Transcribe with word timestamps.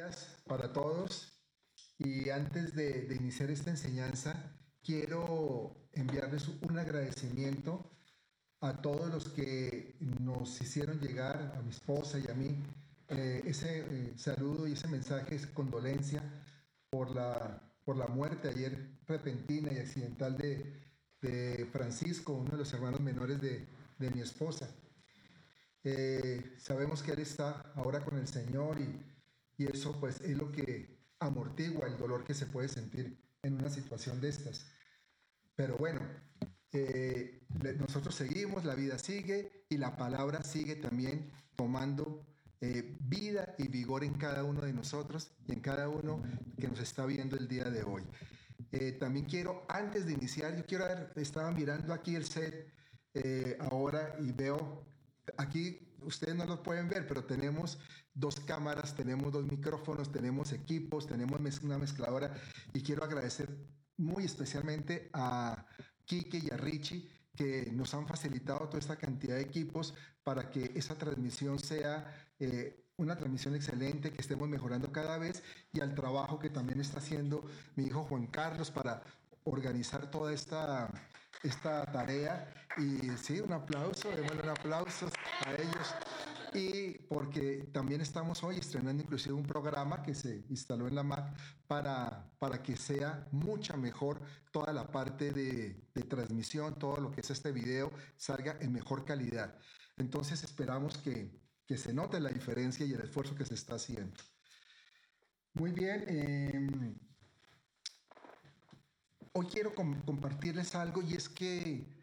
días 0.00 0.42
para 0.46 0.72
todos. 0.72 1.32
Y 1.98 2.30
antes 2.30 2.74
de, 2.74 3.02
de, 3.02 3.16
iniciar 3.16 3.50
esta 3.50 3.70
enseñanza, 3.70 4.32
quiero 4.82 5.88
enviarles 5.92 6.48
un 6.48 6.78
agradecimiento 6.78 7.90
a 8.60 8.80
todos 8.80 9.10
los 9.12 9.28
que 9.28 9.96
nos 10.20 10.60
hicieron 10.60 11.00
llegar, 11.00 11.54
a 11.56 11.62
mi 11.62 11.70
esposa 11.70 12.18
y 12.18 12.30
a 12.30 12.34
mí, 12.34 12.56
eh, 13.08 13.42
ese 13.44 13.80
eh, 13.80 14.12
saludo 14.16 14.66
y 14.66 14.72
ese 14.72 14.88
mensaje, 14.88 15.34
esa 15.34 15.52
condolencia 15.52 16.22
por 16.88 17.14
la, 17.14 17.60
por 17.84 17.96
la 17.96 18.06
muerte 18.06 18.48
ayer 18.48 19.00
repentina 19.06 19.72
y 19.72 19.78
accidental 19.78 20.36
de, 20.36 20.80
de 21.20 21.68
Francisco, 21.72 22.32
uno 22.32 22.52
de 22.52 22.58
los 22.58 22.72
hermanos 22.72 23.00
menores 23.00 23.40
de, 23.40 23.66
de 23.98 24.10
mi 24.10 24.20
esposa. 24.20 24.68
Eh, 25.82 26.54
sabemos 26.58 27.02
que 27.02 27.12
él 27.12 27.20
está 27.20 27.72
ahora 27.74 28.00
con 28.00 28.18
el 28.18 28.28
Señor 28.28 28.78
y, 28.80 29.10
y 29.60 29.66
eso 29.66 29.94
pues 30.00 30.22
es 30.22 30.38
lo 30.38 30.50
que 30.50 30.98
amortigua 31.18 31.86
el 31.86 31.98
dolor 31.98 32.24
que 32.24 32.32
se 32.32 32.46
puede 32.46 32.66
sentir 32.66 33.22
en 33.42 33.56
una 33.56 33.68
situación 33.68 34.18
de 34.18 34.30
estas. 34.30 34.64
Pero 35.54 35.76
bueno, 35.76 36.00
eh, 36.72 37.46
nosotros 37.78 38.14
seguimos, 38.14 38.64
la 38.64 38.74
vida 38.74 38.98
sigue 38.98 39.66
y 39.68 39.76
la 39.76 39.98
palabra 39.98 40.42
sigue 40.44 40.76
también 40.76 41.30
tomando 41.56 42.24
eh, 42.62 42.96
vida 43.00 43.54
y 43.58 43.68
vigor 43.68 44.02
en 44.02 44.14
cada 44.14 44.44
uno 44.44 44.62
de 44.62 44.72
nosotros 44.72 45.30
y 45.46 45.52
en 45.52 45.60
cada 45.60 45.90
uno 45.90 46.22
que 46.58 46.66
nos 46.66 46.80
está 46.80 47.04
viendo 47.04 47.36
el 47.36 47.46
día 47.46 47.64
de 47.64 47.82
hoy. 47.82 48.02
Eh, 48.72 48.92
también 48.92 49.26
quiero, 49.26 49.66
antes 49.68 50.06
de 50.06 50.14
iniciar, 50.14 50.56
yo 50.56 50.64
quiero 50.64 50.86
ver, 50.86 51.12
estaba 51.16 51.52
mirando 51.52 51.92
aquí 51.92 52.16
el 52.16 52.24
set 52.24 52.72
ahora 53.58 54.16
y 54.20 54.32
veo, 54.32 54.86
aquí 55.36 55.86
ustedes 56.00 56.34
no 56.34 56.46
lo 56.46 56.62
pueden 56.62 56.88
ver, 56.88 57.06
pero 57.06 57.24
tenemos 57.24 57.78
dos 58.14 58.40
cámaras, 58.40 58.94
tenemos 58.94 59.32
dos 59.32 59.44
micrófonos, 59.44 60.10
tenemos 60.12 60.52
equipos, 60.52 61.06
tenemos 61.06 61.40
una 61.62 61.78
mezcladora 61.78 62.34
y 62.72 62.82
quiero 62.82 63.04
agradecer 63.04 63.48
muy 63.96 64.24
especialmente 64.24 65.10
a 65.12 65.66
Kike 66.04 66.38
y 66.38 66.50
a 66.52 66.56
Richie 66.56 67.08
que 67.36 67.70
nos 67.72 67.94
han 67.94 68.06
facilitado 68.06 68.66
toda 68.68 68.78
esta 68.78 68.96
cantidad 68.96 69.36
de 69.36 69.42
equipos 69.42 69.94
para 70.24 70.50
que 70.50 70.72
esa 70.74 70.96
transmisión 70.96 71.58
sea 71.58 72.28
eh, 72.38 72.86
una 72.96 73.16
transmisión 73.16 73.54
excelente, 73.54 74.12
que 74.12 74.20
estemos 74.20 74.48
mejorando 74.48 74.92
cada 74.92 75.16
vez 75.16 75.42
y 75.72 75.80
al 75.80 75.94
trabajo 75.94 76.38
que 76.38 76.50
también 76.50 76.80
está 76.80 76.98
haciendo 76.98 77.44
mi 77.76 77.84
hijo 77.84 78.04
Juan 78.04 78.26
Carlos 78.26 78.70
para 78.70 79.02
organizar 79.44 80.10
toda 80.10 80.32
esta, 80.32 80.90
esta 81.42 81.86
tarea. 81.86 82.52
Y 82.76 83.16
sí, 83.16 83.40
un 83.40 83.52
aplauso, 83.52 84.10
démosle 84.10 84.42
un 84.42 84.48
aplauso 84.50 85.08
a 85.46 85.52
ellos 85.54 85.94
y 86.54 86.98
porque 87.08 87.68
también 87.72 88.00
estamos 88.00 88.42
hoy 88.42 88.56
estrenando 88.56 89.02
inclusive 89.02 89.34
un 89.34 89.46
programa 89.46 90.02
que 90.02 90.14
se 90.14 90.44
instaló 90.48 90.88
en 90.88 90.94
la 90.94 91.02
Mac 91.02 91.34
para, 91.66 92.32
para 92.38 92.62
que 92.62 92.76
sea 92.76 93.28
mucha 93.30 93.76
mejor 93.76 94.20
toda 94.50 94.72
la 94.72 94.90
parte 94.90 95.32
de, 95.32 95.88
de 95.94 96.02
transmisión, 96.02 96.78
todo 96.78 96.98
lo 96.98 97.10
que 97.10 97.20
es 97.20 97.30
este 97.30 97.52
video 97.52 97.92
salga 98.16 98.56
en 98.60 98.72
mejor 98.72 99.04
calidad. 99.04 99.58
Entonces 99.96 100.42
esperamos 100.42 100.98
que, 100.98 101.30
que 101.66 101.76
se 101.76 101.92
note 101.92 102.18
la 102.18 102.30
diferencia 102.30 102.84
y 102.84 102.92
el 102.92 103.00
esfuerzo 103.00 103.34
que 103.34 103.44
se 103.44 103.54
está 103.54 103.76
haciendo. 103.76 104.16
Muy 105.52 105.72
bien. 105.72 106.04
Em, 106.08 106.98
hoy 109.32 109.46
quiero 109.46 109.74
compartirles 109.74 110.74
algo 110.74 111.02
y 111.02 111.14
es 111.14 111.28
que 111.28 111.99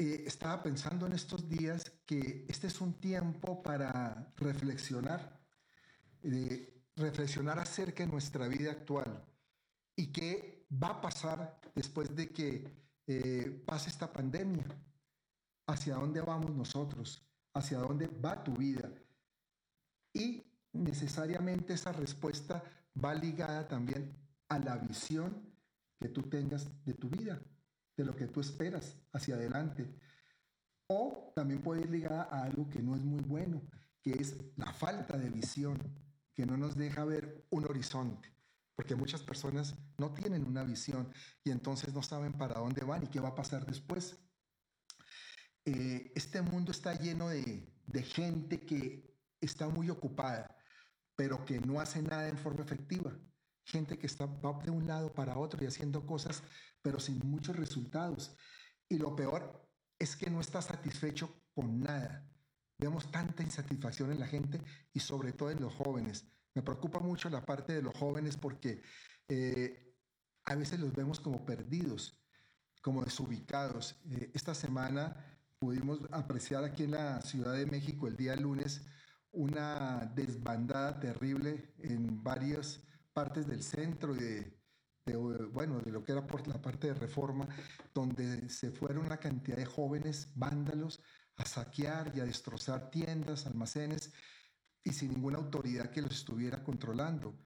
eh, 0.00 0.24
estaba 0.26 0.62
pensando 0.62 1.04
en 1.04 1.12
estos 1.12 1.46
días 1.46 1.92
que 2.06 2.46
este 2.48 2.68
es 2.68 2.80
un 2.80 2.94
tiempo 2.94 3.62
para 3.62 4.32
reflexionar, 4.38 5.38
reflexionar 6.96 7.58
acerca 7.58 8.06
de 8.06 8.10
nuestra 8.10 8.48
vida 8.48 8.70
actual 8.70 9.22
y 9.94 10.06
qué 10.10 10.66
va 10.72 10.88
a 10.88 11.00
pasar 11.02 11.60
después 11.74 12.16
de 12.16 12.30
que 12.30 12.64
eh, 13.06 13.62
pase 13.66 13.90
esta 13.90 14.10
pandemia. 14.10 14.64
¿Hacia 15.66 15.96
dónde 15.96 16.22
vamos 16.22 16.50
nosotros? 16.56 17.22
¿Hacia 17.52 17.76
dónde 17.76 18.06
va 18.06 18.42
tu 18.42 18.54
vida? 18.56 18.90
Y 20.14 20.42
necesariamente 20.72 21.74
esa 21.74 21.92
respuesta 21.92 22.64
va 22.96 23.14
ligada 23.14 23.68
también 23.68 24.16
a 24.48 24.58
la 24.60 24.78
visión 24.78 25.54
que 26.00 26.08
tú 26.08 26.22
tengas 26.22 26.82
de 26.86 26.94
tu 26.94 27.10
vida 27.10 27.38
de 28.00 28.06
lo 28.06 28.16
que 28.16 28.26
tú 28.26 28.40
esperas 28.40 28.96
hacia 29.12 29.34
adelante. 29.34 29.86
O 30.88 31.32
también 31.36 31.62
puede 31.62 31.82
ir 31.82 31.90
ligada 31.90 32.22
a 32.24 32.44
algo 32.44 32.68
que 32.68 32.82
no 32.82 32.96
es 32.96 33.02
muy 33.02 33.20
bueno, 33.20 33.62
que 34.02 34.12
es 34.12 34.36
la 34.56 34.72
falta 34.72 35.16
de 35.16 35.30
visión, 35.30 35.78
que 36.34 36.46
no 36.46 36.56
nos 36.56 36.76
deja 36.76 37.04
ver 37.04 37.46
un 37.50 37.64
horizonte, 37.66 38.34
porque 38.74 38.96
muchas 38.96 39.22
personas 39.22 39.76
no 39.98 40.12
tienen 40.14 40.46
una 40.46 40.64
visión 40.64 41.12
y 41.44 41.50
entonces 41.50 41.92
no 41.92 42.02
saben 42.02 42.32
para 42.32 42.60
dónde 42.60 42.84
van 42.84 43.04
y 43.04 43.08
qué 43.08 43.20
va 43.20 43.28
a 43.28 43.34
pasar 43.34 43.66
después. 43.66 44.18
Eh, 45.66 46.12
este 46.16 46.40
mundo 46.40 46.72
está 46.72 46.94
lleno 46.94 47.28
de, 47.28 47.70
de 47.86 48.02
gente 48.02 48.64
que 48.64 49.14
está 49.40 49.68
muy 49.68 49.90
ocupada, 49.90 50.56
pero 51.14 51.44
que 51.44 51.60
no 51.60 51.80
hace 51.80 52.02
nada 52.02 52.28
en 52.28 52.38
forma 52.38 52.62
efectiva 52.62 53.12
gente 53.64 53.98
que 53.98 54.06
está 54.06 54.26
de 54.26 54.70
un 54.70 54.86
lado 54.86 55.12
para 55.12 55.38
otro 55.38 55.62
y 55.62 55.66
haciendo 55.66 56.06
cosas, 56.06 56.42
pero 56.82 56.98
sin 56.98 57.18
muchos 57.18 57.56
resultados. 57.56 58.36
Y 58.88 58.98
lo 58.98 59.14
peor 59.14 59.68
es 59.98 60.16
que 60.16 60.30
no 60.30 60.40
está 60.40 60.62
satisfecho 60.62 61.42
con 61.54 61.80
nada. 61.80 62.26
Vemos 62.78 63.10
tanta 63.10 63.42
insatisfacción 63.42 64.10
en 64.10 64.20
la 64.20 64.26
gente 64.26 64.60
y 64.92 65.00
sobre 65.00 65.32
todo 65.32 65.50
en 65.50 65.60
los 65.60 65.74
jóvenes. 65.74 66.24
Me 66.54 66.62
preocupa 66.62 66.98
mucho 66.98 67.28
la 67.28 67.44
parte 67.44 67.74
de 67.74 67.82
los 67.82 67.96
jóvenes 67.96 68.36
porque 68.36 68.82
eh, 69.28 69.94
a 70.44 70.54
veces 70.54 70.80
los 70.80 70.92
vemos 70.92 71.20
como 71.20 71.44
perdidos, 71.44 72.24
como 72.82 73.04
desubicados. 73.04 74.00
Eh, 74.10 74.30
esta 74.34 74.54
semana 74.54 75.38
pudimos 75.58 76.00
apreciar 76.10 76.64
aquí 76.64 76.84
en 76.84 76.92
la 76.92 77.20
Ciudad 77.20 77.52
de 77.52 77.66
México 77.66 78.08
el 78.08 78.16
día 78.16 78.34
lunes 78.34 78.82
una 79.32 80.10
desbandada 80.14 80.98
terrible 80.98 81.74
en 81.78 82.22
varios 82.22 82.82
partes 83.20 83.46
del 83.46 83.62
centro 83.62 84.16
y 84.16 84.18
de, 84.18 85.16
bueno, 85.52 85.78
de 85.80 85.90
lo 85.90 86.02
que 86.02 86.12
era 86.12 86.26
por 86.26 86.48
la 86.48 86.58
parte 86.62 86.86
de 86.86 86.94
reforma, 86.94 87.46
donde 87.92 88.48
se 88.48 88.70
fueron 88.70 89.04
una 89.04 89.18
cantidad 89.18 89.58
de 89.58 89.66
jóvenes 89.66 90.32
vándalos 90.36 91.02
a 91.36 91.44
saquear 91.44 92.12
y 92.14 92.20
a 92.20 92.24
destrozar 92.24 92.90
tiendas, 92.90 93.44
almacenes, 93.44 94.14
y 94.82 94.92
sin 94.94 95.12
ninguna 95.12 95.36
autoridad 95.36 95.90
que 95.90 96.00
los 96.00 96.12
estuviera 96.12 96.64
controlando. 96.64 97.44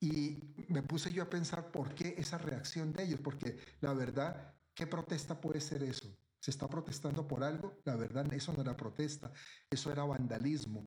Y 0.00 0.38
me 0.68 0.82
puse 0.82 1.12
yo 1.12 1.24
a 1.24 1.28
pensar 1.28 1.70
por 1.70 1.94
qué 1.94 2.14
esa 2.16 2.38
reacción 2.38 2.94
de 2.94 3.02
ellos, 3.04 3.20
porque 3.20 3.58
la 3.82 3.92
verdad, 3.92 4.54
¿qué 4.74 4.86
protesta 4.86 5.38
puede 5.38 5.60
ser 5.60 5.82
eso? 5.82 6.08
¿Se 6.40 6.50
está 6.50 6.70
protestando 6.70 7.28
por 7.28 7.44
algo? 7.44 7.82
La 7.84 7.96
verdad, 7.96 8.32
eso 8.32 8.54
no 8.54 8.62
era 8.62 8.74
protesta, 8.74 9.30
eso 9.68 9.92
era 9.92 10.04
vandalismo. 10.04 10.86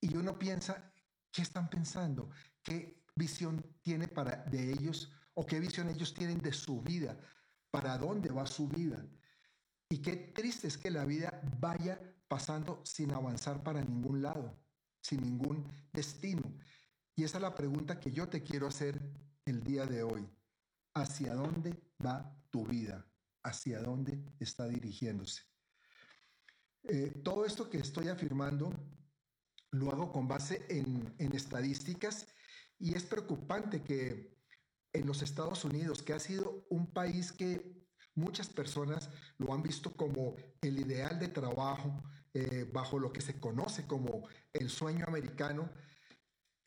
Y 0.00 0.16
uno 0.16 0.36
piensa, 0.36 0.92
¿Qué 1.32 1.40
están 1.40 1.68
pensando? 1.70 2.28
¿Qué 2.62 3.02
visión 3.14 3.64
tiene 3.82 4.08
para 4.08 4.44
de 4.44 4.72
ellos 4.72 5.10
o 5.34 5.46
qué 5.46 5.60
visión 5.60 5.88
ellos 5.88 6.14
tienen 6.14 6.38
de 6.38 6.52
su 6.52 6.82
vida? 6.82 7.18
¿Para 7.70 7.98
dónde 7.98 8.30
va 8.30 8.46
su 8.46 8.68
vida? 8.68 9.04
Y 9.88 9.98
qué 9.98 10.16
triste 10.16 10.68
es 10.68 10.78
que 10.78 10.90
la 10.90 11.04
vida 11.04 11.40
vaya 11.58 12.00
pasando 12.28 12.80
sin 12.84 13.12
avanzar 13.12 13.62
para 13.62 13.84
ningún 13.84 14.22
lado, 14.22 14.58
sin 15.00 15.22
ningún 15.22 15.68
destino. 15.92 16.42
Y 17.14 17.24
esa 17.24 17.38
es 17.38 17.42
la 17.42 17.54
pregunta 17.54 18.00
que 18.00 18.10
yo 18.10 18.28
te 18.28 18.42
quiero 18.42 18.66
hacer 18.66 19.00
el 19.44 19.62
día 19.62 19.84
de 19.84 20.02
hoy. 20.02 20.26
¿Hacia 20.94 21.34
dónde 21.34 21.78
va 22.04 22.34
tu 22.50 22.66
vida? 22.66 23.06
¿Hacia 23.42 23.80
dónde 23.80 24.24
está 24.38 24.66
dirigiéndose? 24.66 25.42
Eh, 26.84 27.20
todo 27.22 27.44
esto 27.44 27.68
que 27.68 27.78
estoy 27.78 28.08
afirmando 28.08 28.72
lo 29.72 29.90
hago 29.90 30.12
con 30.12 30.28
base 30.28 30.64
en, 30.68 31.14
estadísticas 31.32 32.26
y 32.82 32.96
es 32.96 33.04
preocupante 33.04 33.84
que 33.84 34.36
en 34.92 35.06
los 35.06 35.22
Estados 35.22 35.64
Unidos, 35.64 36.02
que 36.02 36.14
ha 36.14 36.18
sido 36.18 36.66
un 36.68 36.92
país 36.92 37.30
que 37.30 37.86
muchas 38.16 38.48
personas 38.48 39.08
lo 39.38 39.54
han 39.54 39.62
visto 39.62 39.92
como 39.92 40.34
el 40.60 40.80
ideal 40.80 41.16
de 41.20 41.28
trabajo, 41.28 42.02
eh, 42.34 42.68
bajo 42.72 42.98
lo 42.98 43.12
que 43.12 43.20
se 43.20 43.38
conoce 43.38 43.86
como 43.86 44.26
el 44.52 44.68
sueño 44.68 45.04
americano, 45.06 45.70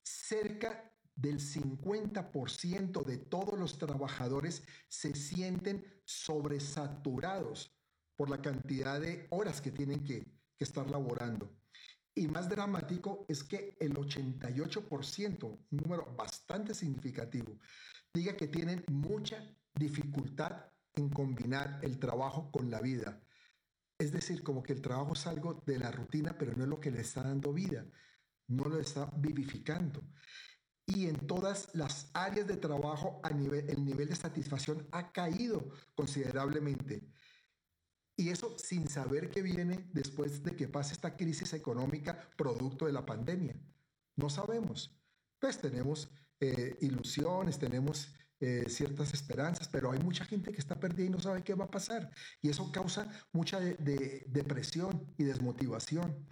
cerca 0.01 0.89
del 1.15 1.39
50% 1.41 3.03
de 3.03 3.17
todos 3.17 3.59
los 3.59 3.77
trabajadores 3.77 4.63
se 4.87 5.13
sienten 5.15 5.83
sobresaturados 6.05 7.77
por 8.15 8.29
la 8.29 8.41
cantidad 8.41 9.01
de 9.01 9.27
horas 9.31 9.59
que 9.59 9.71
tienen 9.71 10.05
que, 10.05 10.23
que 10.57 10.63
estar 10.63 10.89
laborando. 10.89 11.53
Y 12.15 12.27
más 12.27 12.47
dramático 12.47 13.25
es 13.27 13.43
que 13.43 13.75
el 13.79 13.93
88%, 13.93 15.43
un 15.43 15.77
número 15.77 16.15
bastante 16.15 16.73
significativo, 16.73 17.59
diga 18.13 18.37
que 18.37 18.47
tienen 18.47 18.85
mucha 18.87 19.43
dificultad 19.73 20.71
en 20.93 21.09
combinar 21.09 21.79
el 21.83 21.99
trabajo 21.99 22.49
con 22.51 22.71
la 22.71 22.79
vida. 22.79 23.21
Es 23.99 24.13
decir, 24.13 24.43
como 24.43 24.63
que 24.63 24.71
el 24.71 24.81
trabajo 24.81 25.13
es 25.13 25.27
algo 25.27 25.61
de 25.65 25.77
la 25.77 25.91
rutina, 25.91 26.37
pero 26.37 26.53
no 26.55 26.63
es 26.63 26.69
lo 26.69 26.79
que 26.79 26.91
le 26.91 27.01
está 27.01 27.23
dando 27.23 27.53
vida. 27.53 27.85
no 28.47 28.65
lo 28.65 28.79
está 28.79 29.11
vivificando. 29.17 30.03
Y 30.85 31.07
en 31.07 31.25
todas 31.25 31.73
las 31.73 32.11
áreas 32.13 32.45
de 32.45 32.57
trabajo 32.57 33.19
el 33.23 33.83
nivel 33.83 34.07
de 34.07 34.15
satisfacción 34.15 34.87
ha 34.91 35.11
caído 35.11 35.67
considerablemente. 35.95 37.09
Y 38.17 38.29
eso 38.29 38.57
sin 38.57 38.87
saber 38.87 39.29
que 39.29 39.41
viene 39.41 39.89
después 39.93 40.43
de 40.43 40.55
que 40.55 40.67
pase 40.67 40.93
esta 40.93 41.17
crisis 41.17 41.53
económica 41.53 42.29
producto 42.37 42.85
de 42.85 42.93
la 42.93 43.05
pandemia. 43.05 43.59
No 44.15 44.29
sabemos. 44.29 44.97
Pues 45.39 45.59
tenemos 45.59 46.09
eh, 46.39 46.77
ilusiones, 46.81 47.59
tenemos 47.59 48.13
eh, 48.41 48.65
ciertas 48.67 49.13
esperanzas, 49.13 49.69
pero 49.69 49.91
hay 49.91 49.99
mucha 49.99 50.25
gente 50.25 50.51
que 50.51 50.59
está 50.59 50.79
perdida 50.79 51.07
y 51.07 51.09
no 51.09 51.19
sabe 51.19 51.43
qué 51.43 51.53
va 51.53 51.65
a 51.65 51.71
pasar. 51.71 52.11
Y 52.41 52.49
eso 52.49 52.71
causa 52.71 53.09
mucha 53.31 53.59
depresión 53.59 55.13
y 55.17 55.23
desmotivación. 55.23 56.27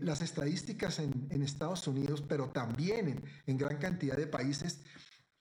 Las 0.00 0.20
estadísticas 0.20 0.98
en, 0.98 1.42
Estados 1.42 1.86
Unidos, 1.86 2.24
pero 2.28 2.50
también 2.50 3.22
en, 3.46 3.56
gran 3.56 3.78
cantidad 3.78 4.16
de 4.16 4.26
países, 4.26 4.82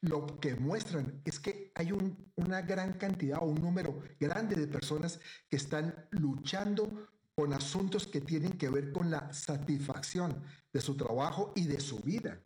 lo 0.07 0.39
que 0.39 0.55
muestran 0.55 1.21
es 1.25 1.39
que 1.39 1.71
hay 1.75 1.91
una 2.35 2.61
gran 2.61 2.93
cantidad 2.93 3.39
o 3.41 3.45
un 3.45 3.61
número 3.61 4.01
grande 4.19 4.55
de 4.55 4.67
personas 4.67 5.19
que 5.49 5.57
están 5.57 6.07
luchando 6.11 7.09
con 7.35 7.53
asuntos 7.53 8.07
que 8.07 8.21
tienen 8.21 8.57
que 8.57 8.69
ver 8.69 8.91
con 8.93 9.11
la 9.11 9.33
satisfacción 9.33 10.41
de 10.71 10.81
su 10.81 10.95
trabajo 10.95 11.53
y 11.55 11.65
de 11.65 11.79
su 11.79 11.99
vida. 11.99 12.41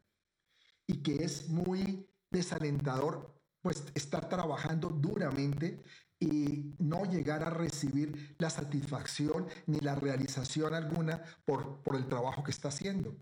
Y 0.88 1.04
que 1.04 1.24
es 1.24 1.50
muy 1.50 2.08
desalentador 2.32 3.40
pues 3.62 3.84
estar 3.94 4.30
trabajando 4.30 4.90
duramente 4.90 5.84
y 6.20 6.76
no 6.80 7.06
llegar 7.06 7.44
a 7.44 7.50
recibir 7.50 8.36
la 8.40 8.50
satisfacción 8.50 9.48
ni 9.68 9.80
la 9.80 9.96
realización 9.96 10.74
alguna 10.74 11.22
por, 11.46 11.82
por 11.84 11.96
el 11.96 12.08
trabajo 12.08 12.44
que 12.44 12.52
está 12.52 12.70
haciendo. 12.70 13.16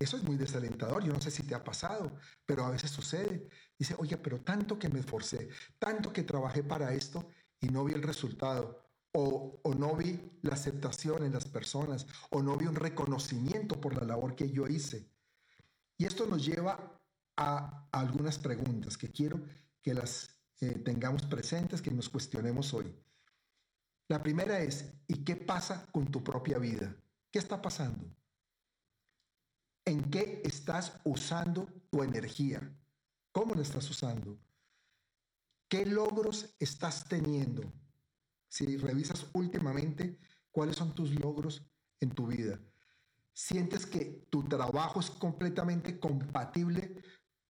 Eso 0.00 0.16
es 0.16 0.22
muy 0.22 0.38
desalentador. 0.38 1.04
Yo 1.04 1.12
no 1.12 1.20
sé 1.20 1.30
si 1.30 1.42
te 1.42 1.54
ha 1.54 1.62
pasado, 1.62 2.10
pero 2.46 2.64
a 2.64 2.70
veces 2.70 2.90
sucede. 2.90 3.46
Dice, 3.78 3.94
oye, 3.98 4.16
pero 4.16 4.40
tanto 4.40 4.78
que 4.78 4.88
me 4.88 5.00
esforcé, 5.00 5.50
tanto 5.78 6.10
que 6.10 6.22
trabajé 6.22 6.62
para 6.62 6.94
esto 6.94 7.28
y 7.60 7.68
no 7.68 7.84
vi 7.84 7.92
el 7.92 8.02
resultado. 8.02 8.82
O, 9.12 9.60
o, 9.62 9.74
no 9.74 9.94
vi 9.96 10.18
la 10.40 10.54
aceptación 10.54 11.24
en 11.24 11.32
las 11.34 11.44
personas, 11.44 12.06
o 12.30 12.42
no 12.42 12.56
vi 12.56 12.66
un 12.66 12.76
reconocimiento 12.76 13.78
por 13.78 13.94
la 13.94 14.06
labor 14.06 14.36
que 14.36 14.50
yo 14.50 14.68
hice. 14.68 15.06
Y 15.98 16.06
esto 16.06 16.26
nos 16.26 16.46
lleva 16.46 16.98
a 17.36 17.88
algunas 17.92 18.38
preguntas 18.38 18.96
que 18.96 19.10
quiero 19.10 19.42
que 19.82 19.92
las 19.92 20.40
eh, 20.60 20.78
tengamos 20.78 21.26
presentes, 21.26 21.82
que 21.82 21.90
nos 21.90 22.08
cuestionemos 22.08 22.72
hoy. 22.72 22.94
La 24.08 24.22
primera 24.22 24.60
es, 24.60 24.94
¿y 25.08 25.24
qué 25.24 25.36
pasa 25.36 25.88
con 25.92 26.10
tu 26.10 26.24
propia 26.24 26.56
vida? 26.56 26.96
¿Qué 27.30 27.38
está 27.38 27.60
pasando? 27.60 28.16
¿En 29.84 30.10
qué 30.10 30.42
estás 30.44 31.00
usando 31.04 31.66
tu 31.90 32.02
energía? 32.02 32.60
¿Cómo 33.32 33.54
la 33.54 33.62
estás 33.62 33.88
usando? 33.90 34.38
¿Qué 35.68 35.86
logros 35.86 36.54
estás 36.58 37.08
teniendo? 37.08 37.62
Si 38.48 38.76
revisas 38.76 39.26
últimamente, 39.32 40.18
¿cuáles 40.50 40.76
son 40.76 40.94
tus 40.94 41.14
logros 41.14 41.64
en 42.00 42.10
tu 42.10 42.26
vida? 42.26 42.60
¿Sientes 43.32 43.86
que 43.86 44.26
tu 44.30 44.42
trabajo 44.48 45.00
es 45.00 45.10
completamente 45.10 46.00
compatible 46.00 47.02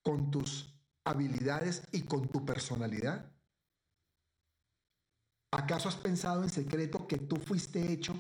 con 0.02 0.30
tus 0.30 0.78
habilidades 1.06 1.88
y 1.92 2.02
con 2.02 2.28
tu 2.28 2.46
personalidad? 2.46 3.32
¿Acaso 5.52 5.90
has 5.90 5.96
pensado 5.96 6.44
en 6.44 6.50
secreto 6.50 7.08
que 7.08 7.18
tú 7.18 7.38
fuiste 7.38 7.92
hecho 7.92 8.14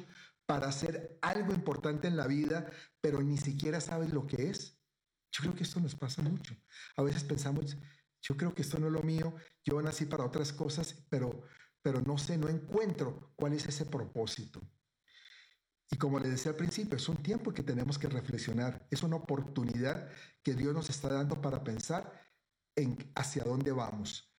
para 0.45 0.69
hacer 0.69 1.19
algo 1.21 1.53
importante 1.53 2.07
en 2.07 2.17
la 2.17 2.25
vida, 2.25 2.71
pero 3.01 3.21
ni 3.21 3.37
siquiera 3.37 3.81
sabes 3.81 4.11
lo 4.13 4.25
que 4.27 4.49
es? 4.49 4.77
Yo 5.31 5.43
creo 5.43 5.55
que 5.55 5.63
esto 5.63 5.79
nos 5.79 5.95
pasa 5.95 6.21
mucho. 6.21 6.55
A 6.95 7.03
veces 7.03 7.23
pensamos, 7.23 7.77
yo 8.21 8.35
creo 8.35 8.53
que 8.53 8.61
esto 8.61 8.79
no 8.79 8.87
es 8.87 8.93
lo 8.93 9.03
mío, 9.03 9.35
yo 9.63 9.81
nací 9.81 10.05
para 10.05 10.25
otras 10.25 10.51
cosas, 10.53 11.05
pero, 11.09 11.43
pero 11.81 12.01
no 12.01 12.17
sé, 12.17 12.37
no 12.37 12.49
encuentro 12.49 13.33
cuál 13.35 13.53
es 13.53 13.65
ese 13.67 13.85
propósito. 13.85 14.61
Y 15.91 15.97
como 15.97 16.19
le 16.19 16.29
decía 16.29 16.51
al 16.51 16.57
principio, 16.57 16.97
es 16.97 17.09
un 17.09 17.17
tiempo 17.17 17.53
que 17.53 17.63
tenemos 17.63 17.97
que 17.97 18.07
reflexionar, 18.07 18.87
es 18.91 19.01
una 19.01 19.15
oportunidad 19.15 20.09
que 20.43 20.53
Dios 20.53 20.73
nos 20.73 20.89
está 20.89 21.09
dando 21.09 21.41
para 21.41 21.63
pensar 21.63 22.13
en 22.75 23.11
hacia 23.15 23.43
dónde 23.43 23.71
vamos. 23.71 24.31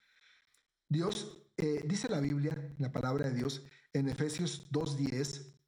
Dios, 0.88 1.46
eh, 1.56 1.82
dice 1.86 2.08
la 2.08 2.20
Biblia, 2.20 2.74
la 2.78 2.92
palabra 2.92 3.28
de 3.28 3.34
Dios, 3.34 3.64
en 3.92 4.08
Efesios 4.08 4.70
2.10, 4.70 5.59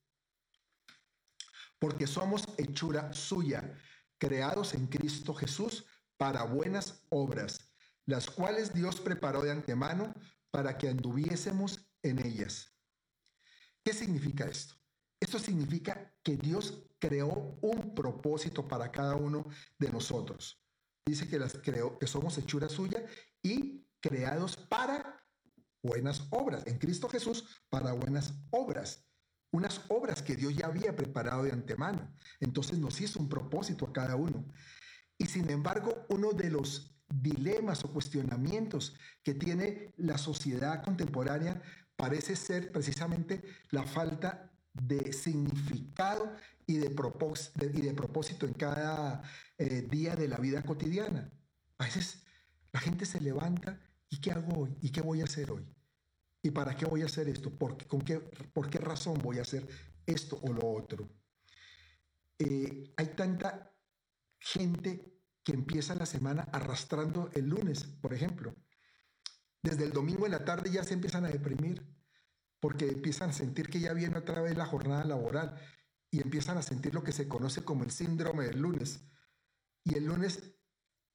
porque 1.82 2.06
somos 2.06 2.44
hechura 2.58 3.12
suya, 3.12 3.76
creados 4.16 4.72
en 4.74 4.86
Cristo 4.86 5.34
Jesús 5.34 5.84
para 6.16 6.44
buenas 6.44 7.02
obras, 7.08 7.72
las 8.06 8.30
cuales 8.30 8.72
Dios 8.72 9.00
preparó 9.00 9.42
de 9.42 9.50
antemano 9.50 10.14
para 10.52 10.78
que 10.78 10.88
anduviésemos 10.88 11.84
en 12.04 12.24
ellas. 12.24 12.72
¿Qué 13.82 13.92
significa 13.92 14.44
esto? 14.44 14.76
Esto 15.18 15.40
significa 15.40 16.14
que 16.22 16.36
Dios 16.36 16.84
creó 17.00 17.58
un 17.60 17.96
propósito 17.96 18.68
para 18.68 18.92
cada 18.92 19.16
uno 19.16 19.44
de 19.76 19.90
nosotros. 19.90 20.64
Dice 21.04 21.28
que 21.28 21.40
las 21.40 21.54
creó, 21.54 21.98
que 21.98 22.06
somos 22.06 22.38
hechura 22.38 22.68
suya 22.68 23.04
y 23.42 23.84
creados 24.00 24.56
para 24.56 25.20
buenas 25.82 26.28
obras. 26.30 26.64
En 26.64 26.78
Cristo 26.78 27.08
Jesús, 27.08 27.64
para 27.68 27.90
buenas 27.92 28.34
obras. 28.52 29.04
Unas 29.52 29.82
obras 29.88 30.22
que 30.22 30.34
Dios 30.34 30.56
ya 30.56 30.66
había 30.66 30.96
preparado 30.96 31.44
de 31.44 31.52
antemano. 31.52 32.12
Entonces 32.40 32.78
nos 32.78 33.00
hizo 33.00 33.20
un 33.20 33.28
propósito 33.28 33.86
a 33.86 33.92
cada 33.92 34.16
uno. 34.16 34.44
Y 35.18 35.26
sin 35.26 35.48
embargo, 35.50 36.06
uno 36.08 36.32
de 36.32 36.50
los 36.50 36.96
dilemas 37.08 37.84
o 37.84 37.92
cuestionamientos 37.92 38.96
que 39.22 39.34
tiene 39.34 39.92
la 39.96 40.18
sociedad 40.18 40.82
contemporánea 40.82 41.62
parece 41.96 42.34
ser 42.34 42.72
precisamente 42.72 43.42
la 43.70 43.84
falta 43.84 44.50
de 44.72 45.12
significado 45.12 46.34
y 46.66 46.78
de, 46.78 46.90
propósito, 46.90 47.66
y 47.66 47.80
de 47.82 47.92
propósito 47.92 48.46
en 48.46 48.54
cada 48.54 49.22
eh, 49.58 49.82
día 49.82 50.16
de 50.16 50.28
la 50.28 50.38
vida 50.38 50.62
cotidiana. 50.62 51.30
A 51.78 51.84
veces 51.84 52.24
la 52.72 52.80
gente 52.80 53.04
se 53.04 53.20
levanta 53.20 53.78
y 54.08 54.18
¿qué 54.20 54.32
hago 54.32 54.62
hoy? 54.62 54.76
¿Y 54.80 54.90
qué 54.90 55.00
voy 55.00 55.20
a 55.20 55.24
hacer 55.24 55.50
hoy? 55.50 55.71
¿Y 56.42 56.50
para 56.50 56.76
qué 56.76 56.84
voy 56.84 57.02
a 57.02 57.06
hacer 57.06 57.28
esto? 57.28 57.56
¿Por, 57.56 57.86
con 57.86 58.00
qué, 58.02 58.18
¿Por 58.18 58.68
qué 58.68 58.78
razón 58.78 59.18
voy 59.22 59.38
a 59.38 59.42
hacer 59.42 59.66
esto 60.04 60.38
o 60.42 60.52
lo 60.52 60.72
otro? 60.72 61.08
Eh, 62.38 62.92
hay 62.96 63.06
tanta 63.14 63.72
gente 64.40 65.12
que 65.44 65.52
empieza 65.52 65.94
la 65.94 66.06
semana 66.06 66.48
arrastrando 66.52 67.30
el 67.34 67.48
lunes, 67.48 67.84
por 67.84 68.12
ejemplo. 68.12 68.54
Desde 69.62 69.84
el 69.84 69.92
domingo 69.92 70.26
en 70.26 70.32
la 70.32 70.44
tarde 70.44 70.70
ya 70.70 70.82
se 70.82 70.94
empiezan 70.94 71.24
a 71.24 71.28
deprimir 71.30 71.86
porque 72.58 72.88
empiezan 72.88 73.30
a 73.30 73.32
sentir 73.32 73.68
que 73.68 73.80
ya 73.80 73.92
viene 73.92 74.18
otra 74.18 74.40
vez 74.40 74.56
la 74.56 74.66
jornada 74.66 75.04
laboral 75.04 75.56
y 76.10 76.20
empiezan 76.20 76.58
a 76.58 76.62
sentir 76.62 76.94
lo 76.94 77.02
que 77.02 77.12
se 77.12 77.28
conoce 77.28 77.64
como 77.64 77.84
el 77.84 77.90
síndrome 77.90 78.44
del 78.44 78.60
lunes. 78.60 79.04
Y 79.84 79.96
el 79.96 80.06
lunes 80.06 80.54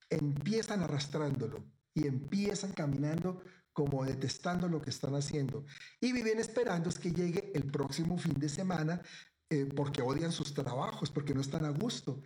empiezan 0.10 0.82
arrastrándolo 0.82 1.66
y 1.94 2.08
empiezan 2.08 2.72
caminando 2.72 3.42
como 3.78 4.04
detestando 4.04 4.68
lo 4.68 4.82
que 4.82 4.90
están 4.90 5.14
haciendo. 5.14 5.64
Y 6.02 6.12
viven 6.12 6.40
esperando 6.40 6.90
es 6.90 6.98
que 6.98 7.12
llegue 7.12 7.52
el 7.54 7.70
próximo 7.70 8.18
fin 8.18 8.34
de 8.34 8.50
semana 8.50 9.04
eh, 9.52 9.70
porque 9.76 10.02
odian 10.02 10.32
sus 10.32 10.52
trabajos, 10.52 11.12
porque 11.12 11.36
no 11.36 11.42
están 11.42 11.64
a 11.64 11.70
gusto. 11.70 12.24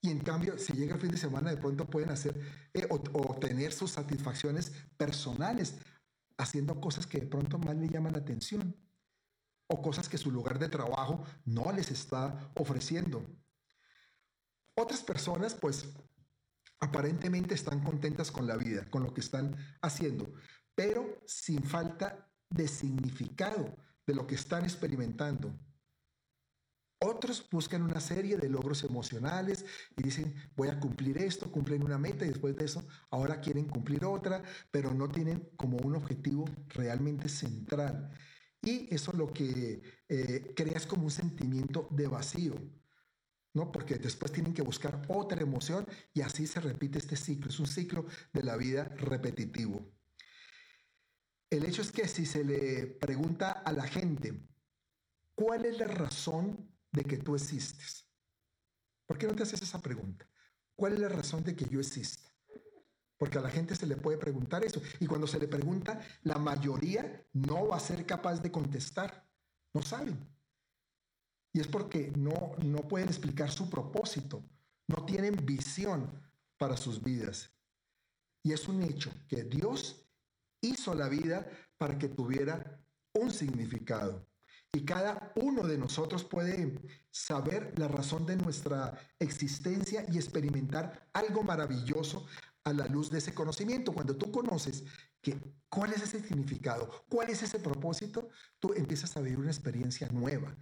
Y 0.00 0.10
en 0.10 0.20
cambio, 0.20 0.56
si 0.58 0.74
llega 0.74 0.94
el 0.94 1.00
fin 1.00 1.10
de 1.10 1.16
semana, 1.16 1.50
de 1.50 1.56
pronto 1.56 1.90
pueden 1.90 2.10
hacer 2.10 2.40
eh, 2.72 2.86
o, 2.88 3.02
o, 3.14 3.36
tener 3.40 3.72
sus 3.72 3.90
satisfacciones 3.90 4.70
personales 4.96 5.74
haciendo 6.38 6.80
cosas 6.80 7.04
que 7.04 7.18
de 7.18 7.26
pronto 7.26 7.58
más 7.58 7.74
le 7.74 7.88
llaman 7.88 8.12
la 8.12 8.20
atención 8.20 8.72
o 9.66 9.82
cosas 9.82 10.08
que 10.08 10.18
su 10.18 10.30
lugar 10.30 10.60
de 10.60 10.68
trabajo 10.68 11.24
no 11.44 11.72
les 11.72 11.90
está 11.90 12.52
ofreciendo. 12.54 13.26
Otras 14.76 15.02
personas, 15.02 15.56
pues, 15.56 15.84
aparentemente 16.78 17.56
están 17.56 17.82
contentas 17.82 18.30
con 18.30 18.46
la 18.46 18.56
vida, 18.56 18.88
con 18.88 19.02
lo 19.02 19.12
que 19.12 19.20
están 19.20 19.56
haciendo, 19.82 20.32
pero 20.74 21.22
sin 21.26 21.62
falta 21.62 22.30
de 22.48 22.68
significado 22.68 23.76
de 24.06 24.14
lo 24.14 24.26
que 24.26 24.34
están 24.34 24.64
experimentando. 24.64 25.54
Otros 27.04 27.48
buscan 27.50 27.82
una 27.82 28.00
serie 28.00 28.36
de 28.36 28.48
logros 28.48 28.84
emocionales 28.84 29.64
y 29.96 30.04
dicen, 30.04 30.34
voy 30.54 30.68
a 30.68 30.78
cumplir 30.78 31.18
esto, 31.18 31.50
cumplen 31.50 31.82
una 31.82 31.98
meta 31.98 32.24
y 32.24 32.28
después 32.28 32.54
de 32.54 32.64
eso 32.64 32.86
ahora 33.10 33.40
quieren 33.40 33.64
cumplir 33.64 34.04
otra, 34.04 34.40
pero 34.70 34.94
no 34.94 35.08
tienen 35.08 35.50
como 35.56 35.78
un 35.78 35.96
objetivo 35.96 36.44
realmente 36.68 37.28
central. 37.28 38.12
Y 38.60 38.94
eso 38.94 39.12
lo 39.12 39.32
que 39.32 39.82
eh, 40.08 40.52
crea 40.54 40.76
es 40.76 40.86
como 40.86 41.04
un 41.04 41.10
sentimiento 41.10 41.88
de 41.90 42.06
vacío, 42.06 42.54
¿no? 43.52 43.72
Porque 43.72 43.96
después 43.96 44.30
tienen 44.30 44.54
que 44.54 44.62
buscar 44.62 45.02
otra 45.08 45.42
emoción 45.42 45.84
y 46.14 46.20
así 46.20 46.46
se 46.46 46.60
repite 46.60 46.98
este 46.98 47.16
ciclo. 47.16 47.50
Es 47.50 47.58
un 47.58 47.66
ciclo 47.66 48.06
de 48.32 48.44
la 48.44 48.56
vida 48.56 48.84
repetitivo. 48.84 49.84
El 51.52 51.64
hecho 51.64 51.82
es 51.82 51.92
que 51.92 52.08
si 52.08 52.24
se 52.24 52.44
le 52.44 52.86
pregunta 52.86 53.52
a 53.52 53.72
la 53.72 53.86
gente, 53.86 54.40
¿cuál 55.34 55.66
es 55.66 55.78
la 55.78 55.86
razón 55.86 56.72
de 56.92 57.04
que 57.04 57.16
tú 57.16 57.34
existes. 57.34 58.06
¿Por 59.06 59.18
qué 59.18 59.26
no 59.26 59.34
te 59.34 59.42
haces 59.42 59.62
esa 59.62 59.80
pregunta? 59.80 60.28
¿Cuál 60.76 60.94
es 60.94 61.00
la 61.00 61.08
razón 61.08 61.42
de 61.42 61.56
que 61.56 61.68
yo 61.68 61.80
exista? 61.80 62.30
Porque 63.16 63.38
a 63.38 63.42
la 63.42 63.50
gente 63.50 63.74
se 63.74 63.86
le 63.86 63.96
puede 63.96 64.18
preguntar 64.18 64.64
eso. 64.64 64.80
Y 65.00 65.06
cuando 65.06 65.26
se 65.26 65.38
le 65.38 65.48
pregunta, 65.48 66.00
la 66.22 66.38
mayoría 66.38 67.26
no 67.32 67.68
va 67.68 67.76
a 67.76 67.80
ser 67.80 68.04
capaz 68.06 68.40
de 68.42 68.50
contestar. 68.50 69.28
No 69.74 69.82
saben. 69.82 70.18
Y 71.52 71.60
es 71.60 71.68
porque 71.68 72.12
no, 72.16 72.52
no 72.62 72.88
pueden 72.88 73.08
explicar 73.08 73.50
su 73.50 73.68
propósito. 73.70 74.44
No 74.88 75.04
tienen 75.04 75.36
visión 75.44 76.10
para 76.58 76.76
sus 76.76 77.02
vidas. 77.02 77.50
Y 78.42 78.52
es 78.52 78.66
un 78.66 78.82
hecho 78.82 79.12
que 79.28 79.44
Dios 79.44 80.04
hizo 80.62 80.94
la 80.94 81.08
vida 81.08 81.46
para 81.76 81.98
que 81.98 82.08
tuviera 82.08 82.80
un 83.12 83.30
significado. 83.30 84.26
Y 84.72 84.86
cada 84.86 85.32
uno 85.36 85.66
de 85.66 85.76
nosotros 85.76 86.24
puede 86.24 86.80
saber 87.10 87.78
la 87.78 87.88
razón 87.88 88.24
de 88.24 88.36
nuestra 88.36 88.98
existencia 89.18 90.06
y 90.10 90.16
experimentar 90.16 91.10
algo 91.12 91.42
maravilloso 91.42 92.26
a 92.64 92.72
la 92.72 92.86
luz 92.86 93.10
de 93.10 93.18
ese 93.18 93.34
conocimiento. 93.34 93.92
Cuando 93.92 94.16
tú 94.16 94.32
conoces 94.32 94.84
que 95.20 95.38
cuál 95.68 95.92
es 95.92 96.02
ese 96.02 96.20
significado, 96.20 97.04
cuál 97.10 97.28
es 97.28 97.42
ese 97.42 97.58
propósito, 97.58 98.30
tú 98.58 98.72
empiezas 98.74 99.14
a 99.16 99.20
vivir 99.20 99.40
una 99.40 99.50
experiencia 99.50 100.08
nueva 100.08 100.56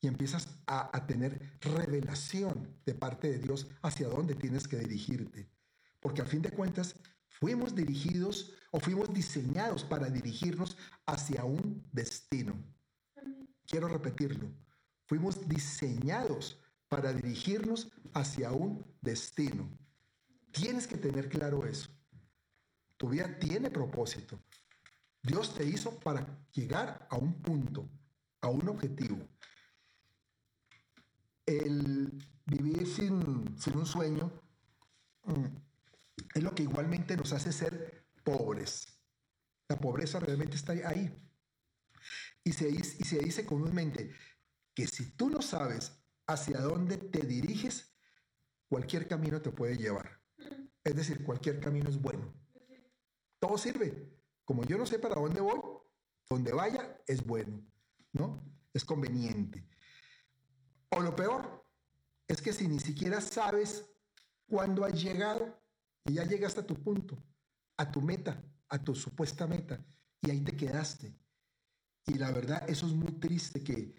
y 0.00 0.08
empiezas 0.08 0.48
a, 0.66 0.90
a 0.96 1.06
tener 1.06 1.58
revelación 1.60 2.80
de 2.84 2.94
parte 2.94 3.30
de 3.30 3.38
Dios 3.38 3.68
hacia 3.82 4.08
dónde 4.08 4.34
tienes 4.34 4.66
que 4.66 4.78
dirigirte. 4.78 5.48
Porque 6.00 6.20
al 6.20 6.28
fin 6.28 6.42
de 6.42 6.50
cuentas, 6.50 6.96
fuimos 7.40 7.74
dirigidos 7.74 8.52
o 8.70 8.80
fuimos 8.80 9.12
diseñados 9.12 9.84
para 9.84 10.08
dirigirnos 10.08 10.76
hacia 11.06 11.44
un 11.44 11.86
destino. 11.92 12.54
Quiero 13.66 13.88
repetirlo. 13.88 14.50
Fuimos 15.06 15.48
diseñados 15.48 16.60
para 16.88 17.12
dirigirnos 17.12 17.92
hacia 18.14 18.52
un 18.52 18.84
destino. 19.00 19.68
Tienes 20.52 20.86
que 20.86 20.96
tener 20.96 21.28
claro 21.28 21.66
eso. 21.66 21.90
Tu 22.96 23.08
vida 23.08 23.38
tiene 23.38 23.70
propósito. 23.70 24.40
Dios 25.22 25.54
te 25.54 25.66
hizo 25.66 25.98
para 26.00 26.46
llegar 26.52 27.06
a 27.10 27.16
un 27.16 27.34
punto, 27.42 27.88
a 28.40 28.48
un 28.48 28.68
objetivo. 28.68 29.18
El 31.44 32.24
vivir 32.46 32.86
sin, 32.86 33.58
sin 33.58 33.76
un 33.76 33.86
sueño 33.86 34.32
mm, 35.24 35.65
es 36.34 36.42
lo 36.42 36.54
que 36.54 36.62
igualmente 36.62 37.16
nos 37.16 37.32
hace 37.32 37.52
ser 37.52 38.06
pobres. 38.24 39.00
La 39.68 39.78
pobreza 39.78 40.20
realmente 40.20 40.56
está 40.56 40.72
ahí. 40.72 41.12
Y 42.44 42.52
se, 42.52 42.68
y 42.68 42.82
se 42.82 43.18
dice 43.18 43.44
comúnmente 43.44 44.14
que 44.74 44.86
si 44.86 45.16
tú 45.16 45.30
no 45.30 45.42
sabes 45.42 46.04
hacia 46.26 46.60
dónde 46.60 46.98
te 46.98 47.20
diriges, 47.26 47.96
cualquier 48.68 49.08
camino 49.08 49.40
te 49.42 49.50
puede 49.50 49.76
llevar. 49.76 50.20
Es 50.84 50.94
decir, 50.94 51.24
cualquier 51.24 51.60
camino 51.60 51.88
es 51.88 52.00
bueno. 52.00 52.32
Todo 53.40 53.58
sirve. 53.58 54.12
Como 54.44 54.64
yo 54.64 54.78
no 54.78 54.86
sé 54.86 54.98
para 54.98 55.16
dónde 55.16 55.40
voy, 55.40 55.60
donde 56.28 56.52
vaya 56.52 57.02
es 57.06 57.24
bueno, 57.24 57.64
¿no? 58.12 58.44
Es 58.72 58.84
conveniente. 58.84 59.68
O 60.90 61.00
lo 61.00 61.16
peor 61.16 61.66
es 62.28 62.40
que 62.40 62.52
si 62.52 62.68
ni 62.68 62.78
siquiera 62.78 63.20
sabes 63.20 63.90
cuándo 64.46 64.84
has 64.84 65.02
llegado 65.02 65.60
y 66.06 66.14
ya 66.14 66.24
llegaste 66.24 66.60
a 66.60 66.66
tu 66.66 66.74
punto, 66.74 67.22
a 67.76 67.90
tu 67.90 68.00
meta, 68.00 68.42
a 68.68 68.82
tu 68.82 68.94
supuesta 68.94 69.46
meta, 69.46 69.84
y 70.22 70.30
ahí 70.30 70.40
te 70.40 70.56
quedaste 70.56 71.14
y 72.06 72.14
la 72.14 72.30
verdad, 72.30 72.62
eso 72.68 72.86
es 72.86 72.92
muy 72.92 73.12
triste 73.12 73.62
que, 73.62 73.92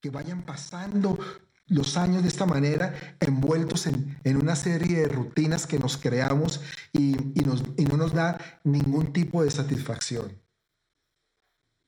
que 0.00 0.10
vayan 0.10 0.44
pasando 0.44 1.18
los 1.66 1.96
años 1.96 2.22
de 2.22 2.28
esta 2.28 2.46
manera, 2.46 3.16
envueltos 3.20 3.86
en, 3.86 4.18
en, 4.24 4.38
una 4.38 4.56
serie 4.56 5.00
de 5.00 5.08
rutinas 5.08 5.66
que 5.66 5.78
nos 5.78 5.96
creamos 5.96 6.60
y, 6.92 7.16
y, 7.38 7.44
nos, 7.44 7.62
y 7.76 7.84
no 7.84 7.96
nos 7.96 8.12
da 8.12 8.60
ningún 8.64 9.12
tipo 9.12 9.44
de 9.44 9.50
satisfacción. 9.50 10.42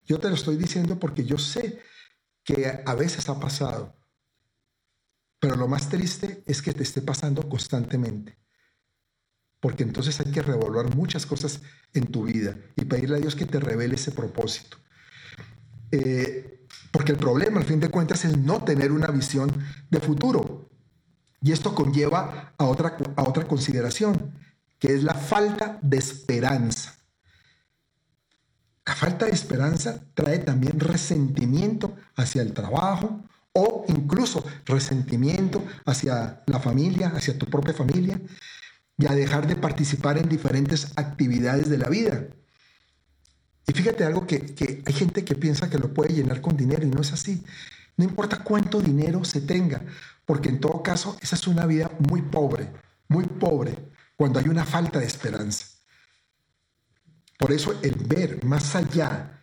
Yo 0.04 0.20
te 0.20 0.28
lo 0.28 0.34
estoy 0.34 0.56
diciendo 0.56 0.98
porque 0.98 1.24
yo 1.24 1.38
sé 1.38 1.80
que 2.44 2.82
a 2.84 2.94
veces 2.94 3.28
ha 3.28 3.40
pasado, 3.40 3.96
pero 5.40 5.56
lo 5.56 5.66
más 5.66 5.88
triste 5.88 6.44
es 6.46 6.60
que 6.60 6.74
te 6.74 6.82
esté 6.82 7.00
pasando 7.00 7.48
constantemente. 7.48 8.38
Porque 9.62 9.84
entonces 9.84 10.18
hay 10.18 10.32
que 10.32 10.42
revolver 10.42 10.92
muchas 10.96 11.24
cosas 11.24 11.60
en 11.94 12.08
tu 12.08 12.24
vida 12.24 12.56
y 12.74 12.84
pedirle 12.84 13.18
a 13.18 13.20
Dios 13.20 13.36
que 13.36 13.46
te 13.46 13.60
revele 13.60 13.94
ese 13.94 14.10
propósito. 14.10 14.76
Eh, 15.92 16.66
porque 16.90 17.12
el 17.12 17.18
problema, 17.18 17.60
al 17.60 17.64
fin 17.64 17.78
de 17.78 17.88
cuentas, 17.88 18.24
es 18.24 18.36
no 18.36 18.64
tener 18.64 18.90
una 18.90 19.06
visión 19.06 19.52
de 19.88 20.00
futuro. 20.00 20.68
Y 21.40 21.52
esto 21.52 21.76
conlleva 21.76 22.54
a 22.58 22.64
otra, 22.64 22.96
a 23.14 23.22
otra 23.22 23.46
consideración, 23.46 24.34
que 24.80 24.94
es 24.94 25.04
la 25.04 25.14
falta 25.14 25.78
de 25.80 25.96
esperanza. 25.96 26.96
La 28.84 28.96
falta 28.96 29.26
de 29.26 29.30
esperanza 29.30 30.02
trae 30.14 30.40
también 30.40 30.80
resentimiento 30.80 31.94
hacia 32.16 32.42
el 32.42 32.52
trabajo 32.52 33.22
o 33.52 33.84
incluso 33.86 34.44
resentimiento 34.64 35.64
hacia 35.86 36.42
la 36.46 36.58
familia, 36.58 37.12
hacia 37.14 37.38
tu 37.38 37.46
propia 37.46 37.74
familia, 37.74 38.20
y 39.02 39.06
a 39.06 39.16
dejar 39.16 39.48
de 39.48 39.56
participar 39.56 40.16
en 40.16 40.28
diferentes 40.28 40.92
actividades 40.94 41.68
de 41.68 41.76
la 41.76 41.88
vida. 41.88 42.28
Y 43.66 43.72
fíjate 43.72 44.04
algo 44.04 44.28
que, 44.28 44.54
hay 44.86 44.92
gente 44.92 45.24
que 45.24 45.34
piensa 45.34 45.68
que 45.68 45.78
lo 45.78 45.92
puede 45.92 46.14
llenar 46.14 46.40
con 46.40 46.56
dinero 46.56 46.86
y 46.86 46.88
no 46.88 47.00
es 47.00 47.12
así. 47.12 47.42
No 47.96 48.04
importa 48.04 48.44
cuánto 48.44 48.80
dinero 48.80 49.24
se 49.24 49.40
tenga, 49.40 49.82
porque 50.24 50.50
en 50.50 50.60
todo 50.60 50.84
caso 50.84 51.16
esa 51.20 51.34
es 51.34 51.48
una 51.48 51.66
vida 51.66 51.90
muy 51.98 52.22
pobre, 52.22 52.70
muy 53.08 53.24
pobre, 53.24 53.76
cuando 54.16 54.38
hay 54.38 54.48
una 54.48 54.64
falta 54.64 55.00
de 55.00 55.06
esperanza. 55.06 55.66
Por 57.40 57.50
eso 57.50 57.76
el 57.82 57.96
ver 58.06 58.44
más 58.44 58.76
allá 58.76 59.40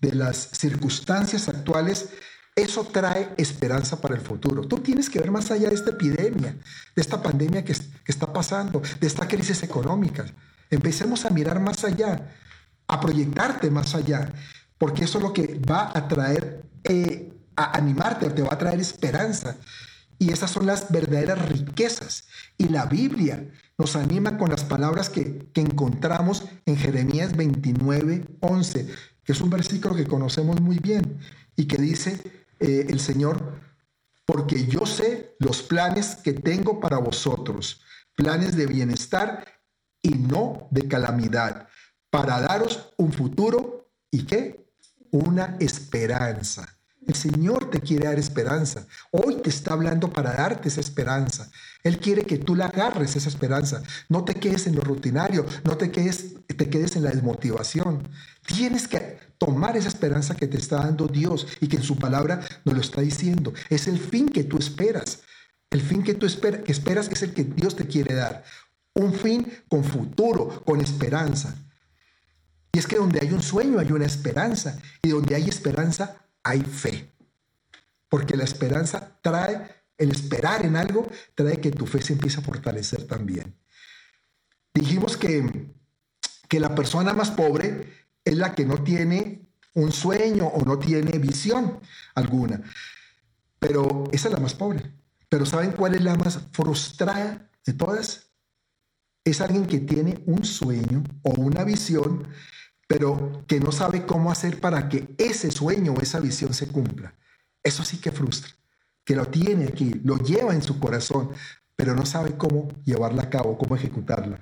de 0.00 0.14
las 0.14 0.50
circunstancias 0.52 1.48
actuales, 1.48 2.10
eso 2.54 2.84
trae 2.84 3.34
esperanza 3.36 4.00
para 4.00 4.14
el 4.14 4.20
futuro. 4.20 4.62
Tú 4.62 4.78
tienes 4.78 5.08
que 5.08 5.18
ver 5.18 5.30
más 5.30 5.50
allá 5.50 5.68
de 5.68 5.74
esta 5.74 5.90
epidemia, 5.90 6.56
de 6.94 7.02
esta 7.02 7.22
pandemia 7.22 7.64
que, 7.64 7.72
que 7.74 8.12
está 8.12 8.32
pasando, 8.32 8.82
de 9.00 9.06
esta 9.06 9.26
crisis 9.26 9.62
económica. 9.62 10.26
Empecemos 10.70 11.24
a 11.24 11.30
mirar 11.30 11.60
más 11.60 11.84
allá 11.84 12.26
a 12.90 12.98
proyectarte 12.98 13.70
más 13.70 13.94
allá, 13.94 14.32
porque 14.76 15.04
eso 15.04 15.18
es 15.18 15.24
lo 15.24 15.32
que 15.32 15.60
va 15.60 15.92
a 15.94 16.08
traer, 16.08 16.64
eh, 16.82 17.32
a 17.54 17.76
animarte, 17.76 18.30
te 18.30 18.42
va 18.42 18.52
a 18.52 18.58
traer 18.58 18.80
esperanza. 18.80 19.56
Y 20.18 20.32
esas 20.32 20.50
son 20.50 20.66
las 20.66 20.90
verdaderas 20.90 21.48
riquezas. 21.48 22.24
Y 22.58 22.68
la 22.68 22.86
Biblia 22.86 23.48
nos 23.78 23.94
anima 23.94 24.36
con 24.36 24.50
las 24.50 24.64
palabras 24.64 25.08
que, 25.08 25.48
encontramos 25.54 26.44
en 26.66 26.76
Jeremías 26.76 27.36
29, 27.36 28.24
11, 28.40 28.86
que 29.24 29.32
es 29.32 29.40
un 29.40 29.50
versículo 29.50 29.94
que 29.94 30.06
conocemos 30.06 30.60
muy 30.60 30.78
bien 30.78 31.18
y 31.56 31.66
que 31.66 31.78
dice 31.78 32.20
eh, 32.60 32.86
el 32.88 33.00
Señor, 33.00 33.60
porque 34.26 34.66
yo 34.66 34.86
sé 34.86 35.34
los 35.38 35.62
planes 35.62 36.16
que 36.16 36.32
tengo 36.34 36.78
para 36.78 36.98
vosotros, 36.98 37.82
planes 38.14 38.56
de 38.56 38.66
bienestar 38.66 39.44
y 40.02 40.10
no 40.10 40.68
de 40.70 40.86
calamidad, 40.86 41.68
para 42.10 42.40
daros 42.40 42.92
un 42.96 43.12
futuro 43.12 43.90
y 44.10 44.24
qué? 44.26 44.66
Una 45.10 45.56
esperanza. 45.60 46.79
El 47.10 47.16
Señor 47.16 47.70
te 47.70 47.80
quiere 47.80 48.06
dar 48.06 48.20
esperanza. 48.20 48.86
Hoy 49.10 49.42
te 49.42 49.50
está 49.50 49.72
hablando 49.72 50.12
para 50.12 50.32
darte 50.32 50.68
esa 50.68 50.80
esperanza. 50.80 51.50
Él 51.82 51.98
quiere 51.98 52.22
que 52.22 52.38
tú 52.38 52.54
la 52.54 52.66
agarres, 52.66 53.16
esa 53.16 53.28
esperanza. 53.28 53.82
No 54.08 54.24
te 54.24 54.36
quedes 54.36 54.68
en 54.68 54.76
lo 54.76 54.82
rutinario, 54.82 55.44
no 55.64 55.76
te 55.76 55.90
quedes, 55.90 56.34
te 56.46 56.70
quedes 56.70 56.94
en 56.94 57.02
la 57.02 57.10
desmotivación. 57.10 58.08
Tienes 58.46 58.86
que 58.86 59.18
tomar 59.38 59.76
esa 59.76 59.88
esperanza 59.88 60.36
que 60.36 60.46
te 60.46 60.56
está 60.56 60.76
dando 60.76 61.08
Dios 61.08 61.48
y 61.60 61.66
que 61.66 61.78
en 61.78 61.82
su 61.82 61.96
palabra 61.96 62.42
nos 62.64 62.76
lo 62.76 62.80
está 62.80 63.00
diciendo. 63.00 63.52
Es 63.70 63.88
el 63.88 63.98
fin 63.98 64.28
que 64.28 64.44
tú 64.44 64.56
esperas. 64.58 65.22
El 65.68 65.80
fin 65.80 66.04
que 66.04 66.14
tú 66.14 66.26
esperas 66.26 67.08
es 67.08 67.22
el 67.24 67.34
que 67.34 67.42
Dios 67.42 67.74
te 67.74 67.88
quiere 67.88 68.14
dar. 68.14 68.44
Un 68.94 69.14
fin 69.14 69.52
con 69.68 69.82
futuro, 69.82 70.62
con 70.64 70.80
esperanza. 70.80 71.56
Y 72.72 72.78
es 72.78 72.86
que 72.86 72.98
donde 72.98 73.18
hay 73.20 73.32
un 73.32 73.42
sueño 73.42 73.80
hay 73.80 73.90
una 73.90 74.06
esperanza. 74.06 74.78
Y 75.02 75.08
donde 75.08 75.34
hay 75.34 75.48
esperanza 75.48 76.29
hay 76.42 76.60
fe. 76.60 77.12
Porque 78.08 78.36
la 78.36 78.44
esperanza 78.44 79.18
trae, 79.22 79.84
el 79.98 80.10
esperar 80.10 80.64
en 80.64 80.76
algo, 80.76 81.08
trae 81.34 81.60
que 81.60 81.70
tu 81.70 81.86
fe 81.86 82.02
se 82.02 82.14
empiece 82.14 82.40
a 82.40 82.42
fortalecer 82.42 83.06
también. 83.06 83.56
Dijimos 84.74 85.16
que, 85.16 85.72
que 86.48 86.60
la 86.60 86.74
persona 86.74 87.12
más 87.12 87.30
pobre 87.30 88.08
es 88.24 88.36
la 88.36 88.54
que 88.54 88.64
no 88.64 88.82
tiene 88.82 89.48
un 89.74 89.92
sueño 89.92 90.46
o 90.46 90.64
no 90.64 90.78
tiene 90.78 91.18
visión 91.18 91.80
alguna. 92.14 92.62
Pero 93.58 94.04
esa 94.12 94.28
es 94.28 94.34
la 94.34 94.40
más 94.40 94.54
pobre. 94.54 94.92
Pero 95.28 95.46
¿saben 95.46 95.72
cuál 95.72 95.94
es 95.94 96.02
la 96.02 96.16
más 96.16 96.40
frustrada 96.52 97.48
de 97.64 97.72
todas? 97.72 98.32
Es 99.24 99.40
alguien 99.40 99.66
que 99.66 99.78
tiene 99.78 100.22
un 100.26 100.44
sueño 100.44 101.04
o 101.22 101.30
una 101.32 101.62
visión, 101.62 102.26
pero 102.90 103.44
que 103.46 103.60
no 103.60 103.70
sabe 103.70 104.04
cómo 104.04 104.32
hacer 104.32 104.58
para 104.58 104.88
que 104.88 105.14
ese 105.16 105.52
sueño 105.52 105.92
o 105.92 106.00
esa 106.00 106.18
visión 106.18 106.52
se 106.52 106.66
cumpla. 106.66 107.14
Eso 107.62 107.84
sí 107.84 107.98
que 107.98 108.10
frustra, 108.10 108.50
que 109.04 109.14
lo 109.14 109.26
tiene 109.26 109.66
aquí, 109.66 110.00
lo 110.02 110.16
lleva 110.16 110.54
en 110.54 110.62
su 110.64 110.80
corazón, 110.80 111.30
pero 111.76 111.94
no 111.94 112.04
sabe 112.04 112.36
cómo 112.36 112.66
llevarla 112.84 113.22
a 113.22 113.30
cabo, 113.30 113.56
cómo 113.56 113.76
ejecutarla. 113.76 114.40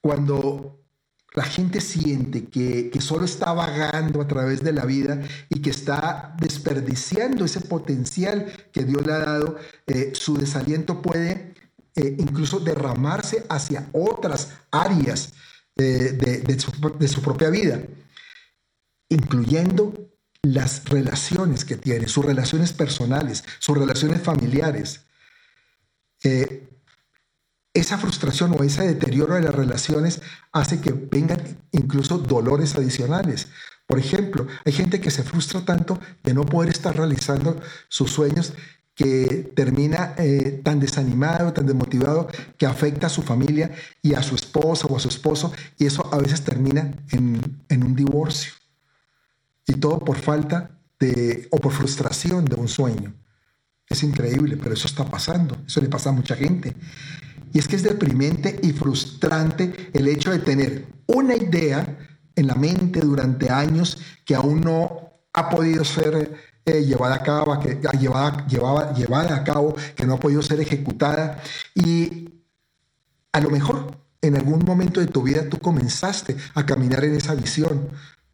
Cuando 0.00 0.80
la 1.32 1.44
gente 1.44 1.80
siente 1.80 2.46
que, 2.46 2.90
solo 3.00 3.24
está 3.24 3.52
vagando 3.52 4.20
a 4.20 4.26
través 4.26 4.64
de 4.64 4.72
la 4.72 4.84
vida 4.84 5.22
y 5.48 5.62
que 5.62 5.70
está 5.70 6.34
desperdiciando 6.40 7.44
ese 7.44 7.60
potencial 7.60 8.52
que 8.72 8.82
Dios 8.82 9.06
le 9.06 9.12
ha 9.12 9.18
dado, 9.20 9.58
eh, 9.86 10.10
su 10.16 10.36
desaliento 10.36 11.00
puede 11.00 11.54
eh, 11.94 12.16
incluso 12.18 12.58
derramarse 12.58 13.46
hacia 13.48 13.88
otras 13.92 14.54
áreas 14.72 15.34
eh, 15.76 16.42
de, 16.46 16.60
su, 16.60 16.70
de 16.98 17.08
su 17.08 17.20
propia 17.20 17.50
vida, 17.50 17.82
incluyendo 19.08 19.92
las 20.42 20.84
relaciones 20.84 21.64
que 21.64 21.76
tiene, 21.76 22.08
sus 22.08 22.24
relaciones 22.24 22.72
personales, 22.72 23.44
sus 23.58 23.76
relaciones 23.76 24.22
familiares. 24.22 25.06
esa 27.74 27.98
frustración 27.98 28.54
o 28.58 28.62
ese 28.62 28.86
deterioro 28.86 29.34
de 29.34 29.42
las 29.42 29.54
relaciones 29.54 30.22
hace 30.52 30.80
que 30.80 30.92
vengan 30.92 31.40
incluso 31.72 32.18
dolores 32.18 32.76
adicionales. 32.76 33.48
Por 33.86 33.98
ejemplo, 33.98 34.46
hay 34.64 34.72
gente 34.72 35.00
que 35.00 35.10
se 35.10 35.22
frustra 35.22 35.64
tanto 35.64 36.00
de 36.22 36.34
no 36.34 36.46
poder 36.46 36.70
estar 36.70 36.96
realizando 36.96 37.60
sus 37.88 38.10
sueños 38.10 38.54
que 38.94 39.52
termina 39.56 40.14
eh, 40.18 40.60
tan 40.62 40.78
desanimado, 40.78 41.52
tan 41.52 41.66
desmotivado, 41.66 42.28
que 42.56 42.66
afecta 42.66 43.08
a 43.08 43.10
su 43.10 43.22
familia 43.22 43.72
y 44.02 44.14
a 44.14 44.22
su 44.22 44.34
esposa 44.34 44.86
o 44.86 44.96
a 44.96 45.00
su 45.00 45.08
esposo, 45.08 45.52
y 45.78 45.86
eso 45.86 46.08
a 46.12 46.18
veces 46.18 46.42
termina 46.42 46.94
en, 47.10 47.40
en 47.68 47.82
un 47.82 47.96
divorcio. 47.96 48.52
Y 49.66 49.74
todo 49.74 49.98
por 49.98 50.16
falta 50.16 50.78
de, 51.00 51.48
o 51.50 51.58
por 51.58 51.72
frustración 51.72 52.44
de 52.44 52.56
un 52.56 52.68
sueño. 52.68 53.14
Es 53.88 54.02
increíble, 54.02 54.56
pero 54.56 54.74
eso 54.74 54.86
está 54.86 55.04
pasando, 55.04 55.56
eso 55.66 55.80
le 55.80 55.88
pasa 55.88 56.10
a 56.10 56.12
mucha 56.12 56.36
gente. 56.36 56.74
Y 57.52 57.58
es 57.58 57.68
que 57.68 57.76
es 57.76 57.82
deprimente 57.82 58.58
y 58.62 58.72
frustrante 58.72 59.90
el 59.92 60.08
hecho 60.08 60.30
de 60.30 60.38
tener 60.38 60.86
una 61.06 61.36
idea 61.36 61.98
en 62.34 62.46
la 62.46 62.54
mente 62.54 63.00
durante 63.00 63.50
años 63.50 63.98
que 64.24 64.34
aún 64.34 64.60
no 64.60 65.12
ha 65.32 65.50
podido 65.50 65.84
ser 65.84 66.34
eh, 66.66 66.84
llevada, 66.84 67.16
a 67.16 67.22
cabo, 67.22 67.58
que, 67.60 67.80
ah, 67.86 67.98
llevada, 67.98 68.46
llevada, 68.46 68.94
llevada 68.94 69.36
a 69.36 69.44
cabo, 69.44 69.74
que 69.94 70.06
no 70.06 70.14
ha 70.14 70.20
podido 70.20 70.42
ser 70.42 70.60
ejecutada. 70.60 71.42
Y 71.74 72.30
a 73.32 73.40
lo 73.40 73.50
mejor 73.50 73.98
en 74.22 74.36
algún 74.36 74.64
momento 74.64 75.00
de 75.00 75.06
tu 75.06 75.22
vida 75.22 75.48
tú 75.48 75.58
comenzaste 75.58 76.36
a 76.54 76.64
caminar 76.64 77.04
en 77.04 77.14
esa 77.14 77.34
visión, 77.34 77.88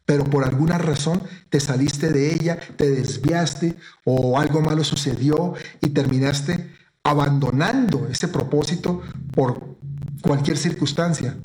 pero 0.05 0.23
por 0.23 0.43
alguna 0.43 0.77
razón 0.77 1.21
te 1.49 1.59
saliste 1.59 2.11
de 2.11 2.33
ella, 2.33 2.59
te 2.77 2.89
desviaste 2.89 3.75
o 4.05 4.39
algo 4.39 4.61
malo 4.61 4.83
sucedió 4.83 5.53
y 5.81 5.89
terminaste 5.89 6.73
abandonando 7.03 8.07
ese 8.09 8.27
propósito 8.27 9.01
por 9.33 9.77
cualquier 10.21 10.57
circunstancia. 10.57 11.35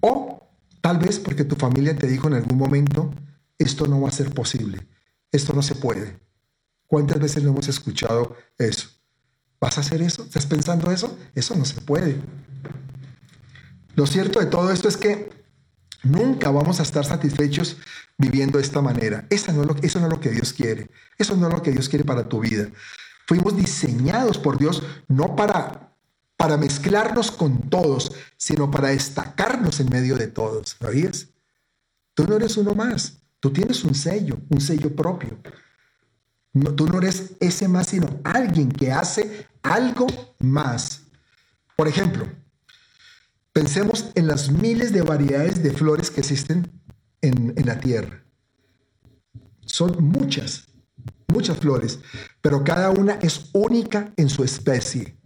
O 0.00 0.48
tal 0.80 0.98
vez 0.98 1.18
porque 1.18 1.44
tu 1.44 1.56
familia 1.56 1.96
te 1.96 2.06
dijo 2.06 2.28
en 2.28 2.34
algún 2.34 2.56
momento, 2.56 3.12
esto 3.58 3.86
no 3.86 4.00
va 4.00 4.08
a 4.08 4.12
ser 4.12 4.32
posible, 4.32 4.86
esto 5.32 5.52
no 5.52 5.62
se 5.62 5.74
puede. 5.74 6.18
¿Cuántas 6.86 7.20
veces 7.20 7.42
no 7.42 7.50
hemos 7.50 7.68
escuchado 7.68 8.36
eso? 8.56 8.88
¿Vas 9.60 9.76
a 9.76 9.82
hacer 9.82 10.02
eso? 10.02 10.24
¿Estás 10.24 10.46
pensando 10.46 10.90
eso? 10.90 11.18
Eso 11.34 11.54
no 11.56 11.64
se 11.64 11.80
puede. 11.80 12.20
Lo 13.94 14.06
cierto 14.06 14.38
de 14.38 14.46
todo 14.46 14.70
esto 14.70 14.88
es 14.88 14.96
que 14.96 15.30
nunca 16.02 16.50
vamos 16.50 16.80
a 16.80 16.84
estar 16.84 17.04
satisfechos 17.04 17.76
viviendo 18.16 18.58
de 18.58 18.64
esta 18.64 18.80
manera. 18.80 19.26
Eso 19.28 19.52
no, 19.52 19.62
es 19.62 19.68
lo, 19.68 19.76
eso 19.82 20.00
no 20.00 20.06
es 20.06 20.12
lo 20.12 20.20
que 20.20 20.30
Dios 20.30 20.52
quiere. 20.52 20.90
Eso 21.18 21.36
no 21.36 21.48
es 21.48 21.54
lo 21.54 21.62
que 21.62 21.72
Dios 21.72 21.88
quiere 21.88 22.04
para 22.04 22.28
tu 22.28 22.40
vida. 22.40 22.68
Fuimos 23.26 23.56
diseñados 23.56 24.38
por 24.38 24.56
Dios 24.56 24.82
no 25.08 25.36
para, 25.36 25.94
para 26.36 26.56
mezclarnos 26.56 27.30
con 27.30 27.68
todos, 27.68 28.12
sino 28.36 28.70
para 28.70 28.88
destacarnos 28.88 29.80
en 29.80 29.90
medio 29.90 30.16
de 30.16 30.28
todos. 30.28 30.76
¿Sabías? 30.80 31.28
Tú 32.14 32.24
no 32.26 32.36
eres 32.36 32.56
uno 32.56 32.74
más. 32.74 33.18
Tú 33.40 33.50
tienes 33.50 33.84
un 33.84 33.94
sello, 33.94 34.38
un 34.48 34.60
sello 34.60 34.94
propio. 34.94 35.38
tú 36.76 36.86
no 36.86 36.98
eres 36.98 37.32
ese 37.40 37.68
más, 37.68 37.88
sino 37.88 38.20
alguien 38.24 38.70
que 38.70 38.90
hace 38.92 39.46
algo 39.62 40.06
más. 40.38 41.02
Por 41.76 41.86
ejemplo, 41.86 42.26
pensemos 43.52 44.10
en 44.14 44.26
las 44.26 44.50
miles 44.50 44.92
de 44.92 45.02
variedades 45.02 45.62
de 45.62 45.70
flores 45.70 46.10
que 46.10 46.20
existen 46.20 46.70
en, 47.20 47.54
en 47.56 47.66
la 47.66 47.78
tierra. 47.78 48.24
Son 49.66 49.96
muchas 50.02 50.68
muchas 51.28 51.58
flores, 51.58 52.00
pero 52.40 52.64
cada 52.64 52.90
una 52.90 53.14
es 53.22 53.50
única 53.52 54.12
en 54.16 54.28
su 54.28 54.42
especie. 54.44 55.16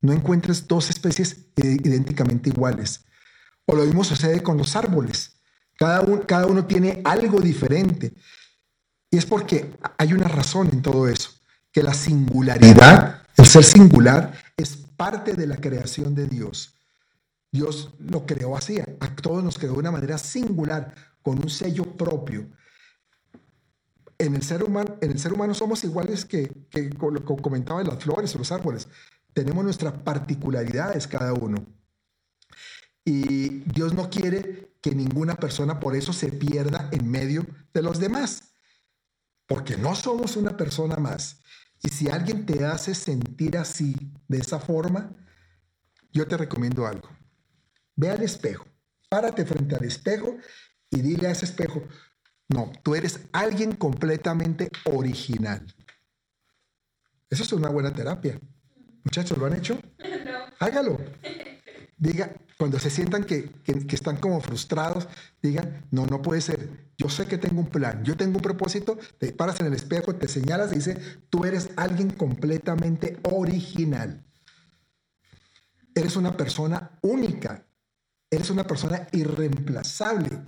No 0.00 0.12
encuentres 0.12 0.66
dos 0.66 0.88
especies 0.88 1.48
idénticamente 1.56 2.48
iguales. 2.50 3.04
O 3.66 3.74
lo 3.74 3.84
mismo 3.84 4.04
sucede 4.04 4.42
con 4.42 4.56
los 4.56 4.74
árboles. 4.76 5.39
Cada, 5.80 6.26
cada 6.26 6.46
uno 6.46 6.64
tiene 6.66 7.00
algo 7.04 7.40
diferente. 7.40 8.12
Y 9.10 9.16
es 9.16 9.26
porque 9.26 9.72
hay 9.98 10.12
una 10.12 10.28
razón 10.28 10.68
en 10.70 10.82
todo 10.82 11.08
eso, 11.08 11.30
que 11.72 11.82
la 11.82 11.94
singularidad, 11.94 13.22
el 13.36 13.46
ser 13.46 13.64
singular, 13.64 14.32
es 14.56 14.76
parte 14.76 15.32
de 15.32 15.48
la 15.48 15.56
creación 15.56 16.14
de 16.14 16.28
Dios. 16.28 16.74
Dios 17.50 17.94
lo 17.98 18.26
creó 18.26 18.56
así, 18.56 18.78
a 18.78 19.16
todos 19.16 19.42
nos 19.42 19.58
creó 19.58 19.72
de 19.72 19.78
una 19.80 19.90
manera 19.90 20.18
singular, 20.18 20.94
con 21.22 21.38
un 21.38 21.50
sello 21.50 21.84
propio 21.96 22.46
en 24.20 24.34
el 24.34 24.42
ser 24.42 24.62
humano, 24.62 24.96
en 25.00 25.10
el 25.10 25.18
ser 25.18 25.32
humano 25.32 25.54
somos 25.54 25.82
iguales 25.82 26.24
que, 26.24 26.52
que 26.70 26.90
comentaba 26.90 27.80
en 27.80 27.88
las 27.88 28.02
flores 28.02 28.34
o 28.34 28.38
los 28.38 28.52
árboles. 28.52 28.86
Tenemos 29.32 29.64
nuestras 29.64 29.94
particularidades 29.94 31.06
cada 31.06 31.32
uno. 31.32 31.64
Y 33.04 33.60
Dios 33.72 33.94
no 33.94 34.10
quiere 34.10 34.74
que 34.80 34.94
ninguna 34.94 35.36
persona 35.36 35.80
por 35.80 35.96
eso 35.96 36.12
se 36.12 36.32
pierda 36.32 36.88
en 36.92 37.10
medio 37.10 37.46
de 37.72 37.82
los 37.82 37.98
demás. 37.98 38.52
Porque 39.46 39.76
no 39.76 39.94
somos 39.94 40.36
una 40.36 40.56
persona 40.56 40.96
más. 40.96 41.42
Y 41.82 41.88
si 41.88 42.08
alguien 42.08 42.46
te 42.46 42.64
hace 42.64 42.94
sentir 42.94 43.56
así, 43.56 43.96
de 44.28 44.38
esa 44.38 44.60
forma, 44.60 45.16
yo 46.12 46.26
te 46.26 46.36
recomiendo 46.36 46.86
algo. 46.86 47.08
Ve 47.96 48.10
al 48.10 48.22
espejo, 48.22 48.66
párate 49.08 49.44
frente 49.44 49.74
al 49.76 49.84
espejo 49.84 50.36
y 50.90 51.00
dile 51.00 51.28
a 51.28 51.30
ese 51.30 51.46
espejo, 51.46 51.82
no, 52.48 52.72
tú 52.82 52.94
eres 52.94 53.20
alguien 53.32 53.72
completamente 53.76 54.70
original. 54.84 55.64
Eso 57.28 57.44
es 57.44 57.52
una 57.52 57.68
buena 57.68 57.92
terapia. 57.92 58.40
Muchachos, 59.04 59.38
¿lo 59.38 59.46
han 59.46 59.56
hecho? 59.56 59.78
No. 60.24 60.38
Hágalo. 60.58 60.98
Diga, 61.96 62.34
cuando 62.60 62.78
se 62.78 62.90
sientan 62.90 63.24
que, 63.24 63.50
están 63.88 64.18
como 64.18 64.38
frustrados, 64.42 65.08
digan, 65.40 65.86
no, 65.90 66.04
no 66.04 66.20
puede 66.20 66.42
ser. 66.42 66.68
Yo 66.98 67.08
sé 67.08 67.24
que 67.24 67.38
tengo 67.38 67.58
un 67.58 67.70
plan, 67.70 68.04
yo 68.04 68.18
tengo 68.18 68.36
un 68.36 68.42
propósito, 68.42 68.98
te 69.16 69.32
paras 69.32 69.60
en 69.60 69.66
el 69.68 69.72
espejo, 69.72 70.14
te 70.14 70.28
señalas 70.28 70.70
y 70.72 70.74
dice, 70.74 70.98
tú 71.30 71.46
eres 71.46 71.70
alguien 71.76 72.10
completamente 72.10 73.18
original. 73.22 74.22
Eres 75.94 76.16
una 76.16 76.36
persona 76.36 76.98
única, 77.00 77.64
eres 78.30 78.50
una 78.50 78.64
persona 78.64 79.08
irreemplazable. 79.12 80.42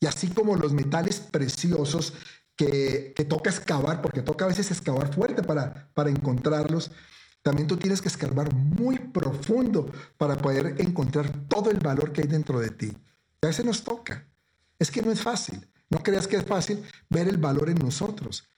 Y 0.00 0.06
así 0.06 0.30
como 0.30 0.56
los 0.56 0.72
metales 0.72 1.20
preciosos 1.20 2.12
que, 2.56 3.14
toca 3.28 3.50
excavar, 3.50 4.02
porque 4.02 4.22
toca 4.22 4.46
a 4.46 4.48
veces 4.48 4.72
excavar 4.72 5.14
fuerte 5.14 5.44
para, 5.44 5.92
para 5.94 6.10
encontrarlos, 6.10 6.90
también 7.42 7.66
tú 7.66 7.76
tienes 7.76 8.02
que 8.02 8.08
escarbar 8.08 8.54
muy 8.54 8.98
profundo 8.98 9.90
para 10.18 10.36
poder 10.36 10.76
encontrar 10.78 11.48
todo 11.48 11.70
el 11.70 11.78
valor 11.78 12.12
que 12.12 12.22
hay 12.22 12.28
dentro 12.28 12.60
de 12.60 12.70
ti. 12.70 12.92
Y 13.42 13.46
a 13.46 13.48
veces 13.48 13.64
nos 13.64 13.82
toca. 13.82 14.26
Es 14.78 14.90
que 14.90 15.02
no 15.02 15.10
es 15.10 15.22
fácil. 15.22 15.66
No 15.88 16.02
creas 16.02 16.28
que 16.28 16.36
es 16.36 16.44
fácil 16.44 16.84
ver 17.08 17.28
el 17.28 17.38
valor 17.38 17.68
en 17.70 17.76
nosotros. 17.76 18.48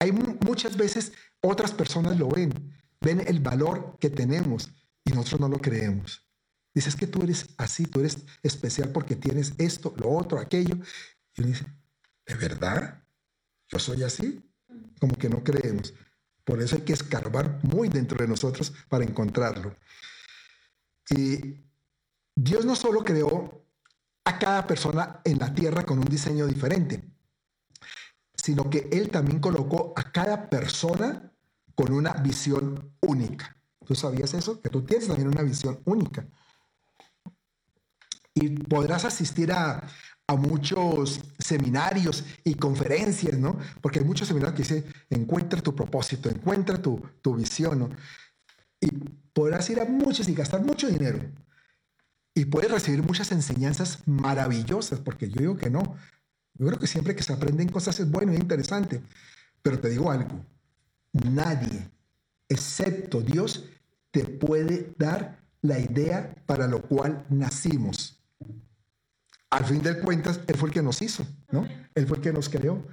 Hay 0.00 0.12
muchas 0.12 0.76
veces 0.76 1.12
otras 1.40 1.72
personas 1.72 2.18
lo 2.18 2.28
ven, 2.28 2.52
ven 3.00 3.22
el 3.26 3.40
valor 3.40 3.96
que 3.98 4.10
tenemos 4.10 4.70
y 5.04 5.12
nosotros 5.12 5.40
no 5.40 5.48
lo 5.48 5.58
creemos. 5.58 6.28
Dices 6.74 6.94
que 6.94 7.06
tú 7.06 7.22
eres 7.22 7.46
así, 7.56 7.84
tú 7.84 8.00
eres 8.00 8.18
especial 8.42 8.90
porque 8.90 9.16
tienes 9.16 9.54
esto, 9.58 9.94
lo 9.96 10.10
otro, 10.10 10.38
aquello. 10.38 10.76
Y 11.34 11.40
uno 11.40 11.48
dice, 11.48 11.66
¿de 12.26 12.34
verdad? 12.34 13.02
¿Yo 13.68 13.78
soy 13.78 14.02
así? 14.02 14.44
Como 15.00 15.16
que 15.16 15.28
no 15.28 15.42
creemos. 15.42 15.94
Por 16.48 16.62
eso 16.62 16.76
hay 16.76 16.80
que 16.80 16.94
escarbar 16.94 17.60
muy 17.62 17.90
dentro 17.90 18.16
de 18.16 18.26
nosotros 18.26 18.72
para 18.88 19.04
encontrarlo. 19.04 19.76
Y 21.10 21.62
Dios 22.34 22.64
no 22.64 22.74
solo 22.74 23.04
creó 23.04 23.66
a 24.24 24.38
cada 24.38 24.66
persona 24.66 25.20
en 25.24 25.38
la 25.38 25.54
tierra 25.54 25.84
con 25.84 25.98
un 25.98 26.06
diseño 26.06 26.46
diferente, 26.46 27.04
sino 28.32 28.70
que 28.70 28.88
Él 28.90 29.10
también 29.10 29.40
colocó 29.40 29.92
a 29.94 30.10
cada 30.10 30.48
persona 30.48 31.30
con 31.74 31.92
una 31.92 32.14
visión 32.14 32.96
única. 33.02 33.54
¿Tú 33.84 33.94
sabías 33.94 34.32
eso? 34.32 34.62
Que 34.62 34.70
tú 34.70 34.86
tienes 34.86 35.08
también 35.08 35.28
una 35.28 35.42
visión 35.42 35.82
única 35.84 36.26
y 38.32 38.48
podrás 38.64 39.04
asistir 39.04 39.52
a, 39.52 39.86
a 40.28 40.36
muchos 40.36 41.20
seminarios 41.38 42.22
y 42.44 42.54
conferencias, 42.54 43.38
¿no? 43.38 43.58
Porque 43.80 43.98
hay 43.98 44.04
muchos 44.04 44.28
seminarios 44.28 44.56
que 44.56 44.62
dicen, 44.62 44.84
encuentra 45.08 45.62
tu 45.62 45.74
propósito, 45.74 46.28
encuentra 46.28 46.80
tu, 46.80 47.00
tu 47.22 47.34
visión, 47.34 47.78
¿no? 47.78 47.90
Y 48.78 48.90
podrás 49.32 49.68
ir 49.70 49.80
a 49.80 49.86
muchos 49.86 50.28
y 50.28 50.34
gastar 50.34 50.62
mucho 50.62 50.86
dinero. 50.86 51.18
Y 52.34 52.44
puedes 52.44 52.70
recibir 52.70 53.02
muchas 53.02 53.32
enseñanzas 53.32 54.06
maravillosas, 54.06 55.00
porque 55.00 55.30
yo 55.30 55.40
digo 55.40 55.56
que 55.56 55.70
no. 55.70 55.96
Yo 56.54 56.66
creo 56.66 56.78
que 56.78 56.86
siempre 56.86 57.16
que 57.16 57.22
se 57.22 57.32
aprenden 57.32 57.70
cosas 57.70 57.98
es 57.98 58.10
bueno 58.10 58.34
y 58.34 58.36
interesante. 58.36 59.00
Pero 59.62 59.80
te 59.80 59.88
digo 59.88 60.10
algo, 60.10 60.44
nadie, 61.12 61.90
excepto 62.50 63.22
Dios, 63.22 63.64
te 64.10 64.24
puede 64.24 64.92
dar 64.98 65.42
la 65.62 65.78
idea 65.78 66.34
para 66.46 66.66
lo 66.66 66.82
cual 66.82 67.24
nacimos 67.30 68.17
al 69.50 69.64
fin 69.64 69.82
de 69.82 69.98
cuentas, 70.00 70.40
Él 70.46 70.56
fue 70.56 70.68
el 70.68 70.74
que 70.74 70.82
nos 70.82 71.00
hizo, 71.00 71.26
¿no? 71.50 71.66
Él 71.94 72.06
fue 72.06 72.18
el 72.18 72.22
que 72.22 72.32
nos 72.32 72.48
creó. 72.48 72.86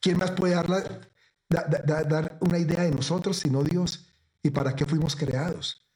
¿Quién 0.00 0.18
más 0.18 0.32
puede 0.32 0.54
dar, 0.54 1.10
dar 1.48 2.38
una 2.40 2.58
idea 2.58 2.82
de 2.82 2.90
nosotros 2.90 3.38
sino 3.38 3.62
Dios? 3.62 4.12
¿Y 4.42 4.50
para 4.50 4.74
qué 4.74 4.84
fuimos 4.84 5.16
creados? 5.16 5.88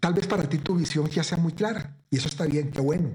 Tal 0.00 0.14
vez 0.14 0.26
para 0.26 0.48
ti 0.48 0.58
tu 0.58 0.76
visión 0.76 1.08
ya 1.08 1.24
sea 1.24 1.38
muy 1.38 1.52
clara, 1.52 1.96
y 2.10 2.18
eso 2.18 2.28
está 2.28 2.44
bien, 2.44 2.70
qué 2.70 2.80
bueno. 2.80 3.12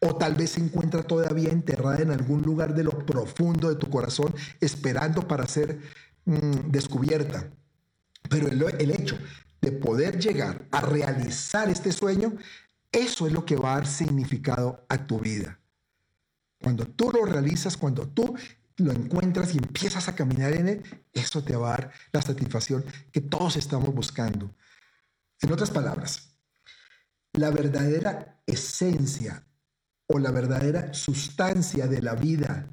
O 0.00 0.16
tal 0.16 0.34
vez 0.34 0.50
se 0.50 0.60
encuentra 0.60 1.02
todavía 1.02 1.50
enterrada 1.50 2.00
en 2.00 2.10
algún 2.10 2.42
lugar 2.42 2.74
de 2.74 2.84
lo 2.84 3.06
profundo 3.06 3.68
de 3.68 3.76
tu 3.76 3.88
corazón, 3.88 4.34
esperando 4.60 5.26
para 5.28 5.46
ser 5.46 5.78
mm, 6.24 6.70
descubierta. 6.70 7.50
Pero 8.28 8.48
el, 8.48 8.60
el 8.80 8.90
hecho 8.90 9.16
de 9.60 9.72
poder 9.72 10.18
llegar 10.18 10.66
a 10.72 10.80
realizar 10.80 11.70
este 11.70 11.92
sueño 11.92 12.34
eso 12.94 13.26
es 13.26 13.32
lo 13.32 13.44
que 13.44 13.56
va 13.56 13.72
a 13.72 13.74
dar 13.76 13.86
significado 13.86 14.86
a 14.88 15.06
tu 15.06 15.18
vida. 15.18 15.60
Cuando 16.62 16.86
tú 16.86 17.10
lo 17.10 17.24
realizas, 17.24 17.76
cuando 17.76 18.08
tú 18.08 18.36
lo 18.76 18.92
encuentras 18.92 19.54
y 19.54 19.58
empiezas 19.58 20.08
a 20.08 20.14
caminar 20.14 20.52
en 20.54 20.68
él, 20.68 21.04
eso 21.12 21.42
te 21.42 21.56
va 21.56 21.68
a 21.68 21.76
dar 21.76 21.92
la 22.12 22.22
satisfacción 22.22 22.84
que 23.12 23.20
todos 23.20 23.56
estamos 23.56 23.92
buscando. 23.92 24.54
En 25.40 25.52
otras 25.52 25.70
palabras, 25.70 26.36
la 27.32 27.50
verdadera 27.50 28.40
esencia 28.46 29.44
o 30.06 30.18
la 30.18 30.30
verdadera 30.30 30.94
sustancia 30.94 31.88
de 31.88 32.00
la 32.00 32.14
vida 32.14 32.70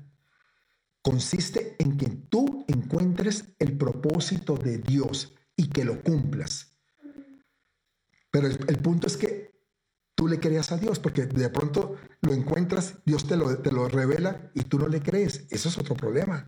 consiste 1.01 1.75
en 1.79 1.97
que 1.97 2.09
tú 2.09 2.63
encuentres 2.67 3.45
el 3.57 3.75
propósito 3.75 4.55
de 4.55 4.77
Dios 4.77 5.33
y 5.55 5.69
que 5.69 5.83
lo 5.83 6.01
cumplas. 6.03 6.77
Pero 8.29 8.47
el, 8.47 8.63
el 8.67 8.77
punto 8.77 9.07
es 9.07 9.17
que 9.17 9.50
tú 10.21 10.27
le 10.27 10.39
creas 10.39 10.71
a 10.71 10.77
Dios, 10.77 10.99
porque 10.99 11.25
de 11.25 11.49
pronto 11.49 11.95
lo 12.21 12.31
encuentras, 12.31 12.93
Dios 13.07 13.25
te 13.25 13.35
lo, 13.35 13.57
te 13.57 13.71
lo 13.71 13.87
revela 13.87 14.51
y 14.53 14.65
tú 14.65 14.77
no 14.77 14.87
le 14.87 15.01
crees. 15.01 15.47
Eso 15.49 15.67
es 15.67 15.79
otro 15.79 15.95
problema. 15.95 16.47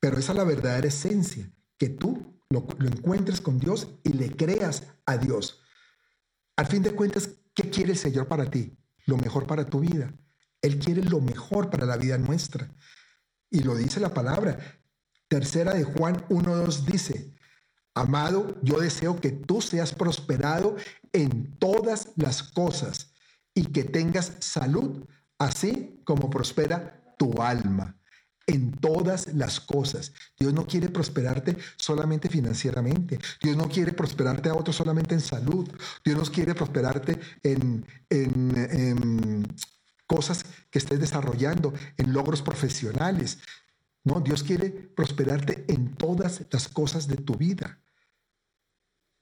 Pero 0.00 0.16
esa 0.16 0.32
es 0.32 0.38
la 0.38 0.44
verdadera 0.44 0.88
esencia, 0.88 1.52
que 1.76 1.90
tú 1.90 2.40
lo, 2.48 2.66
lo 2.78 2.88
encuentres 2.88 3.42
con 3.42 3.58
Dios 3.58 3.88
y 4.02 4.14
le 4.14 4.34
creas 4.34 4.84
a 5.04 5.18
Dios. 5.18 5.60
Al 6.56 6.64
fin 6.64 6.82
de 6.82 6.92
cuentas, 6.92 7.28
¿qué 7.54 7.68
quiere 7.68 7.92
el 7.92 7.98
Señor 7.98 8.28
para 8.28 8.48
ti? 8.48 8.78
Lo 9.04 9.18
mejor 9.18 9.46
para 9.46 9.66
tu 9.66 9.80
vida. 9.80 10.10
Él 10.62 10.78
quiere 10.78 11.02
lo 11.02 11.20
mejor 11.20 11.68
para 11.68 11.84
la 11.84 11.98
vida 11.98 12.16
nuestra. 12.16 12.74
Y 13.50 13.62
lo 13.62 13.74
dice 13.76 14.00
la 14.00 14.14
palabra. 14.14 14.58
Tercera 15.28 15.74
de 15.74 15.84
Juan 15.84 16.26
1.2 16.30 16.86
dice, 16.86 17.34
Amado, 17.98 18.54
yo 18.62 18.78
deseo 18.78 19.20
que 19.20 19.30
tú 19.32 19.60
seas 19.60 19.92
prosperado 19.92 20.76
en 21.12 21.58
todas 21.58 22.10
las 22.16 22.44
cosas 22.44 23.12
y 23.54 23.64
que 23.66 23.82
tengas 23.82 24.34
salud, 24.38 25.04
así 25.36 26.00
como 26.04 26.30
prospera 26.30 27.14
tu 27.18 27.42
alma 27.42 27.98
en 28.48 28.70
todas 28.72 29.34
las 29.34 29.60
cosas. 29.60 30.12
Dios 30.38 30.54
no 30.54 30.66
quiere 30.66 30.88
prosperarte 30.88 31.56
solamente 31.76 32.28
financieramente. 32.28 33.18
Dios 33.42 33.56
no 33.56 33.68
quiere 33.68 33.92
prosperarte 33.92 34.48
a 34.48 34.54
otros 34.54 34.76
solamente 34.76 35.14
en 35.14 35.20
salud. 35.20 35.68
Dios 36.04 36.16
no 36.16 36.24
quiere 36.24 36.54
prosperarte 36.54 37.20
en, 37.42 37.84
en, 38.08 39.46
cosas 40.06 40.44
que 40.70 40.78
estés 40.78 40.98
desarrollando, 40.98 41.74
en 41.98 42.12
logros 42.12 42.40
profesionales. 42.40 43.38
No, 44.04 44.20
Dios 44.20 44.42
quiere 44.42 44.70
prosperarte 44.70 45.66
en 45.68 45.94
todas 45.96 46.42
las 46.50 46.68
cosas 46.68 47.06
de 47.08 47.16
tu 47.16 47.34
vida. 47.34 47.78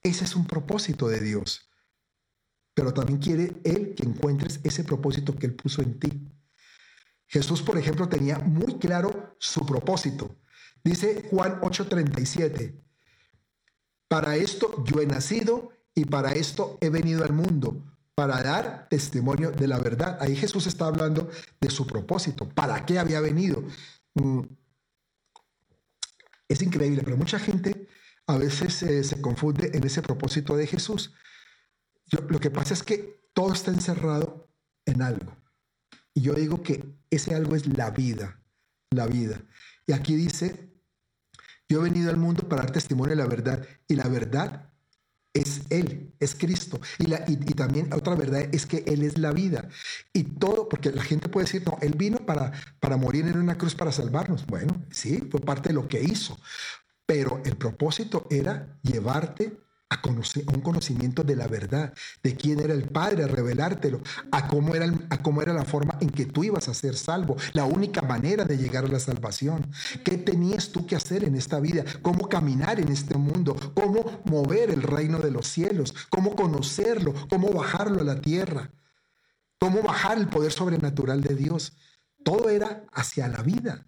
Ese 0.06 0.24
es 0.24 0.36
un 0.36 0.46
propósito 0.46 1.08
de 1.08 1.18
Dios. 1.18 1.68
Pero 2.74 2.94
también 2.94 3.18
quiere 3.18 3.56
Él 3.64 3.92
que 3.96 4.04
encuentres 4.04 4.60
ese 4.62 4.84
propósito 4.84 5.34
que 5.34 5.46
Él 5.46 5.54
puso 5.56 5.82
en 5.82 5.98
ti. 5.98 6.28
Jesús, 7.26 7.60
por 7.60 7.76
ejemplo, 7.76 8.08
tenía 8.08 8.38
muy 8.38 8.78
claro 8.78 9.34
su 9.40 9.66
propósito. 9.66 10.36
Dice 10.84 11.26
Juan 11.28 11.60
8:37, 11.60 12.80
para 14.06 14.36
esto 14.36 14.84
yo 14.84 15.00
he 15.00 15.06
nacido 15.06 15.72
y 15.92 16.04
para 16.04 16.30
esto 16.30 16.78
he 16.80 16.88
venido 16.88 17.24
al 17.24 17.32
mundo, 17.32 17.82
para 18.14 18.40
dar 18.44 18.86
testimonio 18.88 19.50
de 19.50 19.66
la 19.66 19.80
verdad. 19.80 20.18
Ahí 20.20 20.36
Jesús 20.36 20.68
está 20.68 20.86
hablando 20.86 21.28
de 21.60 21.70
su 21.70 21.84
propósito, 21.84 22.48
para 22.48 22.86
qué 22.86 23.00
había 23.00 23.20
venido. 23.20 23.64
Mm. 24.14 24.42
Es 26.48 26.62
increíble, 26.62 27.02
pero 27.02 27.16
mucha 27.16 27.40
gente 27.40 27.88
a 28.26 28.38
veces 28.38 28.74
se 28.74 29.20
confunde 29.20 29.70
en 29.74 29.84
ese 29.84 30.02
propósito 30.02 30.56
de 30.56 30.66
Jesús. 30.66 31.12
lo 32.28 32.40
que 32.40 32.50
pasa 32.50 32.74
es 32.74 32.82
que 32.82 33.20
todo 33.34 33.52
está 33.52 33.70
encerrado 33.70 34.48
en 34.86 35.02
algo. 35.02 35.36
Y 36.14 36.22
yo 36.22 36.32
digo 36.32 36.62
que 36.62 36.96
ese 37.10 37.34
algo 37.34 37.54
es 37.54 37.66
la 37.66 37.90
vida, 37.90 38.42
la 38.90 39.06
vida. 39.06 39.42
Y 39.86 39.92
aquí 39.92 40.16
dice, 40.16 40.72
yo 41.68 41.80
he 41.80 41.90
venido 41.90 42.10
al 42.10 42.16
mundo 42.16 42.48
para 42.48 42.62
dar 42.62 42.72
testimonio 42.72 43.10
de 43.10 43.22
la 43.22 43.28
verdad. 43.28 43.66
Y 43.86 43.96
la 43.96 44.08
verdad 44.08 44.72
es 45.34 45.62
Él, 45.68 46.14
es 46.18 46.34
Cristo. 46.34 46.80
Y, 46.98 47.06
la, 47.06 47.24
y, 47.28 47.36
también 47.36 47.92
otra 47.92 48.14
verdad 48.14 48.48
es 48.52 48.66
que 48.66 48.84
Él 48.86 49.02
es 49.02 49.18
la 49.18 49.32
vida. 49.32 49.68
Y 50.12 50.22
todo, 50.22 50.68
porque 50.68 50.90
la 50.90 51.02
gente 51.02 51.28
puede 51.28 51.46
decir, 51.46 51.62
no, 51.66 51.76
Él 51.82 51.94
vino 51.96 52.18
para, 52.18 52.52
para 52.80 52.96
morir 52.96 53.26
en 53.26 53.38
una 53.38 53.58
cruz 53.58 53.74
para 53.74 53.92
salvarnos. 53.92 54.46
Bueno, 54.46 54.86
sí, 54.90 55.18
fue 55.30 55.40
parte 55.40 55.68
de 55.68 55.74
lo 55.74 55.88
que 55.88 56.02
hizo. 56.02 56.38
Pero 57.06 57.40
el 57.44 57.56
propósito 57.56 58.26
era 58.30 58.78
llevarte 58.82 59.56
a, 59.88 60.00
conocer, 60.00 60.44
un 60.52 60.60
conocimiento 60.60 61.22
de 61.22 61.36
la 61.36 61.46
verdad, 61.46 61.94
de 62.22 62.34
quién 62.34 62.58
era 62.58 62.74
el 62.74 62.88
Padre, 62.88 63.22
a 63.22 63.28
revelártelo, 63.28 64.00
a 64.32 64.48
cómo, 64.48 64.74
era 64.74 64.92
a 65.10 65.22
cómo 65.22 65.42
era 65.42 65.52
la 65.52 65.64
forma 65.64 65.96
en 66.00 66.10
que 66.10 66.26
tú 66.26 66.42
ibas 66.42 66.68
a 66.68 66.74
ser 66.74 66.96
salvo, 66.96 67.36
la 67.52 67.64
única 67.64 68.02
manera 68.02 68.44
de 68.44 68.58
llegar 68.58 68.84
a 68.84 68.88
la 68.88 68.98
salvación. 68.98 69.70
¿Qué 70.04 70.18
tenías 70.18 70.70
tú 70.70 70.86
que 70.86 70.96
hacer 70.96 71.22
en 71.22 71.36
esta 71.36 71.60
vida? 71.60 71.84
¿Cómo 72.02 72.28
caminar 72.28 72.80
en 72.80 72.88
este 72.88 73.16
mundo? 73.16 73.56
¿Cómo 73.74 74.22
mover 74.24 74.70
el 74.70 74.82
reino 74.82 75.18
de 75.20 75.30
los 75.30 75.46
cielos? 75.46 75.94
¿Cómo 76.10 76.34
conocerlo? 76.34 77.14
¿Cómo 77.30 77.50
bajarlo 77.52 78.00
a 78.00 78.04
la 78.04 78.20
tierra? 78.20 78.72
¿Cómo 79.58 79.82
bajar 79.82 80.18
el 80.18 80.28
poder 80.28 80.52
sobrenatural 80.52 81.22
de 81.22 81.34
Dios? 81.34 81.76
Todo 82.24 82.48
era 82.48 82.84
hacia 82.92 83.28
la 83.28 83.42
vida 83.42 83.86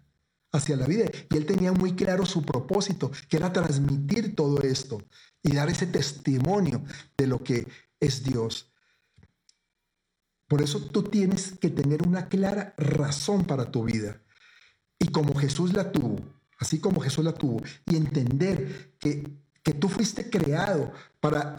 hacia 0.51 0.75
la 0.75 0.87
vida. 0.87 1.05
Y 1.29 1.37
él 1.37 1.45
tenía 1.45 1.71
muy 1.71 1.93
claro 1.93 2.25
su 2.25 2.43
propósito, 2.43 3.11
que 3.27 3.37
era 3.37 3.53
transmitir 3.53 4.35
todo 4.35 4.61
esto 4.61 5.01
y 5.43 5.53
dar 5.53 5.69
ese 5.69 5.87
testimonio 5.87 6.83
de 7.17 7.27
lo 7.27 7.43
que 7.43 7.67
es 7.99 8.23
Dios. 8.23 8.73
Por 10.47 10.61
eso 10.61 10.81
tú 10.81 11.03
tienes 11.03 11.57
que 11.59 11.69
tener 11.69 12.07
una 12.07 12.27
clara 12.27 12.73
razón 12.77 13.45
para 13.45 13.69
tu 13.71 13.83
vida. 13.83 14.21
Y 14.97 15.07
como 15.09 15.35
Jesús 15.35 15.73
la 15.73 15.91
tuvo, 15.91 16.17
así 16.57 16.79
como 16.79 17.01
Jesús 17.01 17.23
la 17.23 17.33
tuvo, 17.33 17.61
y 17.85 17.95
entender 17.95 18.95
que, 18.99 19.23
que 19.63 19.73
tú 19.73 19.87
fuiste 19.87 20.29
creado 20.29 20.91
para 21.19 21.55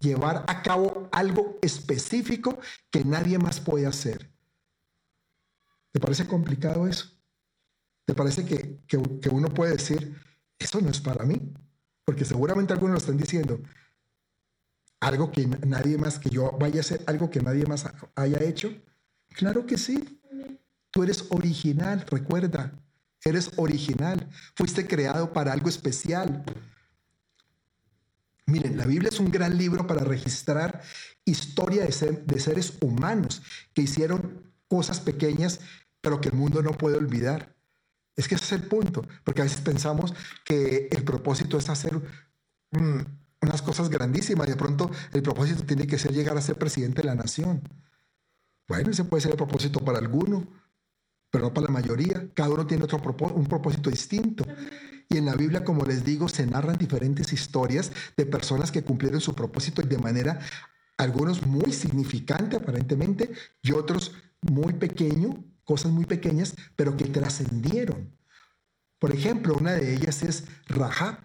llevar 0.00 0.44
a 0.48 0.62
cabo 0.62 1.08
algo 1.12 1.58
específico 1.62 2.58
que 2.90 3.04
nadie 3.04 3.38
más 3.38 3.60
puede 3.60 3.86
hacer. 3.86 4.30
¿Te 5.92 6.00
parece 6.00 6.26
complicado 6.26 6.88
eso? 6.88 7.21
¿Te 8.04 8.14
parece 8.14 8.44
que, 8.44 8.80
que, 8.86 9.28
uno 9.28 9.48
puede 9.48 9.72
decir, 9.72 10.20
eso 10.58 10.80
no 10.80 10.90
es 10.90 11.00
para 11.00 11.24
mí? 11.24 11.40
Porque 12.04 12.24
seguramente 12.24 12.72
algunos 12.72 12.94
lo 12.94 12.98
están 12.98 13.16
diciendo. 13.16 13.60
Algo 15.00 15.30
que 15.30 15.46
nadie 15.46 15.98
más, 15.98 16.18
que 16.18 16.30
yo 16.30 16.52
vaya 16.58 16.78
a 16.78 16.80
hacer 16.80 17.02
algo 17.06 17.30
que 17.30 17.40
nadie 17.40 17.64
más 17.66 17.88
haya 18.14 18.42
hecho. 18.42 18.72
Claro 19.28 19.66
que 19.66 19.78
sí. 19.78 20.20
Tú 20.90 21.02
eres 21.02 21.26
original, 21.30 22.04
recuerda. 22.08 22.72
Eres 23.24 23.52
original. 23.56 24.28
Fuiste 24.56 24.86
creado 24.86 25.32
para 25.32 25.52
algo 25.52 25.68
especial. 25.68 26.44
Miren, 28.46 28.76
la 28.76 28.84
Biblia 28.84 29.08
es 29.08 29.20
un 29.20 29.30
gran 29.30 29.56
libro 29.56 29.86
para 29.86 30.02
registrar 30.02 30.82
historia 31.24 31.84
de, 31.84 32.10
de 32.26 32.40
seres 32.40 32.74
humanos 32.80 33.42
que 33.72 33.82
hicieron 33.82 34.52
cosas 34.66 35.00
pequeñas, 35.00 35.60
pero 36.00 36.20
que 36.20 36.30
el 36.30 36.34
mundo 36.34 36.62
no 36.62 36.72
puede 36.72 36.96
olvidar. 36.96 37.54
Es 38.16 38.28
que 38.28 38.34
ese 38.34 38.44
es 38.44 38.52
el 38.52 38.68
punto, 38.68 39.06
porque 39.24 39.40
a 39.40 39.44
veces 39.44 39.60
pensamos 39.60 40.14
que 40.44 40.88
el 40.90 41.02
propósito 41.02 41.56
es 41.56 41.68
hacer 41.68 41.94
mm, 42.72 43.00
unas 43.42 43.62
cosas 43.62 43.88
grandísimas 43.88 44.46
y 44.46 44.50
de 44.50 44.56
pronto 44.56 44.90
el 45.12 45.22
propósito 45.22 45.64
tiene 45.64 45.86
que 45.86 45.98
ser 45.98 46.12
llegar 46.12 46.36
a 46.36 46.42
ser 46.42 46.56
presidente 46.56 47.02
de 47.02 47.08
la 47.08 47.14
nación. 47.14 47.62
Bueno, 48.68 48.90
ese 48.90 49.04
puede 49.04 49.22
ser 49.22 49.32
el 49.32 49.36
propósito 49.36 49.80
para 49.80 49.98
alguno, 49.98 50.46
pero 51.30 51.44
no 51.44 51.54
para 51.54 51.66
la 51.66 51.72
mayoría. 51.72 52.28
Cada 52.34 52.50
uno 52.50 52.66
tiene 52.66 52.84
otro 52.84 53.02
un 53.34 53.46
propósito 53.46 53.90
distinto. 53.90 54.44
Y 55.08 55.16
en 55.16 55.26
la 55.26 55.34
Biblia, 55.34 55.64
como 55.64 55.84
les 55.84 56.04
digo, 56.04 56.28
se 56.28 56.46
narran 56.46 56.78
diferentes 56.78 57.32
historias 57.32 57.92
de 58.16 58.26
personas 58.26 58.70
que 58.70 58.82
cumplieron 58.82 59.20
su 59.20 59.34
propósito 59.34 59.82
de 59.82 59.98
manera, 59.98 60.38
algunos 60.96 61.46
muy 61.46 61.72
significante 61.72 62.56
aparentemente 62.56 63.32
y 63.62 63.72
otros 63.72 64.14
muy 64.42 64.72
pequeño, 64.74 65.44
cosas 65.72 65.90
muy 65.90 66.04
pequeñas, 66.04 66.54
pero 66.76 66.98
que 66.98 67.06
trascendieron. 67.06 68.14
Por 68.98 69.10
ejemplo, 69.10 69.54
una 69.58 69.72
de 69.72 69.94
ellas 69.94 70.22
es 70.22 70.44
Rahab. 70.66 71.16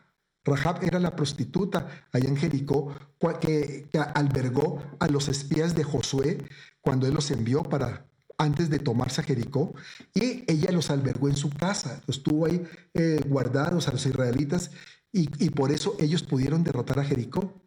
Rahab 0.45 0.85
era 0.85 0.99
la 0.99 1.17
prostituta 1.17 2.07
allá 2.13 2.29
en 2.29 2.37
Jericó 2.37 2.95
que, 3.41 3.89
albergó 4.15 4.81
a 5.01 5.09
los 5.09 5.27
espías 5.27 5.75
de 5.75 5.83
Josué 5.83 6.37
cuando 6.79 7.07
él 7.07 7.13
los 7.13 7.29
envió 7.29 7.61
para 7.63 8.07
antes 8.37 8.69
de 8.69 8.79
tomarse 8.79 9.19
a 9.19 9.25
Jericó, 9.25 9.73
y 10.13 10.49
ella 10.49 10.71
los 10.71 10.91
albergó 10.91 11.27
en 11.27 11.35
su 11.35 11.49
casa, 11.49 12.01
los 12.07 12.23
tuvo 12.23 12.45
ahí 12.45 12.63
eh, 12.93 13.19
guardados 13.27 13.89
a 13.89 13.91
los 13.91 14.05
israelitas, 14.05 14.71
y, 15.11 15.27
y 15.43 15.49
por 15.49 15.71
eso 15.71 15.97
ellos 15.99 16.23
pudieron 16.23 16.63
derrotar 16.63 16.99
a 16.99 17.03
Jericó. 17.03 17.61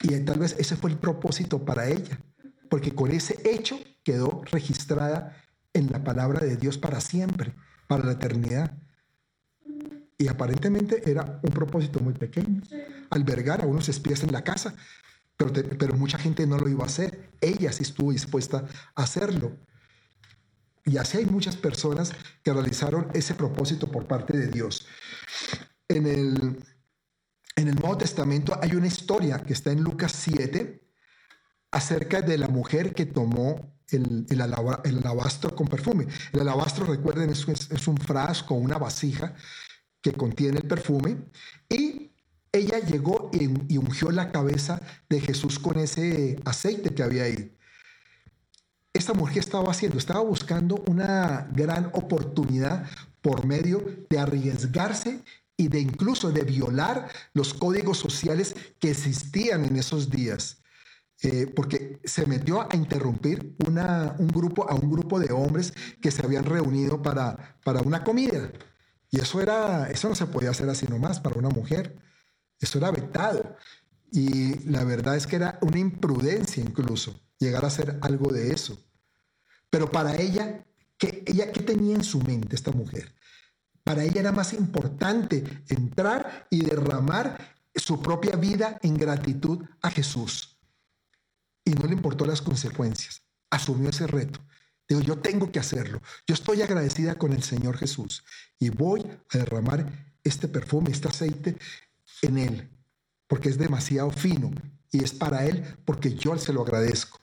Y 0.00 0.08
tal 0.24 0.40
vez 0.40 0.56
ese 0.58 0.76
fue 0.76 0.90
el 0.90 0.98
propósito 0.98 1.64
para 1.64 1.88
ella, 1.88 2.20
porque 2.74 2.92
con 2.92 3.12
ese 3.12 3.38
hecho 3.44 3.78
quedó 4.02 4.42
registrada 4.50 5.40
en 5.72 5.92
la 5.92 6.02
palabra 6.02 6.44
de 6.44 6.56
Dios 6.56 6.76
para 6.76 7.00
siempre, 7.00 7.54
para 7.86 8.04
la 8.04 8.10
eternidad. 8.14 8.76
Y 10.18 10.26
aparentemente 10.26 11.08
era 11.08 11.38
un 11.44 11.52
propósito 11.52 12.00
muy 12.00 12.14
pequeño, 12.14 12.62
albergar 13.10 13.62
a 13.62 13.66
unos 13.66 13.88
espías 13.88 14.24
en 14.24 14.32
la 14.32 14.42
casa, 14.42 14.74
pero, 15.36 15.94
mucha 15.94 16.18
gente 16.18 16.48
no 16.48 16.58
lo 16.58 16.68
iba 16.68 16.82
a 16.82 16.88
hacer. 16.88 17.30
Ella 17.40 17.70
sí 17.70 17.84
estuvo 17.84 18.10
dispuesta 18.10 18.64
a 18.96 19.04
hacerlo. 19.04 19.56
Y 20.84 20.96
así 20.96 21.18
hay 21.18 21.26
muchas 21.26 21.54
personas 21.54 22.12
que 22.42 22.52
realizaron 22.52 23.06
ese 23.14 23.34
propósito 23.34 23.88
por 23.88 24.08
parte 24.08 24.36
de 24.36 24.48
Dios. 24.48 24.88
En 25.86 26.08
el, 26.08 26.58
en 27.54 27.68
el 27.68 27.76
Nuevo 27.76 27.98
Testamento 27.98 28.58
hay 28.60 28.74
una 28.74 28.88
historia 28.88 29.38
que 29.44 29.52
está 29.52 29.70
en 29.70 29.84
Lucas 29.84 30.10
7 30.10 30.83
acerca 31.74 32.22
de 32.22 32.38
la 32.38 32.48
mujer 32.48 32.94
que 32.94 33.04
tomó 33.04 33.74
el, 33.90 34.26
el, 34.30 34.40
alabastro 34.40 35.54
con 35.54 35.68
perfume. 35.68 36.06
El 36.32 36.40
alabastro, 36.40 36.86
recuerden, 36.86 37.30
es, 37.30 37.46
es 37.48 37.88
un 37.88 37.98
frasco, 37.98 38.54
una 38.54 38.78
vasija 38.78 39.34
que 40.00 40.12
contiene 40.12 40.58
el 40.58 40.68
perfume 40.68 41.16
y 41.68 42.12
ella 42.54 42.78
llegó 42.78 43.30
y, 43.32 43.76
ungió 43.76 44.12
la 44.12 44.30
cabeza 44.30 44.80
de 45.08 45.20
Jesús 45.20 45.58
con 45.58 45.76
ese 45.78 46.38
aceite 46.44 46.94
que 46.94 47.02
había 47.02 47.24
ahí. 47.24 47.56
Esta 48.92 49.12
mujer 49.12 49.38
estaba 49.38 49.72
haciendo, 49.72 49.98
estaba 49.98 50.20
buscando 50.20 50.76
una 50.86 51.48
gran 51.52 51.86
oportunidad 51.86 52.88
por 53.20 53.44
medio 53.44 53.84
de 54.08 54.18
arriesgarse 54.20 55.20
y 55.56 55.66
de 55.66 55.80
incluso 55.80 56.30
de 56.30 56.42
violar 56.42 57.08
los 57.32 57.54
códigos 57.54 57.98
sociales 57.98 58.54
que 58.78 58.90
existían 58.90 59.64
en 59.64 59.76
esos 59.76 60.10
días. 60.10 60.58
Eh, 61.24 61.46
porque 61.46 62.00
se 62.04 62.26
metió 62.26 62.70
a 62.70 62.76
interrumpir 62.76 63.56
un 63.66 64.28
grupo, 64.28 64.68
a 64.68 64.74
un 64.74 64.90
grupo 64.90 65.18
de 65.18 65.32
hombres 65.32 65.72
que 66.02 66.10
se 66.10 66.22
habían 66.22 66.44
reunido 66.44 67.00
para, 67.00 67.56
para 67.64 67.80
una 67.80 68.04
comida. 68.04 68.52
Y 69.10 69.20
eso, 69.20 69.40
era, 69.40 69.90
eso 69.90 70.10
no 70.10 70.14
se 70.14 70.26
podía 70.26 70.50
hacer 70.50 70.68
así 70.68 70.86
nomás 70.86 71.20
para 71.20 71.38
una 71.38 71.48
mujer. 71.48 71.96
Eso 72.60 72.76
era 72.76 72.90
vetado. 72.90 73.56
Y 74.12 74.68
la 74.68 74.84
verdad 74.84 75.16
es 75.16 75.26
que 75.26 75.36
era 75.36 75.58
una 75.62 75.78
imprudencia 75.78 76.62
incluso 76.62 77.18
llegar 77.38 77.64
a 77.64 77.68
hacer 77.68 77.98
algo 78.02 78.30
de 78.30 78.52
eso. 78.52 78.84
Pero 79.70 79.90
para 79.90 80.20
ella, 80.20 80.66
¿qué, 80.98 81.24
ella, 81.26 81.50
¿qué 81.52 81.62
tenía 81.62 81.96
en 81.96 82.04
su 82.04 82.20
mente 82.20 82.54
esta 82.54 82.70
mujer? 82.70 83.14
Para 83.82 84.04
ella 84.04 84.20
era 84.20 84.32
más 84.32 84.52
importante 84.52 85.42
entrar 85.68 86.46
y 86.50 86.66
derramar 86.66 87.56
su 87.74 88.02
propia 88.02 88.36
vida 88.36 88.78
en 88.82 88.98
gratitud 88.98 89.64
a 89.80 89.90
Jesús. 89.90 90.53
Y 91.64 91.70
no 91.72 91.86
le 91.86 91.94
importó 91.94 92.26
las 92.26 92.42
consecuencias. 92.42 93.22
Asumió 93.50 93.90
ese 93.90 94.06
reto. 94.06 94.40
Digo, 94.88 95.00
yo 95.00 95.18
tengo 95.18 95.50
que 95.50 95.58
hacerlo. 95.58 96.02
Yo 96.26 96.34
estoy 96.34 96.62
agradecida 96.62 97.14
con 97.16 97.32
el 97.32 97.42
Señor 97.42 97.78
Jesús 97.78 98.24
y 98.58 98.68
voy 98.68 99.06
a 99.30 99.38
derramar 99.38 100.14
este 100.22 100.48
perfume, 100.48 100.90
este 100.90 101.08
aceite 101.08 101.56
en 102.22 102.38
Él, 102.38 102.70
porque 103.26 103.48
es 103.48 103.58
demasiado 103.58 104.10
fino 104.10 104.50
y 104.90 105.02
es 105.02 105.12
para 105.12 105.46
Él 105.46 105.76
porque 105.84 106.14
yo 106.14 106.36
se 106.38 106.52
lo 106.52 106.62
agradezco. 106.62 107.20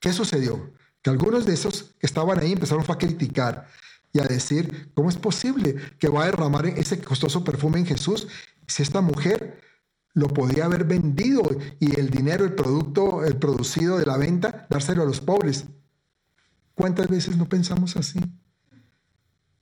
¿Qué 0.00 0.12
sucedió? 0.12 0.72
Que 1.00 1.10
algunos 1.10 1.46
de 1.46 1.54
esos 1.54 1.94
que 1.98 2.06
estaban 2.06 2.38
ahí 2.40 2.52
empezaron 2.52 2.84
a 2.88 2.98
criticar 2.98 3.68
y 4.12 4.20
a 4.20 4.24
decir, 4.24 4.90
¿cómo 4.94 5.08
es 5.08 5.16
posible 5.16 5.76
que 5.98 6.08
va 6.08 6.22
a 6.22 6.26
derramar 6.26 6.66
ese 6.66 7.00
costoso 7.00 7.44
perfume 7.44 7.78
en 7.78 7.86
Jesús 7.86 8.26
si 8.66 8.82
esta 8.82 9.00
mujer 9.00 9.60
lo 10.14 10.28
podía 10.28 10.66
haber 10.66 10.84
vendido 10.84 11.42
y 11.80 11.98
el 11.98 12.10
dinero, 12.10 12.44
el 12.44 12.54
producto, 12.54 13.24
el 13.24 13.36
producido 13.36 13.98
de 13.98 14.06
la 14.06 14.16
venta, 14.16 14.66
dárselo 14.68 15.02
a 15.02 15.06
los 15.06 15.20
pobres? 15.20 15.64
¿Cuántas 16.74 17.08
veces 17.08 17.36
no 17.36 17.48
pensamos 17.48 17.96
así? 17.96 18.20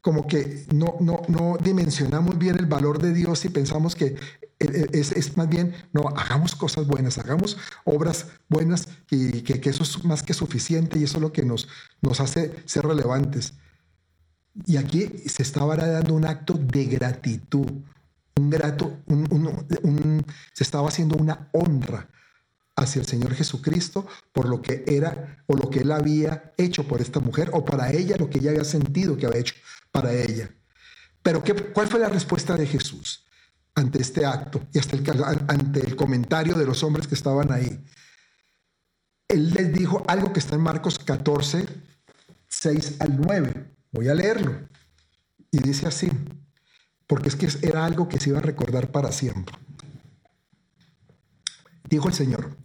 como 0.01 0.27
que 0.27 0.67
no, 0.73 0.97
no, 1.01 1.23
no 1.29 1.57
dimensionamos 1.63 2.39
bien 2.39 2.57
el 2.59 2.67
valor 2.67 3.01
de 3.01 3.13
Dios 3.13 3.45
y 3.45 3.51
pensamos 3.51 3.95
que 3.95 4.17
es, 4.59 5.13
es, 5.13 5.37
más 5.37 5.49
bien, 5.49 5.75
no, 5.93 6.09
hagamos 6.17 6.55
cosas 6.55 6.87
buenas, 6.87 7.19
hagamos 7.19 7.57
obras 7.85 8.27
buenas 8.49 8.89
y 9.11 9.43
que, 9.43 9.61
que, 9.61 9.71
eso 9.71 9.83
es 9.83 10.05
más 10.05 10.23
que 10.23 10.35
suficiente 10.35 10.99
y 10.99 11.05
eso 11.05 11.17
es 11.17 11.23
lo 11.23 11.33
que 11.33 11.45
nos, 11.45 11.69
nos 12.03 12.21
hace 12.21 12.55
ser 12.67 12.85
relevantes. 12.87 13.55
Y 14.67 14.77
aquí 14.77 15.07
se 15.27 15.43
estaba 15.43 15.77
dando 15.77 16.15
un 16.15 16.27
acto 16.27 16.55
de 16.55 16.85
gratitud, 16.85 17.67
un 18.37 18.51
grato, 18.51 18.99
un, 19.07 20.00
se 20.53 20.65
estaba 20.65 20.89
haciendo 20.89 21.17
una 21.17 21.49
honra 21.53 22.09
hacia 22.77 23.01
el 23.01 23.07
Señor 23.07 23.35
Jesucristo 23.35 24.07
por 24.33 24.49
lo 24.49 24.63
que 24.63 24.85
era 24.87 25.45
o 25.47 25.57
lo 25.57 25.69
que 25.71 25.81
él 25.81 25.93
había 25.93 26.53
hecho 26.57 26.87
por 26.87 27.01
esta 27.01 27.21
mujer 27.21 27.51
o 27.53 27.65
para 27.65 27.93
ella 27.93 28.17
lo 28.17 28.31
que 28.31 28.39
ella 28.39 28.51
había 28.51 28.65
sentido 28.65 29.17
que 29.17 29.27
había 29.27 29.41
hecho 29.41 29.55
para 29.91 30.13
ella. 30.13 30.51
Pero 31.23 31.45
¿qué, 31.45 31.55
¿cuál 31.55 31.89
fue 31.89 32.01
la 32.01 32.09
respuesta 32.09 32.57
de 32.57 32.67
Jesús 32.67 33.27
ante 33.75 34.01
este 34.01 34.25
acto 34.25 34.67
y 34.73 34.79
hasta 34.79 34.97
el, 34.97 35.05
ante 35.49 35.81
el 35.81 35.97
comentario 35.97 36.55
de 36.55 36.65
los 36.65 36.83
hombres 36.83 37.07
que 37.07 37.15
estaban 37.15 37.53
ahí? 37.53 37.85
Él 39.29 39.51
les 39.51 39.73
dijo 39.73 40.03
algo 40.09 40.33
que 40.33 40.41
está 40.41 40.57
en 40.57 40.63
Marcos 40.63 40.99
14, 40.99 41.65
6 42.49 42.97
al 42.99 43.21
9. 43.21 43.77
Voy 43.93 44.09
a 44.09 44.15
leerlo. 44.15 44.69
Y 45.53 45.59
dice 45.59 45.87
así, 45.87 46.11
porque 47.07 47.29
es 47.29 47.37
que 47.37 47.49
era 47.63 47.85
algo 47.85 48.09
que 48.09 48.19
se 48.19 48.31
iba 48.31 48.39
a 48.39 48.43
recordar 48.43 48.91
para 48.91 49.13
siempre. 49.13 49.55
Dijo 51.90 52.09
el 52.09 52.14
Señor, 52.14 52.57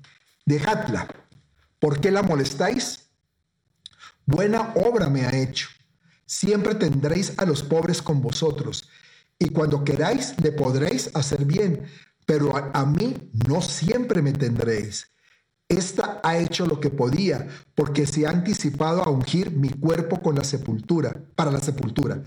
dejadla, 0.46 1.08
¿por 1.80 2.00
qué 2.00 2.12
la 2.12 2.24
molestáis? 2.24 3.10
Buena 4.26 4.74
obra 4.76 5.10
me 5.10 5.26
ha 5.26 5.36
hecho 5.36 5.68
Siempre 6.28 6.74
tendréis 6.74 7.34
a 7.38 7.46
los 7.46 7.62
pobres 7.62 8.02
con 8.02 8.22
vosotros, 8.22 8.90
y 9.38 9.50
cuando 9.50 9.84
queráis 9.84 10.34
le 10.42 10.52
podréis 10.52 11.12
hacer 11.14 11.46
bien, 11.46 11.86
pero 12.26 12.56
a, 12.56 12.86
mí 12.86 13.30
no 13.48 13.62
siempre 13.62 14.24
me 14.24 14.34
tendréis. 14.34 15.08
Esta 15.70 16.20
ha 16.24 16.38
hecho 16.38 16.66
lo 16.66 16.80
que 16.80 16.90
podía, 16.90 17.48
porque 17.76 18.08
se 18.08 18.26
ha 18.26 18.32
anticipado 18.32 19.04
a 19.04 19.10
ungir 19.10 19.52
mi 19.52 19.70
cuerpo 19.70 20.22
con 20.22 20.36
la 20.36 20.44
sepultura, 20.44 21.16
para 21.36 21.52
la 21.52 21.62
sepultura. 21.62 22.24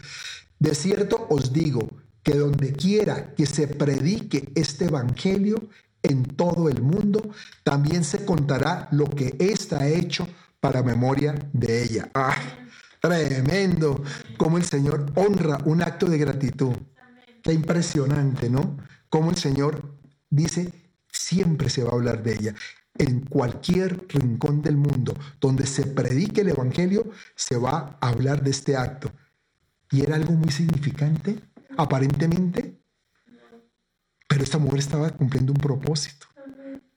De 0.61 0.74
cierto 0.76 1.26
os 1.28 1.52
digo 1.52 1.88
que 2.22 2.34
donde 2.34 2.72
quiera 2.72 3.34
que 3.34 3.46
se 3.46 3.66
predique 3.66 4.52
este 4.54 4.84
evangelio 4.84 5.68
en 6.09 6.25
todo 6.25 6.68
el 6.68 6.83
mundo, 6.83 7.31
también 7.62 8.05
se 8.05 8.25
contará 8.25 8.88
lo 8.90 9.07
que 9.07 9.37
ésta 9.38 9.79
ha 9.79 9.88
hecho 9.88 10.27
para 10.61 10.83
memoria 10.83 11.35
de 11.53 11.85
ella. 11.85 12.11
Tremendo 13.01 14.03
cómo 14.37 14.59
el 14.59 14.64
Señor 14.64 15.12
honra 15.14 15.59
un 15.64 15.83
acto 15.83 16.07
de 16.07 16.18
gratitud. 16.18 16.75
Qué 17.42 17.53
impresionante, 17.53 18.51
¿no? 18.51 18.77
Cómo 19.09 19.31
el 19.31 19.37
Señor 19.37 19.94
dice, 20.29 20.73
siempre 21.12 21.71
se 21.71 21.85
va 21.85 21.90
a 21.90 21.94
hablar 21.94 22.23
de 22.23 22.35
ella. 22.35 22.55
En 22.97 23.21
cualquier 23.21 24.07
rincón 24.09 24.61
del 24.61 24.77
mundo 24.77 25.14
donde 25.40 25.66
se 25.66 25.87
predique 25.87 26.40
el 26.40 26.49
Evangelio, 26.49 27.11
se 27.37 27.57
va 27.57 27.97
a 28.01 28.09
hablar 28.09 28.42
de 28.42 28.51
este 28.51 28.77
acto. 28.77 29.12
Y 29.90 30.03
era 30.03 30.16
algo 30.16 30.33
muy 30.33 30.51
significante, 30.51 31.38
aparentemente, 31.77 32.78
pero 34.29 34.45
esta 34.45 34.59
mujer 34.59 34.79
estaba 34.79 35.11
cumpliendo 35.11 35.53
un 35.53 35.59
propósito, 35.59 36.29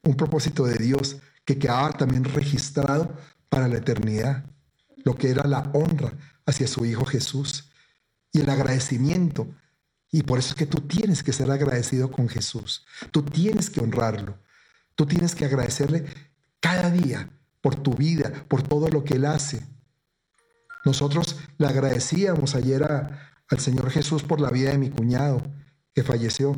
un 0.04 0.14
propósito 0.14 0.64
de 0.64 0.76
Dios 0.76 1.16
que 1.44 1.58
quedaba 1.58 1.90
también 1.92 2.24
registrado 2.24 3.16
para 3.48 3.66
la 3.66 3.78
eternidad 3.78 4.44
lo 5.04 5.16
que 5.16 5.30
era 5.30 5.46
la 5.46 5.70
honra 5.72 6.12
hacia 6.46 6.66
su 6.66 6.84
Hijo 6.84 7.04
Jesús 7.04 7.70
y 8.32 8.40
el 8.40 8.48
agradecimiento. 8.48 9.48
Y 10.10 10.22
por 10.22 10.38
eso 10.38 10.50
es 10.50 10.54
que 10.54 10.66
tú 10.66 10.80
tienes 10.80 11.22
que 11.22 11.32
ser 11.32 11.50
agradecido 11.50 12.10
con 12.10 12.28
Jesús. 12.28 12.84
Tú 13.10 13.22
tienes 13.22 13.70
que 13.70 13.80
honrarlo. 13.80 14.38
Tú 14.94 15.06
tienes 15.06 15.34
que 15.34 15.44
agradecerle 15.44 16.04
cada 16.60 16.90
día 16.90 17.30
por 17.60 17.76
tu 17.76 17.94
vida, 17.94 18.44
por 18.48 18.62
todo 18.62 18.88
lo 18.88 19.04
que 19.04 19.14
Él 19.14 19.24
hace. 19.24 19.66
Nosotros 20.84 21.36
le 21.58 21.66
agradecíamos 21.66 22.54
ayer 22.54 22.82
al 22.82 23.60
Señor 23.60 23.90
Jesús 23.90 24.22
por 24.22 24.40
la 24.40 24.50
vida 24.50 24.70
de 24.70 24.78
mi 24.78 24.90
cuñado 24.90 25.42
que 25.94 26.02
falleció, 26.02 26.56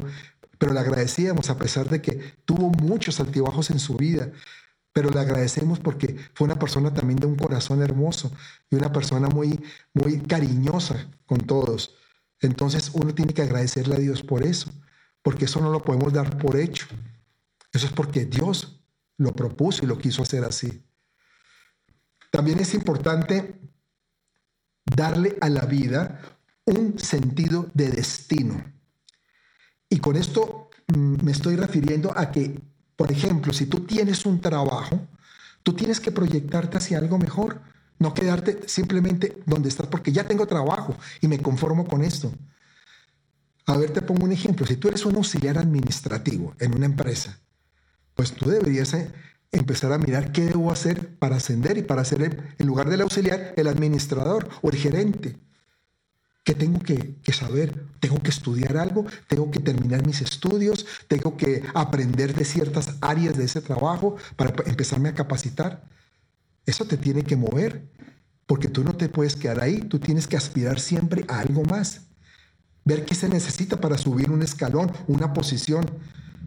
pero 0.65 0.73
le 0.73 0.81
agradecíamos 0.81 1.51
a 1.51 1.59
pesar 1.59 1.91
de 1.91 2.01
que 2.01 2.37
tuvo 2.47 2.71
muchos 2.71 3.21
altibajos 3.21 3.69
en 3.69 3.79
su 3.79 3.99
vida, 3.99 4.33
pero 4.95 5.11
le 5.11 5.21
agradecemos 5.21 5.79
porque 5.79 6.17
fue 6.33 6.47
una 6.47 6.59
persona 6.59 6.95
también 6.95 7.19
de 7.19 7.27
un 7.27 7.37
corazón 7.37 7.83
hermoso 7.83 8.33
y 8.71 8.77
una 8.77 8.91
persona 8.91 9.29
muy, 9.29 9.63
muy 9.93 10.21
cariñosa 10.21 11.07
con 11.27 11.41
todos. 11.41 11.97
Entonces 12.41 12.93
uno 12.95 13.15
tiene 13.15 13.35
que 13.35 13.43
agradecerle 13.43 13.97
a 13.97 13.99
Dios 13.99 14.23
por 14.23 14.43
eso, 14.43 14.71
porque 15.21 15.45
eso 15.45 15.61
no 15.61 15.71
lo 15.71 15.83
podemos 15.83 16.15
dar 16.15 16.39
por 16.39 16.57
hecho. 16.57 16.87
Eso 17.71 17.85
es 17.85 17.93
porque 17.93 18.25
Dios 18.25 18.81
lo 19.19 19.33
propuso 19.35 19.85
y 19.85 19.87
lo 19.87 19.99
quiso 19.99 20.23
hacer 20.23 20.45
así. 20.45 20.83
También 22.31 22.59
es 22.59 22.73
importante 22.73 23.61
darle 24.87 25.37
a 25.43 25.51
la 25.51 25.67
vida 25.67 26.23
un 26.65 26.99
sentido 26.99 27.69
de 27.75 27.91
destino. 27.91 28.65
Y 29.89 29.99
con 29.99 30.17
esto 30.17 30.71
mm, 30.89 31.25
me 31.25 31.33
estoy 31.33 31.57
refiriendo 31.57 32.17
a 32.17 32.31
que 32.31 32.61
por 32.97 33.11
ejemplo, 33.11 33.53
si 33.53 33.67
tú 33.67 33.81
tienes 33.81 34.25
un 34.25 34.41
trabajo, 34.41 35.01
tú 35.63 35.73
tienes 35.73 36.01
que 36.01 36.13
proyectarte 36.13 36.79
hacia 36.79 36.99
algo 36.99 37.19
mejor, 37.19 37.61
no 37.99 38.15
quedarte 38.15 38.69
simplemente 38.69 39.43
donde 39.47 39.69
estás, 39.69 39.87
porque 39.87 40.13
ya 40.13 40.25
tengo 40.25 40.47
trabajo 40.47 40.97
y 41.21 41.29
me 41.29 41.39
conformo 41.39 41.87
con 41.87 42.03
esto. 42.03 42.33
A 43.67 43.77
ver, 43.77 43.91
te 43.93 44.03
pongo 44.03 44.25
un 44.25 44.33
ejemplo. 44.33 44.67
Si 44.67 44.77
tú 44.77 44.89
eres 44.89 45.05
un 45.07 45.17
auxiliar 45.17 45.59
administrativo 45.59 46.55
en 46.61 46.75
una 46.75 46.87
empresa, 46.87 47.41
pues 48.15 48.33
tú 48.33 48.49
deberías 48.51 48.93
eh, 48.95 49.11
empezar 49.51 49.93
a 49.93 49.99
mirar 49.99 50.33
qué 50.33 50.45
debo 50.45 50.71
hacer 50.71 51.17
para 51.17 51.37
ascender 51.37 51.79
y 51.79 51.83
para 51.83 52.05
ser, 52.05 52.55
en 52.59 52.67
lugar 52.67 52.91
del 52.91 53.01
auxiliar, 53.01 53.55
el 53.57 53.67
administrador 53.67 54.49
o 54.63 54.71
el 54.71 54.77
gerente. 54.77 55.39
¿Qué 56.45 56.55
tengo 56.55 56.79
que, 56.81 57.17
saber? 57.33 57.87
¿Tengo 58.01 58.23
que 58.23 58.29
estudiar 58.29 58.77
algo? 58.77 59.07
¿Tengo 59.29 59.51
que 59.51 59.61
terminar 59.61 60.07
mis 60.07 60.21
estudios? 60.21 60.85
¿Tengo 61.09 61.39
que 61.39 61.63
aprender 61.75 62.35
de 62.35 62.45
ciertas 62.45 62.97
áreas 63.01 63.39
de 63.39 63.45
ese 63.45 63.63
trabajo 63.63 64.17
para 64.37 64.53
empezarme 64.67 65.09
a 65.09 65.15
capacitar? 65.15 65.83
Eso 66.67 66.85
te 66.85 66.99
tiene 66.99 67.23
que 67.23 67.37
mover, 67.37 67.89
porque 68.45 68.69
tú 68.69 68.85
no 68.85 68.95
te 68.95 69.09
puedes 69.09 69.37
quedar 69.37 69.63
ahí, 69.63 69.81
tú 69.81 69.99
tienes 69.99 70.27
que 70.27 70.37
aspirar 70.37 70.81
siempre 70.81 71.25
a 71.29 71.41
algo 71.41 71.63
más. 71.65 72.03
Ver 72.85 73.07
qué 73.07 73.15
se 73.15 73.31
necesita 73.31 73.81
para 73.81 73.97
subir 73.97 74.31
un 74.31 74.43
escalón, 74.43 74.93
una 75.07 75.33
posición. 75.33 75.87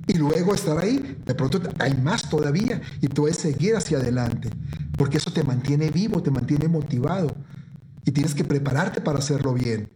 Y 0.06 0.14
luego 0.14 0.54
estar 0.54 0.78
ahí, 0.78 1.18
de 1.26 1.34
pronto 1.34 1.60
hay 1.80 1.96
más 1.96 2.30
todavía 2.30 2.82
y 3.02 3.08
tú 3.08 3.24
puedes 3.24 3.38
seguir 3.38 3.76
hacia 3.76 3.98
adelante, 3.98 4.52
porque 4.96 5.18
eso 5.18 5.34
te 5.34 5.44
mantiene 5.44 5.90
vivo, 5.90 6.22
te 6.22 6.30
mantiene 6.30 6.68
motivado 6.68 7.36
y 8.08 8.12
tienes 8.14 8.34
que 8.34 8.46
prepararte 8.46 9.02
para 9.02 9.20
hacerlo 9.20 9.54
bien. 9.54 9.92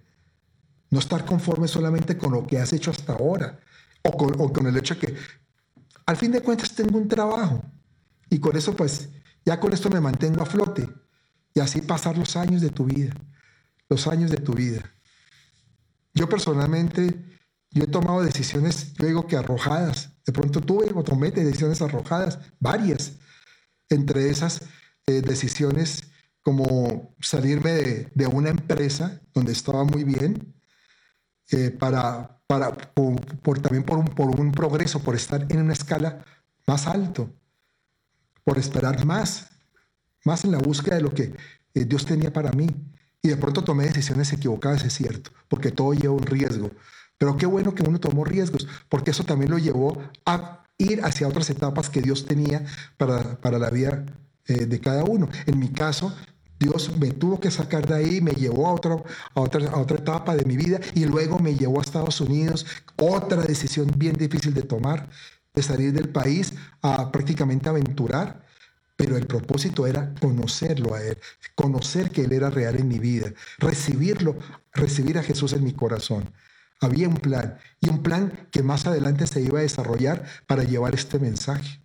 No 0.89 0.99
estar 0.99 1.23
conforme 1.23 1.69
solamente 1.69 2.17
con 2.17 2.33
lo 2.33 2.45
que 2.45 2.59
has 2.59 2.73
hecho 2.73 2.91
hasta 2.91 3.13
ahora 3.13 3.57
o 4.03 4.51
con, 4.51 4.67
el 4.67 4.75
hecho 4.75 4.95
de 4.95 4.99
que 4.99 5.15
al 6.05 6.17
fin 6.17 6.33
de 6.33 6.41
cuentas 6.41 6.75
tengo 6.75 6.97
un 6.97 7.07
trabajo 7.07 7.63
y 8.29 8.37
con 8.37 8.57
eso 8.57 8.75
pues 8.75 9.07
ya 9.45 9.61
con 9.61 9.71
esto 9.71 9.89
me 9.89 10.01
mantengo 10.01 10.43
a 10.43 10.45
flote 10.45 10.89
y 11.53 11.61
así 11.61 11.79
pasar 11.79 12.17
los 12.17 12.35
años 12.35 12.61
de 12.61 12.69
tu 12.69 12.83
vida, 12.83 13.15
los 13.87 14.05
años 14.07 14.29
de 14.29 14.37
tu 14.37 14.53
vida. 14.53 14.83
Yo 16.13 16.27
personalmente, 16.27 17.17
yo 17.69 17.85
he 17.85 17.87
tomado 17.87 18.23
decisiones, 18.23 18.91
yo 18.95 19.07
digo 19.07 19.25
que 19.25 19.37
arrojadas, 19.37 20.09
de 20.25 20.33
pronto 20.33 20.59
tuve 20.59 20.91
o 20.93 21.01
tomé 21.01 21.31
decisiones 21.31 21.81
arrojadas, 21.81 22.39
varias, 22.59 23.13
entre 23.87 24.29
esas 24.29 24.63
eh, 25.07 25.21
decisiones 25.21 26.10
como 26.41 27.15
salirme 27.19 27.71
de, 28.13 28.27
una 28.27 28.49
empresa 28.49 29.21
donde 29.33 29.51
estaba 29.51 29.83
muy 29.83 30.03
bien, 30.03 30.53
eh, 31.51 31.69
para, 31.71 32.41
para, 32.47 32.71
por, 32.71 33.59
también 33.59 33.83
por 33.83 33.97
un, 33.97 34.05
por 34.05 34.39
un 34.39 34.51
progreso, 34.51 35.01
por 35.01 35.15
estar 35.15 35.45
en 35.49 35.61
una 35.61 35.73
escala 35.73 36.23
más 36.65 36.87
alto, 36.87 37.29
por 38.43 38.57
esperar 38.57 39.05
más, 39.05 39.49
más 40.23 40.43
en 40.45 40.51
la 40.51 40.57
búsqueda 40.57 40.95
de 40.95 41.01
lo 41.01 41.13
que 41.13 41.33
eh, 41.73 41.85
Dios 41.85 42.05
tenía 42.05 42.31
para 42.31 42.51
mí. 42.51 42.67
Y 43.23 43.29
de 43.29 43.37
pronto 43.37 43.63
tomé 43.63 43.85
decisiones 43.85 44.33
equivocadas, 44.33 44.83
es 44.83 44.93
cierto, 44.93 45.31
porque 45.47 45.71
todo 45.71 45.93
lleva 45.93 46.13
un 46.13 46.25
riesgo. 46.25 46.71
Pero 47.19 47.37
qué 47.37 47.45
bueno 47.45 47.75
que 47.75 47.83
uno 47.83 47.99
tomó 47.99 48.23
riesgos, 48.23 48.67
porque 48.89 49.11
eso 49.11 49.23
también 49.23 49.51
lo 49.51 49.59
llevó 49.59 50.01
a 50.25 50.63
ir 50.79 51.03
hacia 51.03 51.27
otras 51.27 51.49
etapas 51.51 51.89
que 51.89 52.01
Dios 52.01 52.25
tenía 52.25 52.65
para, 52.97 53.39
para 53.39 53.59
la 53.59 53.69
vida 53.69 54.05
eh, 54.47 54.65
de 54.65 54.79
cada 54.79 55.03
uno. 55.03 55.29
En 55.45 55.59
mi 55.59 55.69
caso, 55.69 56.15
Dios 56.61 56.95
me 56.99 57.09
tuvo 57.09 57.39
que 57.39 57.49
sacar 57.49 57.87
de 57.87 57.95
ahí, 57.95 58.21
me 58.21 58.33
llevó 58.33 58.67
a 58.67 58.73
otra, 58.73 58.93
a, 59.33 59.41
otra, 59.41 59.67
a 59.71 59.79
otra 59.79 59.97
etapa 59.97 60.35
de 60.35 60.45
mi 60.45 60.55
vida 60.55 60.79
y 60.93 61.05
luego 61.05 61.39
me 61.39 61.55
llevó 61.55 61.79
a 61.79 61.81
Estados 61.81 62.21
Unidos, 62.21 62.67
otra 62.97 63.41
decisión 63.41 63.91
bien 63.97 64.13
difícil 64.15 64.53
de 64.53 64.61
tomar, 64.61 65.09
de 65.55 65.63
salir 65.63 65.91
del 65.91 66.09
país 66.09 66.53
a 66.83 67.11
prácticamente 67.11 67.67
aventurar. 67.67 68.45
Pero 68.95 69.17
el 69.17 69.25
propósito 69.25 69.87
era 69.87 70.13
conocerlo 70.21 70.93
a 70.93 71.01
Él, 71.01 71.17
conocer 71.55 72.11
que 72.11 72.25
Él 72.25 72.33
era 72.33 72.51
real 72.51 72.75
en 72.75 72.87
mi 72.87 72.99
vida, 72.99 73.33
recibirlo, 73.57 74.37
recibir 74.71 75.17
a 75.17 75.23
Jesús 75.23 75.53
en 75.53 75.63
mi 75.63 75.73
corazón. 75.73 76.31
Había 76.79 77.09
un 77.09 77.17
plan 77.17 77.57
y 77.79 77.89
un 77.89 78.03
plan 78.03 78.47
que 78.51 78.61
más 78.61 78.85
adelante 78.85 79.25
se 79.25 79.41
iba 79.41 79.57
a 79.57 79.63
desarrollar 79.63 80.25
para 80.45 80.63
llevar 80.63 80.93
este 80.93 81.17
mensaje. 81.17 81.81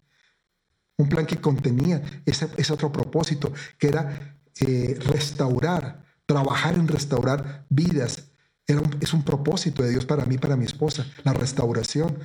Un 0.99 1.09
plan 1.09 1.25
que 1.25 1.41
contenía 1.41 2.03
ese, 2.27 2.49
ese 2.59 2.73
otro 2.75 2.93
propósito, 2.93 3.53
que 3.79 3.89
era 3.89 4.36
restaurar, 4.61 6.05
trabajar 6.27 6.75
en 6.75 6.89
restaurar 6.89 7.67
vidas. 7.69 8.31
es 8.67 9.13
un 9.13 9.23
propósito 9.23 9.83
de 9.83 9.91
Dios 9.91 10.07
para 10.07 10.25
mí, 10.25 10.39
para 10.39 10.57
mi 10.57 10.65
esposa, 10.65 11.07
la 11.25 11.33
restauración. 11.33 12.19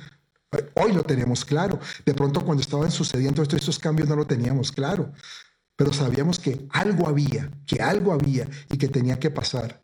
Hoy 0.74 0.92
lo 0.92 1.04
tenemos 1.04 1.44
claro. 1.44 1.78
De 2.04 2.14
pronto 2.14 2.44
cuando 2.44 2.62
estaban 2.62 2.90
sucediendo 2.90 3.42
estos, 3.42 3.60
estos 3.60 3.78
cambios 3.78 4.08
no 4.08 4.16
lo 4.16 4.26
teníamos 4.26 4.72
claro. 4.72 5.12
Pero 5.76 5.92
sabíamos 5.92 6.38
que 6.38 6.66
algo 6.70 7.08
había, 7.08 7.50
que 7.66 7.82
algo 7.82 8.12
había 8.12 8.46
y 8.70 8.76
que 8.76 8.88
tenía 8.88 9.18
que 9.18 9.30
pasar. 9.30 9.82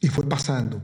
Y 0.00 0.08
fue 0.08 0.28
pasando 0.28 0.82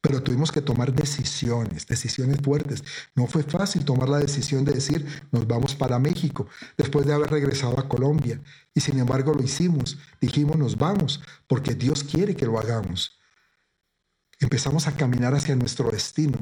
pero 0.00 0.22
tuvimos 0.22 0.50
que 0.50 0.62
tomar 0.62 0.94
decisiones, 0.94 1.86
decisiones 1.86 2.38
fuertes. 2.42 2.82
No 3.14 3.26
fue 3.26 3.42
fácil 3.42 3.84
tomar 3.84 4.08
la 4.08 4.18
decisión 4.18 4.64
de 4.64 4.72
decir, 4.72 5.06
nos 5.30 5.46
vamos 5.46 5.74
para 5.74 5.98
México, 5.98 6.46
después 6.76 7.06
de 7.06 7.12
haber 7.12 7.30
regresado 7.30 7.78
a 7.78 7.88
Colombia. 7.88 8.40
Y 8.74 8.80
sin 8.80 8.98
embargo 8.98 9.34
lo 9.34 9.42
hicimos. 9.42 9.98
Dijimos, 10.20 10.56
nos 10.56 10.76
vamos, 10.76 11.20
porque 11.46 11.74
Dios 11.74 12.02
quiere 12.02 12.34
que 12.34 12.46
lo 12.46 12.58
hagamos. 12.58 13.18
Empezamos 14.38 14.86
a 14.86 14.96
caminar 14.96 15.34
hacia 15.34 15.54
nuestro 15.54 15.90
destino. 15.90 16.38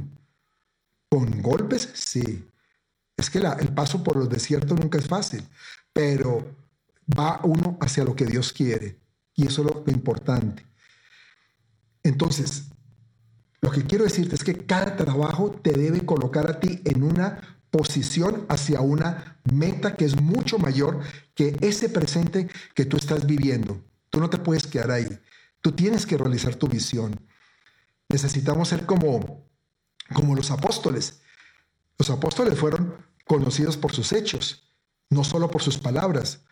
¿Con 1.10 1.42
golpes? 1.42 1.88
Sí. 1.94 2.48
Es 3.16 3.28
que 3.28 3.38
el 3.38 3.74
paso 3.74 4.04
por 4.04 4.16
los 4.16 4.28
desiertos 4.28 4.78
nunca 4.78 4.98
es 4.98 5.08
fácil, 5.08 5.42
pero 5.92 6.46
va 7.18 7.40
uno 7.42 7.76
hacia 7.80 8.04
lo 8.04 8.14
que 8.14 8.26
Dios 8.26 8.52
quiere. 8.52 9.00
Y 9.34 9.48
eso 9.48 9.62
es 9.62 9.74
lo 9.74 9.84
importante. 9.88 10.64
Entonces, 12.04 12.66
lo 13.60 13.70
que 13.70 13.84
quiero 13.84 14.04
decirte 14.04 14.36
es 14.36 14.44
que 14.44 14.66
cada 14.66 14.96
trabajo 14.96 15.50
te 15.50 15.72
debe 15.72 16.04
colocar 16.04 16.48
a 16.50 16.60
ti 16.60 16.80
en 16.84 17.02
una 17.02 17.58
posición 17.70 18.46
hacia 18.48 18.80
una 18.80 19.40
meta 19.52 19.96
que 19.96 20.04
es 20.04 20.20
mucho 20.20 20.58
mayor 20.58 21.00
que 21.34 21.56
ese 21.60 21.88
presente 21.88 22.48
que 22.74 22.84
tú 22.84 22.96
estás 22.96 23.26
viviendo. 23.26 23.82
Tú 24.10 24.20
no 24.20 24.30
te 24.30 24.38
puedes 24.38 24.66
quedar 24.66 24.90
ahí. 24.90 25.06
Tú 25.60 25.72
tienes 25.72 26.06
que 26.06 26.16
realizar 26.16 26.54
tu 26.54 26.68
visión. 26.68 27.20
Necesitamos 28.08 28.68
ser 28.68 28.86
como, 28.86 29.44
como 30.14 30.34
los 30.34 30.50
apóstoles. 30.50 31.20
Los 31.98 32.10
apóstoles 32.10 32.58
fueron 32.58 32.94
conocidos 33.26 33.76
por 33.76 33.92
sus 33.92 34.12
hechos, 34.12 34.72
no 35.10 35.24
solo 35.24 35.50
por 35.50 35.62
sus 35.62 35.78
palabras. 35.78 36.44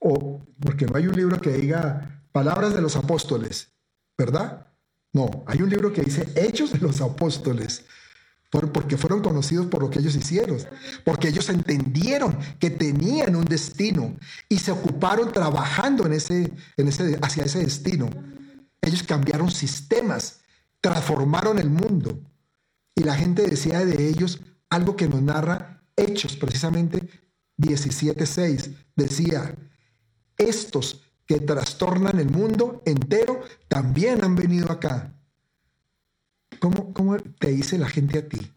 O 0.00 0.44
porque 0.60 0.86
no 0.86 0.96
hay 0.96 1.06
un 1.06 1.16
libro 1.16 1.40
que 1.40 1.50
diga 1.52 2.24
palabras 2.32 2.72
de 2.72 2.80
los 2.80 2.96
apóstoles, 2.96 3.72
¿verdad? 4.16 4.71
No, 5.12 5.44
hay 5.46 5.60
un 5.60 5.68
libro 5.68 5.92
que 5.92 6.02
dice 6.02 6.26
Hechos 6.34 6.72
de 6.72 6.78
los 6.78 7.00
Apóstoles, 7.00 7.84
porque 8.50 8.96
fueron 8.96 9.22
conocidos 9.22 9.66
por 9.66 9.82
lo 9.82 9.90
que 9.90 9.98
ellos 9.98 10.14
hicieron, 10.14 10.58
porque 11.04 11.28
ellos 11.28 11.48
entendieron 11.48 12.38
que 12.58 12.70
tenían 12.70 13.34
un 13.36 13.44
destino 13.44 14.16
y 14.48 14.58
se 14.58 14.72
ocuparon 14.72 15.32
trabajando 15.32 16.06
en 16.06 16.12
ese, 16.12 16.52
en 16.76 16.88
ese, 16.88 17.18
hacia 17.22 17.44
ese 17.44 17.60
destino. 17.60 18.10
Ellos 18.82 19.02
cambiaron 19.02 19.50
sistemas, 19.50 20.40
transformaron 20.80 21.58
el 21.58 21.70
mundo. 21.70 22.20
Y 22.94 23.04
la 23.04 23.14
gente 23.14 23.46
decía 23.46 23.84
de 23.86 24.08
ellos 24.08 24.40
algo 24.68 24.96
que 24.96 25.08
nos 25.08 25.22
narra 25.22 25.82
Hechos, 25.96 26.36
precisamente 26.36 27.08
17.6. 27.58 28.74
Decía, 28.96 29.54
estos 30.36 31.01
que 31.26 31.40
trastornan 31.40 32.18
el 32.18 32.30
mundo 32.30 32.82
entero 32.84 33.42
también 33.68 34.24
han 34.24 34.34
venido 34.34 34.70
acá. 34.70 35.14
¿Cómo, 36.60 36.92
¿Cómo, 36.92 37.16
te 37.18 37.48
dice 37.48 37.78
la 37.78 37.88
gente 37.88 38.18
a 38.18 38.28
ti? 38.28 38.52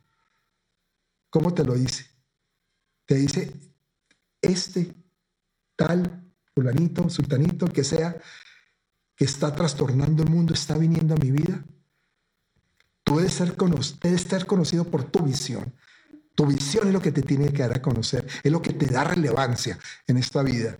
¿Cómo 1.30 1.54
te 1.54 1.64
lo 1.64 1.74
dice? 1.74 2.06
Te 3.06 3.16
dice, 3.16 3.52
este 4.42 4.96
tal, 5.76 6.24
fulanito, 6.54 7.10
sultanito, 7.10 7.68
que 7.68 7.84
sea, 7.84 8.18
que 9.16 9.26
está 9.26 9.56
trastornando 9.56 10.24
el 10.24 10.30
mundo, 10.30 10.54
está 10.54 10.78
viniendo 10.78 11.14
a 11.14 11.18
mi 11.18 11.32
vida. 11.32 11.64
Tú 13.04 13.18
debes 13.18 13.34
ser, 13.34 13.56
debes 14.02 14.22
ser 14.22 14.46
conocido 14.46 14.86
por 14.86 15.04
tu 15.04 15.24
visión. 15.24 15.74
Tu 16.36 16.46
visión 16.46 16.88
es 16.88 16.94
lo 16.94 17.02
que 17.02 17.12
te 17.12 17.22
tiene 17.22 17.54
que 17.54 17.62
dar 17.62 17.78
a 17.78 17.82
conocer, 17.82 18.28
es 18.44 18.52
lo 18.52 18.62
que 18.62 18.74
te 18.74 18.88
da 18.88 19.04
relevancia 19.04 19.80
en 20.08 20.18
esta 20.18 20.44
vida. 20.44 20.78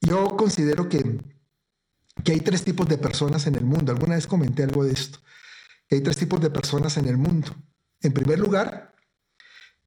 Yo 0.00 0.36
considero 0.36 0.88
que, 0.88 1.20
que 2.24 2.32
hay 2.32 2.40
tres 2.40 2.64
tipos 2.64 2.88
de 2.88 2.98
personas 2.98 3.46
en 3.46 3.56
el 3.56 3.64
mundo. 3.64 3.92
Alguna 3.92 4.14
vez 4.14 4.26
comenté 4.26 4.62
algo 4.62 4.84
de 4.84 4.92
esto. 4.92 5.18
hay 5.90 6.00
tres 6.00 6.16
tipos 6.16 6.40
de 6.40 6.50
personas 6.50 6.96
en 6.96 7.06
el 7.06 7.16
mundo. 7.16 7.48
En 8.00 8.12
primer 8.12 8.38
lugar, 8.38 8.94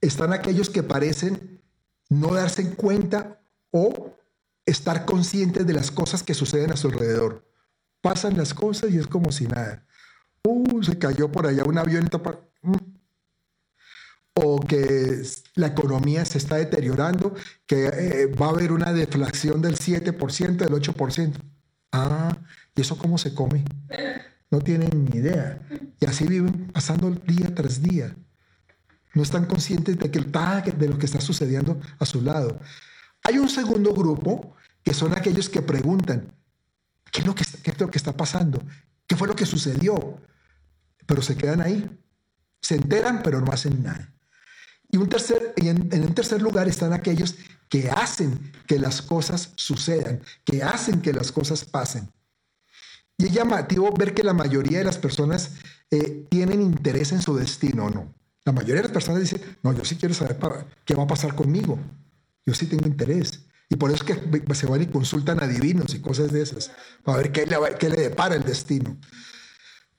están 0.02 0.34
aquellos 0.34 0.70
que 0.70 0.84
parecen 0.84 1.62
no 2.10 2.34
darse 2.34 2.74
cuenta 2.76 3.42
o 3.72 4.18
estar 4.66 5.06
conscientes 5.06 5.66
de 5.66 5.74
las 5.74 5.92
cosas 5.92 6.24
que 6.24 6.34
suceden 6.34 6.72
a 6.72 6.78
su 6.78 6.88
alrededor. 6.88 7.48
Pasan 8.02 8.36
las 8.38 8.54
cosas 8.54 8.92
y 8.92 8.98
es 8.98 9.08
como 9.08 9.32
si 9.32 9.48
nada. 9.48 9.86
Uh, 10.44 10.84
se 10.84 10.98
cayó 10.98 11.32
por 11.32 11.48
allá 11.48 11.64
un 11.64 11.78
avión. 11.78 12.10
O 14.34 14.60
que 14.60 15.22
la 15.56 15.68
economía 15.68 16.24
se 16.26 16.38
está 16.38 16.56
deteriorando, 16.56 17.36
que 17.66 17.88
eh, 17.88 18.26
va 18.28 18.48
a 18.48 18.50
haber 18.50 18.72
una 18.72 18.94
deflación 18.94 19.62
del 19.62 19.78
7%, 19.78 20.56
del 20.56 20.70
8%. 20.70 21.34
Ah, 21.92 22.38
¿y 22.76 22.82
eso 22.82 22.98
cómo 22.98 23.18
se 23.18 23.34
come? 23.34 23.66
No 24.50 24.60
tienen 24.60 25.06
ni 25.06 25.18
idea. 25.18 25.62
Y 26.00 26.06
así 26.06 26.26
viven 26.26 26.68
pasando 26.72 27.12
día 27.12 27.54
tras 27.54 27.82
día. 27.82 28.16
No 29.14 29.24
están 29.24 29.46
conscientes 29.46 29.98
de, 29.98 30.10
que, 30.10 30.22
de 30.22 30.88
lo 30.88 30.98
que 30.98 31.06
está 31.06 31.20
sucediendo 31.20 31.80
a 32.00 32.06
su 32.06 32.22
lado. 32.22 32.60
Hay 33.24 33.38
un 33.38 33.50
segundo 33.50 33.94
grupo 33.94 34.56
que 34.84 34.94
son 34.94 35.14
aquellos 35.14 35.50
que 35.50 35.62
preguntan, 35.62 36.34
¿qué 37.12 37.22
es 37.22 37.28
lo 37.28 37.36
que, 37.36 37.46
qué 37.62 37.72
es 37.72 37.80
lo 37.80 37.92
que 37.92 37.98
está 37.98 38.16
pasando? 38.16 38.64
¿Qué 39.06 39.16
fue 39.16 39.28
lo 39.28 39.36
que 39.36 39.46
sucedió? 39.46 40.18
Pero 41.06 41.22
se 41.22 41.36
quedan 41.36 41.62
ahí. 41.62 42.00
Se 42.62 42.76
enteran, 42.76 43.22
pero 43.24 43.42
no 43.42 43.52
hacen 43.52 43.84
nada. 43.84 44.14
Y, 44.92 44.98
un 44.98 45.10
tercer, 45.10 45.54
y 45.58 45.70
en, 45.70 45.90
en 45.92 46.14
tercer 46.14 46.42
lugar 46.42 46.68
están 46.68 46.94
aquellos 46.94 47.36
que 47.70 47.90
hacen 47.90 48.52
que 48.68 48.78
las 48.78 49.02
cosas 49.02 49.54
sucedan, 49.56 50.22
que 50.44 50.62
hacen 50.62 51.02
que 51.02 51.14
las 51.14 51.32
cosas 51.32 51.64
pasen. 51.64 52.12
Y 53.18 53.26
es 53.26 53.32
llamativo 53.34 53.94
ver 53.94 54.14
que 54.14 54.24
la 54.24 54.34
mayoría 54.34 54.80
de 54.80 54.84
las 54.84 54.98
personas 54.98 55.52
eh, 55.90 56.26
tienen 56.30 56.62
interés 56.62 57.12
en 57.12 57.22
su 57.22 57.36
destino, 57.36 57.90
¿no? 57.90 58.14
La 58.44 58.52
mayoría 58.52 58.78
de 58.78 58.84
las 58.84 58.92
personas 58.92 59.22
dicen, 59.22 59.42
no, 59.62 59.72
yo 59.74 59.86
sí 59.86 59.96
quiero 59.96 60.16
saber 60.16 60.40
para, 60.40 60.66
qué 60.84 60.96
va 60.96 61.04
a 61.04 61.08
pasar 61.08 61.36
conmigo. 61.36 61.78
Yo 62.46 62.54
sí 62.54 62.66
tengo 62.66 62.88
interés. 62.88 63.46
Y 63.70 63.76
por 63.76 63.92
eso 63.92 64.04
es 64.04 64.16
que 64.16 64.56
se 64.56 64.66
van 64.66 64.82
y 64.82 64.88
consultan 64.88 65.42
a 65.44 65.48
divinos 65.48 65.94
y 65.94 66.02
cosas 66.02 66.32
de 66.32 66.42
esas, 66.42 66.72
para 67.04 67.20
ver 67.20 67.32
qué 67.32 67.46
le, 67.46 67.58
qué 67.80 67.90
le 67.90 68.02
depara 68.02 68.36
el 68.36 68.44
destino. 68.44 68.98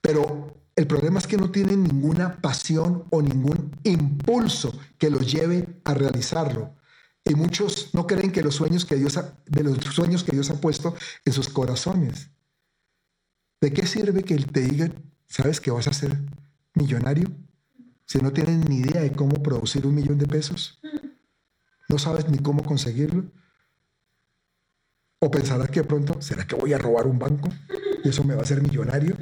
Pero 0.01 0.62
el 0.75 0.87
problema 0.87 1.19
es 1.19 1.27
que 1.27 1.37
no 1.37 1.51
tienen 1.51 1.83
ninguna 1.83 2.41
pasión 2.41 3.05
o 3.11 3.21
ningún 3.21 3.71
impulso 3.83 4.77
que 4.97 5.09
los 5.09 5.31
lleve 5.31 5.79
a 5.83 5.93
realizarlo. 5.93 6.75
Y 7.23 7.35
muchos 7.35 7.93
no 7.93 8.07
creen 8.07 8.31
que 8.31 8.43
los 8.43 8.55
sueños 8.55 8.85
que 8.85 8.95
Dios 8.95 9.19
de 9.45 9.63
los 9.63 9.77
sueños 9.77 10.23
que 10.23 10.31
Dios 10.31 10.49
ha 10.49 10.59
puesto 10.59 10.95
en 11.23 11.33
sus 11.33 11.47
corazones. 11.49 12.31
¿De 13.61 13.71
qué 13.71 13.85
sirve 13.85 14.23
que 14.23 14.35
te 14.35 14.61
digan, 14.61 15.13
sabes 15.27 15.61
que 15.61 15.71
vas 15.71 15.87
a 15.87 15.93
ser 15.93 16.17
millonario? 16.73 17.31
Si 18.05 18.19
no 18.19 18.33
tienen 18.33 18.61
ni 18.61 18.79
idea 18.79 19.01
de 19.01 19.13
cómo 19.13 19.41
producir 19.41 19.87
un 19.87 19.95
millón 19.95 20.17
de 20.17 20.27
pesos, 20.27 20.81
no 21.87 21.97
sabes 21.97 22.27
ni 22.29 22.39
cómo 22.39 22.63
conseguirlo. 22.63 23.31
O 25.19 25.31
pensarás 25.31 25.69
que 25.69 25.81
de 25.81 25.87
pronto, 25.87 26.21
¿será 26.21 26.45
que 26.45 26.55
voy 26.55 26.73
a 26.73 26.77
robar 26.77 27.07
un 27.07 27.19
banco? 27.19 27.47
Y 28.03 28.09
eso 28.09 28.25
me 28.25 28.33
va 28.33 28.41
a 28.41 28.43
hacer 28.43 28.61
millonario. 28.61 29.15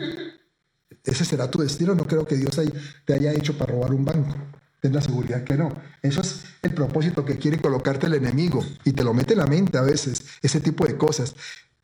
Ese 1.03 1.25
será 1.25 1.49
tu 1.49 1.59
destino. 1.59 1.95
No 1.95 2.05
creo 2.05 2.25
que 2.25 2.35
Dios 2.35 2.59
te 3.05 3.13
haya 3.13 3.33
hecho 3.33 3.57
para 3.57 3.73
robar 3.73 3.93
un 3.93 4.05
banco. 4.05 4.35
Ten 4.81 4.93
la 4.93 5.01
seguridad 5.01 5.43
que 5.43 5.55
no. 5.55 5.71
Eso 6.01 6.21
es 6.21 6.43
el 6.63 6.73
propósito 6.73 7.23
que 7.23 7.37
quiere 7.37 7.59
colocarte 7.59 8.07
el 8.07 8.15
enemigo 8.15 8.65
y 8.83 8.93
te 8.93 9.03
lo 9.03 9.13
mete 9.13 9.33
en 9.33 9.39
la 9.39 9.45
mente 9.45 9.77
a 9.77 9.81
veces, 9.81 10.23
ese 10.41 10.59
tipo 10.59 10.85
de 10.85 10.97
cosas. 10.97 11.35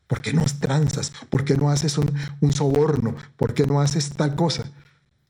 ¿Por 0.08 0.20
qué 0.20 0.32
no 0.32 0.44
tranzas? 0.58 1.12
¿Por 1.30 1.44
qué 1.44 1.56
no 1.56 1.70
haces 1.70 1.96
un, 1.98 2.52
soborno? 2.52 3.14
¿Por 3.36 3.54
qué 3.54 3.66
no 3.66 3.80
haces 3.80 4.10
tal 4.10 4.34
cosa? 4.34 4.64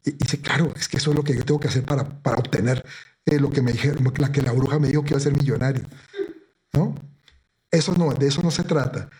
Y, 0.04 0.12
dice, 0.12 0.40
claro, 0.40 0.72
es 0.76 0.88
que 0.88 0.96
eso 0.96 1.10
es 1.10 1.16
lo 1.16 1.24
que 1.24 1.36
yo 1.36 1.44
tengo 1.44 1.60
que 1.60 1.68
hacer 1.68 1.84
para, 1.84 2.04
para 2.22 2.38
obtener 2.38 2.84
eh, 3.26 3.38
lo 3.38 3.50
que 3.50 3.60
me 3.60 3.72
dijeron, 3.72 4.12
la 4.16 4.32
que 4.32 4.40
la 4.40 4.52
bruja 4.52 4.78
me 4.78 4.88
dijo 4.88 5.02
que 5.02 5.10
iba 5.10 5.18
a 5.18 5.20
ser 5.20 5.36
millonario. 5.36 5.84
¿No? 6.72 6.94
Eso 7.70 7.92
no, 7.94 8.14
de 8.14 8.28
eso 8.28 8.40
no 8.42 8.50
se 8.50 8.62
trata. 8.62 9.10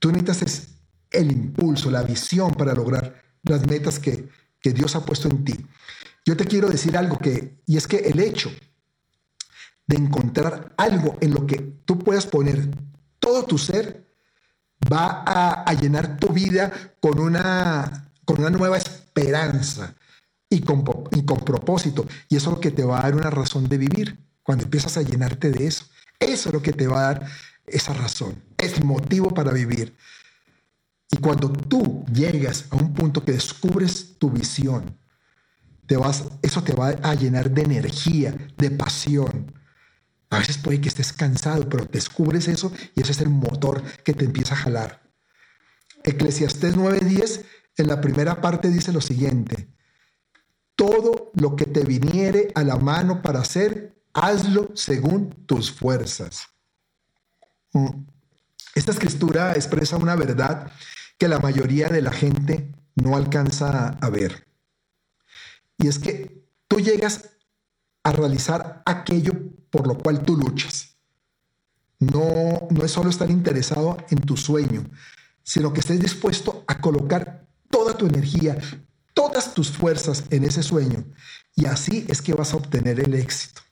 Tú 0.00 0.10
necesitas 0.10 0.68
el 1.12 1.30
impulso, 1.30 1.90
la 1.90 2.02
visión 2.02 2.52
para 2.54 2.74
lograr 2.74 3.21
las 3.42 3.66
metas 3.66 3.98
que, 3.98 4.28
que 4.60 4.72
Dios 4.72 4.94
ha 4.96 5.04
puesto 5.04 5.28
en 5.28 5.44
ti. 5.44 5.66
Yo 6.24 6.36
te 6.36 6.46
quiero 6.46 6.68
decir 6.68 6.96
algo 6.96 7.18
que, 7.18 7.58
y 7.66 7.76
es 7.76 7.86
que 7.86 7.96
el 7.98 8.20
hecho 8.20 8.50
de 9.86 9.96
encontrar 9.96 10.72
algo 10.76 11.18
en 11.20 11.34
lo 11.34 11.46
que 11.46 11.56
tú 11.84 11.98
puedas 11.98 12.26
poner 12.26 12.68
todo 13.18 13.44
tu 13.44 13.58
ser 13.58 14.06
va 14.90 15.22
a, 15.26 15.72
llenar 15.74 16.16
tu 16.18 16.28
vida 16.28 16.72
con 17.00 17.18
una, 17.18 18.10
con 18.24 18.40
una 18.40 18.50
nueva 18.50 18.78
esperanza 18.78 19.94
y 20.48 20.60
con, 20.60 20.84
y 21.12 21.24
con 21.24 21.38
propósito. 21.40 22.06
Y 22.28 22.36
eso 22.36 22.50
es 22.50 22.56
lo 22.56 22.60
que 22.60 22.70
te 22.70 22.84
va 22.84 23.00
a 23.00 23.02
dar 23.02 23.14
una 23.14 23.30
razón 23.30 23.68
de 23.68 23.78
vivir 23.78 24.18
cuando 24.42 24.64
empiezas 24.64 24.96
a 24.96 25.02
llenarte 25.02 25.50
de 25.50 25.66
eso. 25.66 25.86
Eso 26.18 26.48
es 26.48 26.52
lo 26.52 26.62
que 26.62 26.72
te 26.72 26.86
va 26.86 27.00
a 27.00 27.14
dar 27.14 27.26
esa 27.66 27.92
razón, 27.94 28.42
es 28.58 28.82
motivo 28.84 29.30
para 29.30 29.52
vivir. 29.52 29.96
Y 31.12 31.18
cuando 31.18 31.52
tú 31.52 32.04
llegas 32.12 32.64
a 32.70 32.76
un 32.76 32.94
punto 32.94 33.22
que 33.22 33.32
descubres 33.32 34.18
tu 34.18 34.30
visión, 34.30 34.98
te 35.86 35.96
vas, 35.98 36.24
eso 36.40 36.64
te 36.64 36.72
va 36.72 36.88
a 36.88 37.14
llenar 37.14 37.50
de 37.50 37.62
energía, 37.62 38.34
de 38.56 38.70
pasión. 38.70 39.52
A 40.30 40.38
veces 40.38 40.56
puede 40.56 40.80
que 40.80 40.88
estés 40.88 41.12
cansado, 41.12 41.68
pero 41.68 41.84
descubres 41.84 42.48
eso 42.48 42.72
y 42.96 43.02
ese 43.02 43.12
es 43.12 43.20
el 43.20 43.28
motor 43.28 43.82
que 44.02 44.14
te 44.14 44.24
empieza 44.24 44.54
a 44.54 44.58
jalar. 44.58 45.02
Eclesiastés 46.02 46.76
9:10 46.76 47.44
en 47.76 47.88
la 47.88 48.00
primera 48.00 48.40
parte 48.40 48.68
dice 48.68 48.90
lo 48.90 49.02
siguiente, 49.02 49.68
todo 50.76 51.30
lo 51.34 51.56
que 51.56 51.66
te 51.66 51.84
viniere 51.84 52.52
a 52.54 52.64
la 52.64 52.76
mano 52.76 53.20
para 53.20 53.40
hacer, 53.40 54.02
hazlo 54.14 54.70
según 54.74 55.30
tus 55.46 55.70
fuerzas. 55.70 56.48
Mm. 57.74 58.04
Esta 58.74 58.92
escritura 58.92 59.52
expresa 59.52 59.98
una 59.98 60.16
verdad 60.16 60.72
que 61.22 61.28
la 61.28 61.38
mayoría 61.38 61.88
de 61.88 62.02
la 62.02 62.10
gente 62.10 62.74
no 62.96 63.14
alcanza 63.14 63.90
a 63.90 64.10
ver. 64.10 64.44
Y 65.78 65.86
es 65.86 66.00
que 66.00 66.44
tú 66.66 66.80
llegas 66.80 67.30
a 68.02 68.10
realizar 68.10 68.82
aquello 68.84 69.32
por 69.70 69.86
lo 69.86 69.96
cual 69.96 70.24
tú 70.24 70.36
luchas. 70.36 70.96
No, 72.00 72.66
no 72.70 72.84
es 72.84 72.90
solo 72.90 73.08
estar 73.08 73.30
interesado 73.30 73.98
en 74.10 74.18
tu 74.18 74.36
sueño, 74.36 74.82
sino 75.44 75.72
que 75.72 75.78
estés 75.78 76.00
dispuesto 76.00 76.64
a 76.66 76.80
colocar 76.80 77.46
toda 77.70 77.96
tu 77.96 78.08
energía, 78.08 78.58
todas 79.14 79.54
tus 79.54 79.70
fuerzas 79.70 80.24
en 80.30 80.42
ese 80.42 80.64
sueño. 80.64 81.04
Y 81.54 81.66
así 81.66 82.04
es 82.08 82.20
que 82.20 82.34
vas 82.34 82.52
a 82.52 82.56
obtener 82.56 82.98
el 82.98 83.14
éxito. 83.14 83.62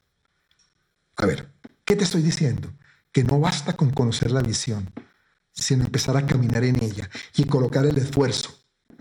A 1.16 1.26
ver, 1.26 1.52
¿qué 1.84 1.96
te 1.96 2.04
estoy 2.04 2.22
diciendo? 2.22 2.72
Que 3.10 3.24
no 3.24 3.40
basta 3.40 3.72
con 3.72 3.90
conocer 3.90 4.30
la 4.30 4.40
visión, 4.40 4.92
sino 5.60 5.84
empezar 5.84 6.16
a 6.16 6.26
caminar 6.26 6.64
en 6.64 6.82
ella 6.82 7.08
y 7.36 7.44
colocar 7.44 7.86
el 7.86 7.96
esfuerzo, 7.98 8.50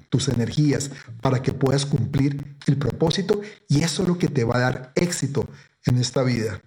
tus 0.10 0.28
energías, 0.28 0.92
para 1.22 1.42
que 1.42 1.54
puedas 1.54 1.86
cumplir 1.86 2.58
el 2.68 2.78
propósito 2.78 3.42
y 3.68 3.82
eso 3.82 4.04
es 4.04 4.10
lo 4.10 4.18
que 4.18 4.28
te 4.28 4.44
va 4.44 4.58
a 4.58 4.60
dar 4.60 4.92
éxito 4.96 5.48
en 5.86 5.98
esta 5.98 6.24
vida. 6.24 6.62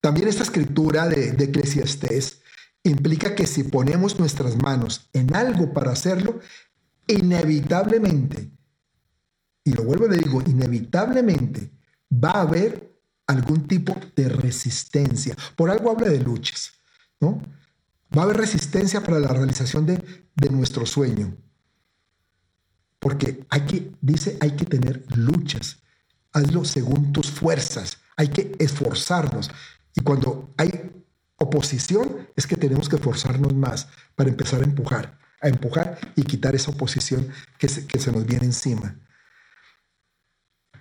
También 0.00 0.28
esta 0.28 0.42
escritura 0.42 1.08
de, 1.08 1.32
de 1.32 2.24
implica 2.84 3.34
que 3.34 3.46
si 3.46 3.64
ponemos 3.64 4.18
nuestras 4.18 4.56
manos 4.56 5.08
en 5.12 5.34
algo 5.34 5.72
para 5.72 5.92
hacerlo, 5.92 6.40
inevitablemente, 7.08 8.50
y 9.64 9.72
lo 9.72 9.82
vuelvo 9.82 10.06
a 10.06 10.08
le 10.10 10.18
digo, 10.18 10.42
inevitablemente 10.46 11.72
va 12.12 12.30
a 12.30 12.42
haber 12.42 12.96
algún 13.26 13.66
tipo 13.66 13.96
de 14.14 14.28
resistencia. 14.28 15.36
Por 15.56 15.70
algo 15.70 15.90
habla 15.90 16.08
de 16.08 16.20
luchas, 16.20 16.72
¿no? 17.20 17.42
Va 18.16 18.22
a 18.22 18.24
haber 18.24 18.38
resistencia 18.38 19.02
para 19.02 19.18
la 19.18 19.28
realización 19.28 19.86
de, 19.86 20.50
nuestro 20.50 20.86
sueño. 20.86 21.36
Porque 22.98 23.44
hay 23.50 23.60
que, 23.62 23.92
dice, 24.00 24.38
hay 24.40 24.52
que 24.52 24.64
tener 24.64 25.04
luchas. 25.16 25.82
Hazlo 26.32 26.64
según 26.64 27.12
tus 27.12 27.30
fuerzas. 27.30 27.98
Hay 28.16 28.28
que 28.28 28.54
esforzarnos. 28.58 29.50
Y 29.94 30.00
cuando 30.02 30.54
hay 30.56 30.90
oposición, 31.36 32.28
es 32.36 32.46
que 32.46 32.56
tenemos 32.56 32.88
que 32.88 32.96
esforzarnos 32.96 33.54
más 33.54 33.88
para 34.14 34.30
empezar 34.30 34.60
a 34.62 34.64
empujar 34.64 35.18
a 35.40 35.48
empujar 35.48 35.98
y 36.16 36.22
quitar 36.22 36.54
esa 36.54 36.70
oposición 36.70 37.28
que 37.58 37.68
se, 37.68 38.12
nos 38.12 38.26
viene 38.26 38.46
encima. 38.46 38.98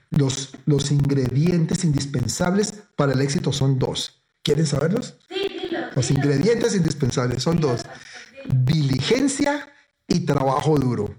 Los, 0.09 0.55
los 0.65 0.91
ingredientes 0.91 1.83
indispensables 1.83 2.73
para 2.95 3.13
el 3.13 3.21
éxito 3.21 3.51
son 3.51 3.79
dos, 3.79 4.23
¿Quieren 4.43 4.67
saberlos? 4.67 5.17
Sí. 5.27 5.54
Los 5.95 6.11
ingredientes 6.11 6.75
indispensables 6.75 7.41
son 7.41 7.59
dos. 7.59 7.85
Diligencia 8.47 9.67
y 10.07 10.21
trabajo 10.21 10.77
duro. 10.77 11.15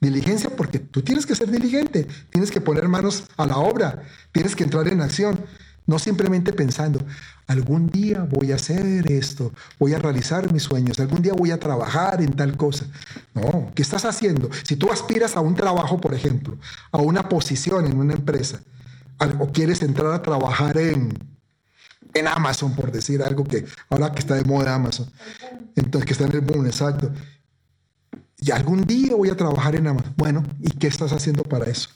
Diligencia 0.00 0.50
porque 0.50 0.78
tú 0.78 1.02
tienes 1.02 1.26
que 1.26 1.34
ser 1.34 1.50
diligente, 1.50 2.06
tienes 2.30 2.50
que 2.50 2.60
poner 2.60 2.88
manos 2.88 3.24
a 3.36 3.46
la 3.46 3.56
obra, 3.56 4.02
tienes 4.32 4.56
que 4.56 4.64
entrar 4.64 4.88
en 4.88 5.00
acción, 5.00 5.38
no 5.86 5.98
simplemente 5.98 6.52
pensando, 6.52 7.00
algún 7.46 7.88
día 7.88 8.26
voy 8.28 8.52
a 8.52 8.56
hacer 8.56 9.10
esto, 9.10 9.52
voy 9.78 9.94
a 9.94 9.98
realizar 9.98 10.52
mis 10.52 10.64
sueños, 10.64 10.98
algún 10.98 11.22
día 11.22 11.34
voy 11.34 11.52
a 11.52 11.60
trabajar 11.60 12.20
en 12.20 12.32
tal 12.32 12.56
cosa. 12.56 12.86
No, 13.34 13.70
¿qué 13.74 13.82
estás 13.82 14.04
haciendo? 14.04 14.50
Si 14.64 14.76
tú 14.76 14.90
aspiras 14.90 15.36
a 15.36 15.40
un 15.40 15.54
trabajo, 15.54 16.00
por 16.00 16.14
ejemplo, 16.14 16.58
a 16.90 16.98
una 16.98 17.28
posición 17.28 17.86
en 17.86 17.96
una 17.96 18.14
empresa, 18.14 18.60
o 19.38 19.52
quieres 19.52 19.82
entrar 19.82 20.12
a 20.12 20.22
trabajar 20.22 20.78
en, 20.78 21.16
en 22.14 22.28
Amazon, 22.28 22.74
por 22.74 22.92
decir 22.92 23.22
algo 23.22 23.44
que 23.44 23.64
ahora 23.90 24.12
que 24.12 24.20
está 24.20 24.34
de 24.34 24.44
moda 24.44 24.74
Amazon, 24.74 25.10
entonces 25.76 26.06
que 26.06 26.12
está 26.12 26.24
en 26.24 26.32
el 26.32 26.40
boom, 26.40 26.66
exacto. 26.66 27.10
Y 28.38 28.50
algún 28.50 28.84
día 28.84 29.14
voy 29.14 29.30
a 29.30 29.36
trabajar 29.36 29.76
en 29.76 29.86
Amazon. 29.86 30.14
Bueno, 30.16 30.42
¿y 30.60 30.70
qué 30.70 30.88
estás 30.88 31.12
haciendo 31.12 31.44
para 31.44 31.66
eso? 31.66 31.90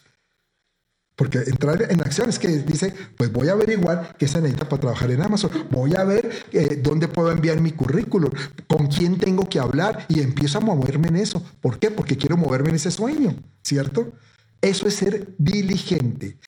Porque 1.17 1.39
entrar 1.39 1.91
en 1.91 2.01
acción 2.03 2.29
es 2.29 2.39
que 2.39 2.49
dice, 2.49 2.93
pues 3.17 3.33
voy 3.33 3.49
a 3.49 3.53
averiguar 3.53 4.15
qué 4.19 4.29
se 4.29 4.39
necesita 4.41 4.69
para 4.69 4.81
trabajar 4.81 5.11
en 5.11 5.23
Amazon. 5.23 5.51
Voy 5.71 5.95
a 5.97 6.05
ver 6.05 6.31
eh, 6.53 6.79
dónde 6.83 7.09
puedo 7.09 7.33
enviar 7.33 7.59
mi 7.61 7.73
currículum, 7.73 8.31
con 8.67 8.87
quién 8.89 9.17
tengo 9.17 9.49
que 9.49 9.59
hablar 9.59 10.05
y 10.09 10.21
empiezo 10.21 10.59
a 10.59 10.61
moverme 10.61 11.09
en 11.09 11.17
eso. 11.17 11.43
¿Por 11.63 11.79
qué? 11.79 11.91
Porque 11.91 12.19
quiero 12.19 12.37
moverme 12.37 12.69
en 12.69 12.77
ese 12.77 12.91
sueño, 12.91 13.35
¿cierto? 13.63 14.13
Eso 14.61 14.87
es 14.87 14.95
ser 14.95 15.35
diligente. 15.39 16.39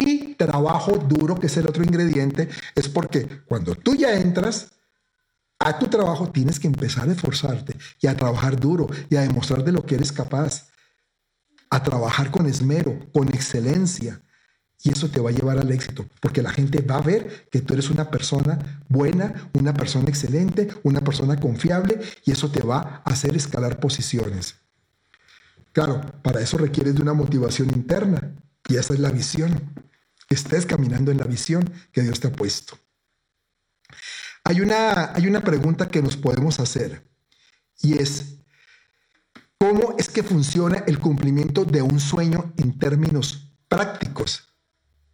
Y 0.00 0.34
trabajo 0.34 0.92
duro, 0.92 1.34
que 1.34 1.48
es 1.48 1.56
el 1.56 1.66
otro 1.66 1.82
ingrediente, 1.82 2.48
es 2.76 2.88
porque 2.88 3.42
cuando 3.46 3.74
tú 3.74 3.96
ya 3.96 4.14
entras, 4.14 4.70
a 5.58 5.76
tu 5.76 5.88
trabajo 5.88 6.30
tienes 6.30 6.60
que 6.60 6.68
empezar 6.68 7.08
a 7.08 7.12
esforzarte 7.12 7.76
y 8.00 8.06
a 8.06 8.16
trabajar 8.16 8.60
duro 8.60 8.86
y 9.10 9.16
a 9.16 9.22
demostrar 9.22 9.64
de 9.64 9.72
lo 9.72 9.84
que 9.84 9.96
eres 9.96 10.12
capaz, 10.12 10.68
a 11.68 11.82
trabajar 11.82 12.30
con 12.30 12.46
esmero, 12.46 12.96
con 13.12 13.28
excelencia. 13.28 14.22
Y 14.84 14.92
eso 14.92 15.08
te 15.08 15.20
va 15.20 15.30
a 15.30 15.32
llevar 15.32 15.58
al 15.58 15.72
éxito, 15.72 16.06
porque 16.20 16.42
la 16.42 16.52
gente 16.52 16.80
va 16.80 16.98
a 16.98 17.02
ver 17.02 17.48
que 17.50 17.60
tú 17.60 17.74
eres 17.74 17.90
una 17.90 18.08
persona 18.08 18.84
buena, 18.88 19.50
una 19.54 19.74
persona 19.74 20.08
excelente, 20.08 20.68
una 20.84 21.00
persona 21.00 21.40
confiable, 21.40 22.00
y 22.24 22.30
eso 22.30 22.52
te 22.52 22.62
va 22.62 23.02
a 23.04 23.10
hacer 23.10 23.34
escalar 23.34 23.80
posiciones. 23.80 24.54
Claro, 25.72 26.00
para 26.22 26.40
eso 26.40 26.56
requieres 26.56 26.94
de 26.94 27.02
una 27.02 27.14
motivación 27.14 27.70
interna, 27.74 28.36
y 28.68 28.76
esa 28.76 28.94
es 28.94 29.00
la 29.00 29.10
visión, 29.10 29.60
estés 30.34 30.66
caminando 30.66 31.10
en 31.10 31.18
la 31.18 31.24
visión 31.24 31.72
que 31.92 32.02
Dios 32.02 32.20
te 32.20 32.28
ha 32.28 32.32
puesto. 32.32 32.78
Hay 34.44 34.60
una, 34.60 35.14
hay 35.14 35.26
una 35.26 35.42
pregunta 35.42 35.88
que 35.88 36.02
nos 36.02 36.16
podemos 36.16 36.60
hacer 36.60 37.02
y 37.80 37.98
es, 37.98 38.38
¿cómo 39.58 39.94
es 39.98 40.08
que 40.08 40.22
funciona 40.22 40.84
el 40.86 40.98
cumplimiento 40.98 41.64
de 41.64 41.82
un 41.82 42.00
sueño 42.00 42.52
en 42.56 42.78
términos 42.78 43.52
prácticos? 43.68 44.48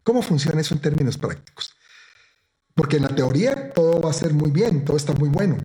¿Cómo 0.02 0.22
funciona 0.22 0.60
eso 0.60 0.74
en 0.74 0.80
términos 0.80 1.18
prácticos? 1.18 1.74
Porque 2.74 2.96
en 2.96 3.02
la 3.02 3.14
teoría 3.14 3.72
todo 3.72 4.00
va 4.00 4.10
a 4.10 4.14
ser 4.14 4.34
muy 4.34 4.50
bien, 4.50 4.84
todo 4.84 4.96
está 4.96 5.12
muy 5.14 5.28
bueno. 5.28 5.56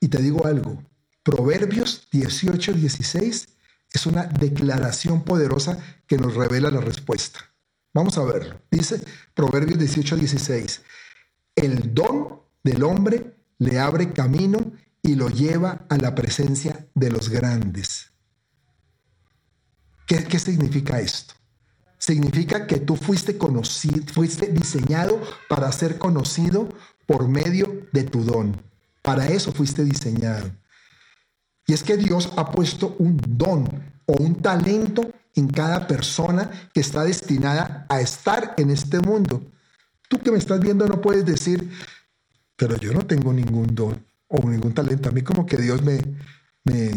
Y 0.00 0.08
te 0.08 0.20
digo 0.20 0.46
algo, 0.46 0.82
Proverbios 1.22 2.06
18, 2.10 2.74
16 2.74 3.48
es 3.90 4.06
una 4.06 4.24
declaración 4.24 5.24
poderosa 5.24 5.78
que 6.06 6.18
nos 6.18 6.34
revela 6.34 6.70
la 6.70 6.80
respuesta. 6.80 7.53
Vamos 7.94 8.18
a 8.18 8.24
verlo. 8.24 8.60
Dice 8.70 9.00
Proverbios 9.34 9.78
18, 9.78 10.16
16. 10.16 10.82
El 11.54 11.94
don 11.94 12.40
del 12.64 12.82
hombre 12.82 13.36
le 13.58 13.78
abre 13.78 14.12
camino 14.12 14.72
y 15.00 15.14
lo 15.14 15.28
lleva 15.28 15.86
a 15.88 15.96
la 15.96 16.14
presencia 16.14 16.88
de 16.94 17.10
los 17.10 17.28
grandes. 17.28 18.10
¿Qué, 20.06 20.24
qué 20.24 20.38
significa 20.40 21.00
esto? 21.00 21.34
Significa 21.98 22.66
que 22.66 22.80
tú 22.80 22.96
fuiste 22.96 23.38
conocido, 23.38 24.02
fuiste 24.12 24.48
diseñado 24.48 25.22
para 25.48 25.70
ser 25.70 25.96
conocido 25.98 26.68
por 27.06 27.28
medio 27.28 27.86
de 27.92 28.02
tu 28.02 28.24
don. 28.24 28.60
Para 29.02 29.28
eso 29.28 29.52
fuiste 29.52 29.84
diseñado. 29.84 30.50
Y 31.66 31.72
es 31.72 31.82
que 31.82 31.96
Dios 31.96 32.32
ha 32.36 32.50
puesto 32.50 32.96
un 32.98 33.20
don 33.26 33.64
o 34.06 34.14
un 34.14 34.42
talento 34.42 35.10
en 35.34 35.48
cada 35.48 35.86
persona 35.86 36.50
que 36.72 36.80
está 36.80 37.04
destinada 37.04 37.86
a 37.88 38.00
estar 38.00 38.54
en 38.56 38.70
este 38.70 39.00
mundo. 39.00 39.42
Tú 40.08 40.18
que 40.18 40.30
me 40.30 40.38
estás 40.38 40.60
viendo 40.60 40.86
no 40.86 41.00
puedes 41.00 41.24
decir, 41.24 41.70
pero 42.56 42.76
yo 42.76 42.92
no 42.92 43.06
tengo 43.06 43.32
ningún 43.32 43.74
don 43.74 44.04
o 44.28 44.48
ningún 44.48 44.74
talento. 44.74 45.08
A 45.08 45.12
mí 45.12 45.22
como 45.22 45.46
que 45.46 45.56
Dios 45.56 45.82
me, 45.82 46.00
me 46.64 46.92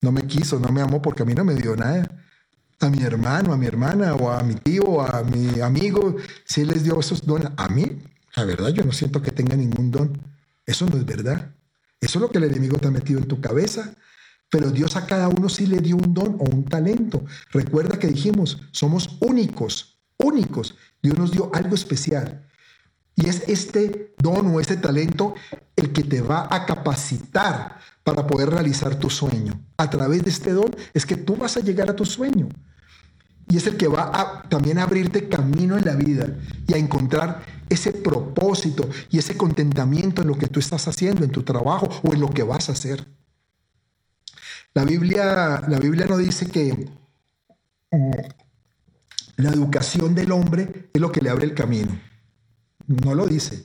no 0.00 0.12
me 0.12 0.26
quiso, 0.26 0.58
no 0.58 0.68
me 0.70 0.82
amó 0.82 1.00
porque 1.00 1.22
a 1.22 1.26
mí 1.26 1.34
no 1.34 1.44
me 1.44 1.54
dio 1.54 1.76
nada. 1.76 2.08
A 2.80 2.90
mi 2.90 3.02
hermano, 3.02 3.52
a 3.52 3.56
mi 3.56 3.66
hermana 3.66 4.14
o 4.14 4.30
a 4.30 4.42
mi 4.42 4.54
tío 4.56 5.00
a 5.00 5.22
mi 5.22 5.60
amigo, 5.60 6.16
sí 6.44 6.64
les 6.64 6.82
dio 6.82 6.98
esos 6.98 7.24
dones. 7.24 7.48
A 7.56 7.68
mí, 7.68 8.02
la 8.34 8.44
verdad, 8.44 8.70
yo 8.70 8.84
no 8.84 8.92
siento 8.92 9.22
que 9.22 9.30
tenga 9.30 9.56
ningún 9.56 9.90
don. 9.90 10.20
Eso 10.66 10.86
no 10.86 10.96
es 10.96 11.06
verdad. 11.06 11.54
Eso 12.00 12.18
es 12.18 12.22
lo 12.22 12.30
que 12.30 12.38
el 12.38 12.44
enemigo 12.44 12.78
te 12.78 12.88
ha 12.88 12.90
metido 12.90 13.20
en 13.20 13.28
tu 13.28 13.40
cabeza. 13.40 13.94
Pero 14.52 14.70
Dios 14.70 14.96
a 14.96 15.06
cada 15.06 15.28
uno 15.28 15.48
sí 15.48 15.66
le 15.66 15.80
dio 15.80 15.96
un 15.96 16.12
don 16.12 16.36
o 16.38 16.44
un 16.44 16.66
talento. 16.66 17.24
Recuerda 17.52 17.98
que 17.98 18.08
dijimos, 18.08 18.60
somos 18.70 19.16
únicos, 19.20 19.98
únicos. 20.18 20.76
Dios 21.02 21.16
nos 21.16 21.32
dio 21.32 21.50
algo 21.54 21.74
especial. 21.74 22.46
Y 23.16 23.30
es 23.30 23.44
este 23.48 24.14
don 24.18 24.54
o 24.54 24.60
este 24.60 24.76
talento 24.76 25.34
el 25.74 25.94
que 25.94 26.04
te 26.04 26.20
va 26.20 26.48
a 26.50 26.66
capacitar 26.66 27.78
para 28.04 28.26
poder 28.26 28.50
realizar 28.50 28.96
tu 28.96 29.08
sueño. 29.08 29.58
A 29.78 29.88
través 29.88 30.22
de 30.22 30.28
este 30.28 30.52
don 30.52 30.76
es 30.92 31.06
que 31.06 31.16
tú 31.16 31.36
vas 31.36 31.56
a 31.56 31.60
llegar 31.60 31.88
a 31.88 31.96
tu 31.96 32.04
sueño. 32.04 32.50
Y 33.48 33.56
es 33.56 33.66
el 33.66 33.78
que 33.78 33.88
va 33.88 34.10
a 34.12 34.42
también 34.50 34.76
a 34.76 34.82
abrirte 34.82 35.30
camino 35.30 35.78
en 35.78 35.86
la 35.86 35.94
vida 35.94 36.26
y 36.68 36.74
a 36.74 36.76
encontrar 36.76 37.42
ese 37.70 37.92
propósito 37.92 38.86
y 39.08 39.16
ese 39.16 39.34
contentamiento 39.34 40.20
en 40.20 40.28
lo 40.28 40.36
que 40.36 40.48
tú 40.48 40.60
estás 40.60 40.88
haciendo, 40.88 41.24
en 41.24 41.30
tu 41.30 41.42
trabajo 41.42 41.88
o 42.02 42.12
en 42.12 42.20
lo 42.20 42.28
que 42.28 42.42
vas 42.42 42.68
a 42.68 42.72
hacer. 42.72 43.06
La 44.74 44.84
Biblia, 44.84 45.62
la 45.68 45.78
Biblia 45.78 46.06
no 46.06 46.16
dice 46.16 46.46
que 46.46 46.90
mm, 47.90 48.10
la 49.36 49.50
educación 49.50 50.14
del 50.14 50.32
hombre 50.32 50.90
es 50.92 51.00
lo 51.00 51.12
que 51.12 51.20
le 51.20 51.30
abre 51.30 51.44
el 51.44 51.54
camino. 51.54 51.98
No 52.86 53.14
lo 53.14 53.26
dice. 53.26 53.64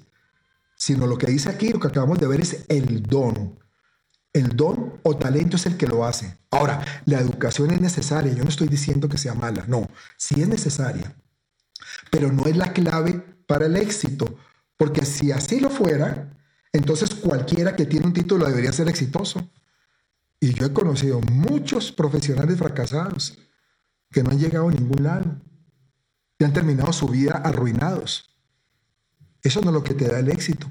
Sino 0.75 1.07
lo 1.07 1.17
que 1.17 1.27
dice 1.27 1.49
aquí, 1.49 1.69
lo 1.69 1.79
que 1.79 1.87
acabamos 1.87 2.19
de 2.19 2.27
ver 2.27 2.41
es 2.41 2.65
el 2.67 3.03
don. 3.03 3.57
El 4.33 4.55
don 4.55 4.99
o 5.03 5.17
talento 5.17 5.55
es 5.55 5.65
el 5.65 5.77
que 5.77 5.87
lo 5.87 6.05
hace. 6.05 6.37
Ahora, 6.51 6.83
la 7.05 7.19
educación 7.19 7.71
es 7.71 7.81
necesaria. 7.81 8.33
Yo 8.33 8.43
no 8.43 8.49
estoy 8.49 8.67
diciendo 8.67 9.09
que 9.09 9.17
sea 9.17 9.33
mala. 9.33 9.65
No, 9.67 9.89
sí 10.17 10.41
es 10.41 10.47
necesaria. 10.47 11.15
Pero 12.11 12.31
no 12.31 12.45
es 12.45 12.55
la 12.55 12.73
clave 12.73 13.13
para 13.47 13.65
el 13.65 13.77
éxito. 13.77 14.37
Porque 14.75 15.05
si 15.05 15.31
así 15.31 15.59
lo 15.59 15.69
fuera, 15.69 16.37
entonces 16.71 17.15
cualquiera 17.15 17.75
que 17.75 17.85
tiene 17.85 18.05
un 18.05 18.13
título 18.13 18.45
debería 18.45 18.71
ser 18.71 18.89
exitoso. 18.89 19.49
Y 20.39 20.53
yo 20.53 20.67
he 20.67 20.73
conocido 20.73 21.19
muchos 21.21 21.91
profesionales 21.91 22.57
fracasados 22.57 23.37
que 24.11 24.23
no 24.23 24.31
han 24.31 24.39
llegado 24.39 24.69
a 24.69 24.71
ningún 24.71 25.03
lado. 25.03 25.41
Y 26.39 26.43
han 26.43 26.53
terminado 26.53 26.93
su 26.93 27.07
vida 27.07 27.41
arruinados. 27.43 28.37
Eso 29.41 29.61
no 29.61 29.69
es 29.69 29.73
lo 29.73 29.83
que 29.83 29.95
te 29.95 30.07
da 30.07 30.19
el 30.19 30.29
éxito. 30.29 30.69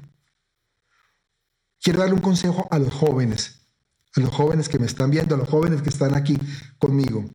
Quiero 1.81 1.99
darle 1.99 2.15
un 2.15 2.21
consejo 2.21 2.67
a 2.71 2.79
los 2.79 2.93
jóvenes, 2.93 3.67
a 4.15 4.21
los 4.21 4.33
jóvenes 4.33 4.69
que 4.69 4.79
me 4.79 4.85
están 4.85 5.11
viendo, 5.11 5.35
a 5.35 5.37
los 5.37 5.49
jóvenes 5.49 5.81
que 5.81 5.89
están 5.89 6.15
aquí 6.15 6.37
conmigo. 6.79 7.25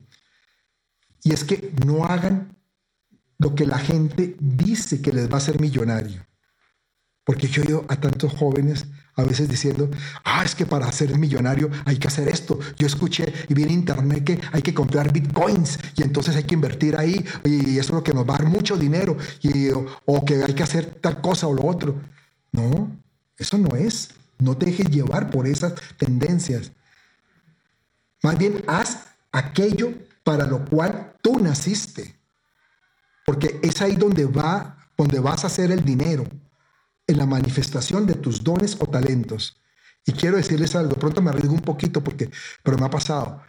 Y 1.22 1.32
es 1.32 1.44
que 1.44 1.72
no 1.86 2.04
hagan 2.04 2.56
lo 3.38 3.54
que 3.54 3.66
la 3.66 3.78
gente 3.78 4.36
dice 4.40 5.02
que 5.02 5.12
les 5.12 5.28
va 5.28 5.34
a 5.34 5.38
hacer 5.38 5.60
millonario. 5.60 6.26
Porque 7.24 7.48
yo 7.48 7.62
he 7.62 7.66
oído 7.66 7.84
a 7.88 8.00
tantos 8.00 8.32
jóvenes 8.32 8.86
a 9.14 9.24
veces 9.24 9.48
diciendo, 9.48 9.90
ah, 10.24 10.42
es 10.44 10.54
que 10.54 10.66
para 10.66 10.90
ser 10.90 11.16
millonario 11.18 11.70
hay 11.84 11.98
que 11.98 12.08
hacer 12.08 12.28
esto. 12.28 12.58
Yo 12.78 12.86
escuché 12.86 13.32
y 13.48 13.54
vi 13.54 13.64
en 13.64 13.70
internet 13.70 14.24
que 14.24 14.40
hay 14.52 14.62
que 14.62 14.72
comprar 14.72 15.12
bitcoins 15.12 15.78
y 15.96 16.02
entonces 16.02 16.36
hay 16.36 16.44
que 16.44 16.54
invertir 16.54 16.96
ahí 16.96 17.24
y 17.44 17.78
eso 17.78 17.80
es 17.80 17.90
lo 17.90 18.02
que 18.02 18.14
nos 18.14 18.28
va 18.28 18.36
a 18.36 18.38
dar 18.38 18.48
mucho 18.48 18.76
dinero 18.76 19.16
y, 19.42 19.68
o, 19.70 19.86
o 20.06 20.24
que 20.24 20.42
hay 20.42 20.54
que 20.54 20.62
hacer 20.62 20.98
tal 21.00 21.20
cosa 21.20 21.46
o 21.46 21.54
lo 21.54 21.66
otro. 21.66 21.96
No, 22.52 22.90
eso 23.36 23.58
no 23.58 23.76
es. 23.76 24.10
No 24.38 24.56
te 24.56 24.66
dejes 24.66 24.90
llevar 24.90 25.30
por 25.30 25.46
esas 25.46 25.74
tendencias. 25.98 26.72
Más 28.22 28.38
bien, 28.38 28.64
haz 28.66 29.06
aquello 29.30 29.92
para 30.24 30.46
lo 30.46 30.64
cual 30.64 31.14
tú 31.22 31.38
naciste. 31.38 32.16
Porque 33.24 33.60
es 33.62 33.80
ahí 33.82 33.96
donde, 33.96 34.26
va, 34.26 34.76
donde 34.96 35.20
vas 35.20 35.44
a 35.44 35.46
hacer 35.46 35.70
el 35.70 35.84
dinero, 35.84 36.24
en 37.06 37.18
la 37.18 37.26
manifestación 37.26 38.06
de 38.06 38.14
tus 38.14 38.42
dones 38.42 38.76
o 38.78 38.86
talentos. 38.86 39.60
Y 40.04 40.12
quiero 40.12 40.36
decirles 40.36 40.74
algo, 40.74 40.96
pronto 40.96 41.22
me 41.22 41.30
arriesgo 41.30 41.54
un 41.54 41.60
poquito, 41.60 42.02
porque, 42.02 42.30
pero 42.62 42.76
me 42.78 42.86
ha 42.86 42.90
pasado. 42.90 43.42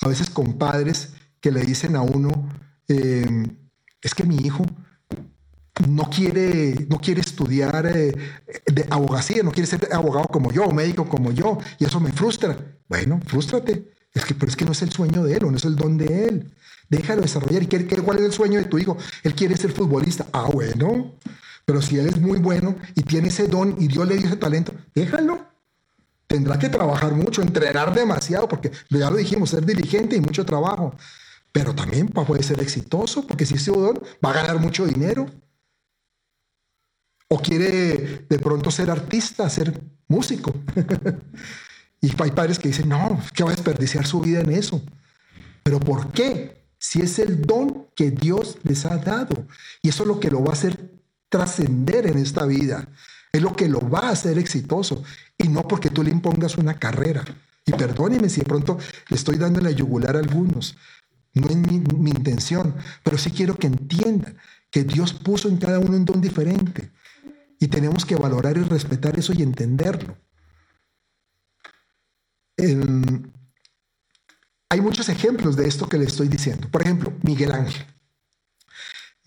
A 0.00 0.08
veces 0.08 0.30
con 0.30 0.58
padres 0.58 1.14
que 1.40 1.50
le 1.50 1.62
dicen 1.62 1.96
a 1.96 2.02
uno, 2.02 2.48
eh, 2.88 3.46
es 4.00 4.14
que 4.14 4.24
mi 4.24 4.36
hijo 4.36 4.64
no 5.88 6.10
quiere, 6.10 6.86
no 6.88 6.98
quiere 6.98 7.20
estudiar 7.20 7.86
eh, 7.86 8.12
de 8.66 8.86
abogacía, 8.90 9.42
no 9.42 9.52
quiere 9.52 9.66
ser 9.66 9.88
abogado 9.92 10.26
como 10.26 10.50
yo, 10.50 10.68
médico 10.70 11.08
como 11.08 11.30
yo, 11.32 11.58
y 11.78 11.84
eso 11.84 12.00
me 12.00 12.12
frustra. 12.12 12.56
Bueno, 12.88 13.20
frústrate. 13.26 13.92
Es 14.14 14.24
que, 14.24 14.34
pero 14.34 14.50
es 14.50 14.56
que 14.56 14.64
no 14.64 14.72
es 14.72 14.82
el 14.82 14.90
sueño 14.90 15.22
de 15.22 15.34
él 15.34 15.42
no 15.42 15.56
es 15.56 15.64
el 15.64 15.76
don 15.76 15.96
de 15.96 16.24
él. 16.26 16.52
Déjalo 16.88 17.22
desarrollar. 17.22 17.62
¿Y 17.62 17.66
qué, 17.66 17.86
cuál 17.86 18.18
es 18.18 18.24
el 18.24 18.32
sueño 18.32 18.58
de 18.58 18.64
tu 18.64 18.78
hijo? 18.78 18.96
Él 19.22 19.34
quiere 19.34 19.56
ser 19.56 19.70
futbolista. 19.72 20.26
Ah, 20.32 20.48
bueno. 20.52 21.14
Pero 21.68 21.82
si 21.82 21.98
él 21.98 22.06
es 22.06 22.18
muy 22.18 22.38
bueno 22.38 22.76
y 22.94 23.02
tiene 23.02 23.28
ese 23.28 23.46
don 23.46 23.76
y 23.78 23.88
Dios 23.88 24.08
le 24.08 24.16
dio 24.16 24.26
ese 24.26 24.36
talento, 24.36 24.72
déjalo. 24.94 25.46
Tendrá 26.26 26.58
que 26.58 26.70
trabajar 26.70 27.12
mucho, 27.12 27.42
entrenar 27.42 27.92
demasiado, 27.92 28.48
porque 28.48 28.72
ya 28.88 29.10
lo 29.10 29.18
dijimos, 29.18 29.50
ser 29.50 29.66
dirigente 29.66 30.16
y 30.16 30.20
mucho 30.22 30.46
trabajo. 30.46 30.94
Pero 31.52 31.74
también 31.74 32.08
puede 32.08 32.42
ser 32.42 32.62
exitoso, 32.62 33.26
porque 33.26 33.44
si 33.44 33.56
ese 33.56 33.70
don 33.70 34.00
va 34.24 34.30
a 34.30 34.32
ganar 34.32 34.58
mucho 34.58 34.86
dinero. 34.86 35.26
O 37.28 37.38
quiere 37.38 38.24
de 38.26 38.38
pronto 38.38 38.70
ser 38.70 38.90
artista, 38.90 39.50
ser 39.50 39.78
músico. 40.06 40.54
y 42.00 42.10
hay 42.18 42.30
padres 42.30 42.58
que 42.58 42.68
dicen, 42.68 42.88
no, 42.88 43.20
que 43.34 43.44
va 43.44 43.50
a 43.50 43.54
desperdiciar 43.54 44.06
su 44.06 44.22
vida 44.22 44.40
en 44.40 44.52
eso. 44.52 44.82
Pero 45.64 45.80
¿por 45.80 46.12
qué? 46.12 46.64
Si 46.78 47.02
es 47.02 47.18
el 47.18 47.42
don 47.42 47.88
que 47.94 48.10
Dios 48.10 48.56
les 48.62 48.86
ha 48.86 48.96
dado. 48.96 49.46
Y 49.82 49.90
eso 49.90 50.04
es 50.04 50.08
lo 50.08 50.18
que 50.18 50.30
lo 50.30 50.42
va 50.42 50.52
a 50.52 50.54
hacer 50.54 50.97
trascender 51.28 52.06
en 52.06 52.18
esta 52.18 52.46
vida. 52.46 52.88
Es 53.32 53.42
lo 53.42 53.54
que 53.54 53.68
lo 53.68 53.80
va 53.88 54.08
a 54.08 54.10
hacer 54.10 54.38
exitoso. 54.38 55.02
Y 55.36 55.48
no 55.48 55.66
porque 55.68 55.90
tú 55.90 56.02
le 56.02 56.10
impongas 56.10 56.56
una 56.56 56.78
carrera. 56.78 57.24
Y 57.66 57.72
perdóneme 57.72 58.28
si 58.28 58.40
de 58.40 58.46
pronto 58.46 58.78
le 59.08 59.16
estoy 59.16 59.36
dando 59.36 59.60
la 59.60 59.70
yugular 59.70 60.16
a 60.16 60.20
algunos. 60.20 60.76
No 61.34 61.48
es 61.48 61.56
mi, 61.56 62.10
intención. 62.10 62.74
Pero 63.02 63.18
sí 63.18 63.30
quiero 63.30 63.56
que 63.56 63.66
entiendan 63.66 64.36
que 64.70 64.84
Dios 64.84 65.12
puso 65.12 65.48
en 65.48 65.58
cada 65.58 65.78
uno 65.78 65.96
un 65.96 66.04
don 66.04 66.20
diferente. 66.20 66.90
Y 67.60 67.68
tenemos 67.68 68.04
que 68.04 68.16
valorar 68.16 68.56
y 68.56 68.62
respetar 68.62 69.18
eso 69.18 69.32
y 69.34 69.42
entenderlo. 69.42 70.16
hay 74.70 74.80
muchos 74.80 75.08
ejemplos 75.08 75.56
de 75.56 75.68
esto 75.68 75.88
que 75.88 75.98
le 75.98 76.04
estoy 76.04 76.28
diciendo. 76.28 76.68
Por 76.70 76.82
ejemplo, 76.82 77.12
Miguel 77.22 77.52
Ángel. 77.52 77.86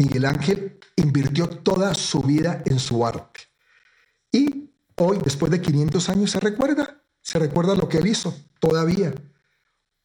Miguel 0.02 0.26
Ángel 0.26 0.80
invirtió 0.95 1.47
toda 1.47 1.93
su 1.93 2.24
vida 2.24 2.64
en 2.66 2.80
su 2.80 3.06
arte. 3.06 3.41
Y 4.32 4.72
hoy, 4.95 5.20
después 5.24 5.52
de 5.52 5.62
500 5.62 6.10
años, 6.10 6.32
se 6.32 6.39
recuerda, 6.39 7.04
se 7.22 7.38
recuerda 7.38 7.76
lo 7.76 7.88
que 7.88 7.99
él 7.99 8.08
hizo 8.08 8.36
todavía. 8.60 9.14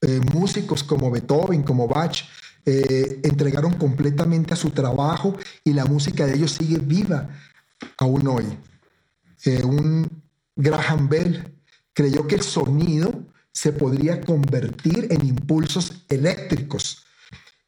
Eh, 0.03 0.20
músicos 0.34 0.84
como 0.84 1.11
Beethoven, 1.11 1.62
como 1.62 1.88
Bach, 1.88 2.14
eh, 2.66 3.20
entregaron 3.22 3.72
completamente 3.74 4.53
a 4.53 4.57
su 4.57 4.70
trabajo 4.70 5.34
y 5.64 5.72
la 5.72 5.86
música 5.86 6.26
de 6.26 6.34
ellos 6.34 6.53
sigue 6.53 6.78
viva 6.78 7.30
aún 7.99 8.26
hoy. 8.26 8.44
Eh, 9.44 9.62
un 9.64 10.07
Graham 10.57 11.09
Bell 11.09 11.55
creyó 11.94 12.26
que 12.26 12.34
el 12.34 12.42
sonido 12.42 13.24
se 13.51 13.72
podría 13.72 14.20
convertir 14.20 15.07
en 15.11 15.26
impulsos 15.26 16.05
eléctricos 16.11 17.05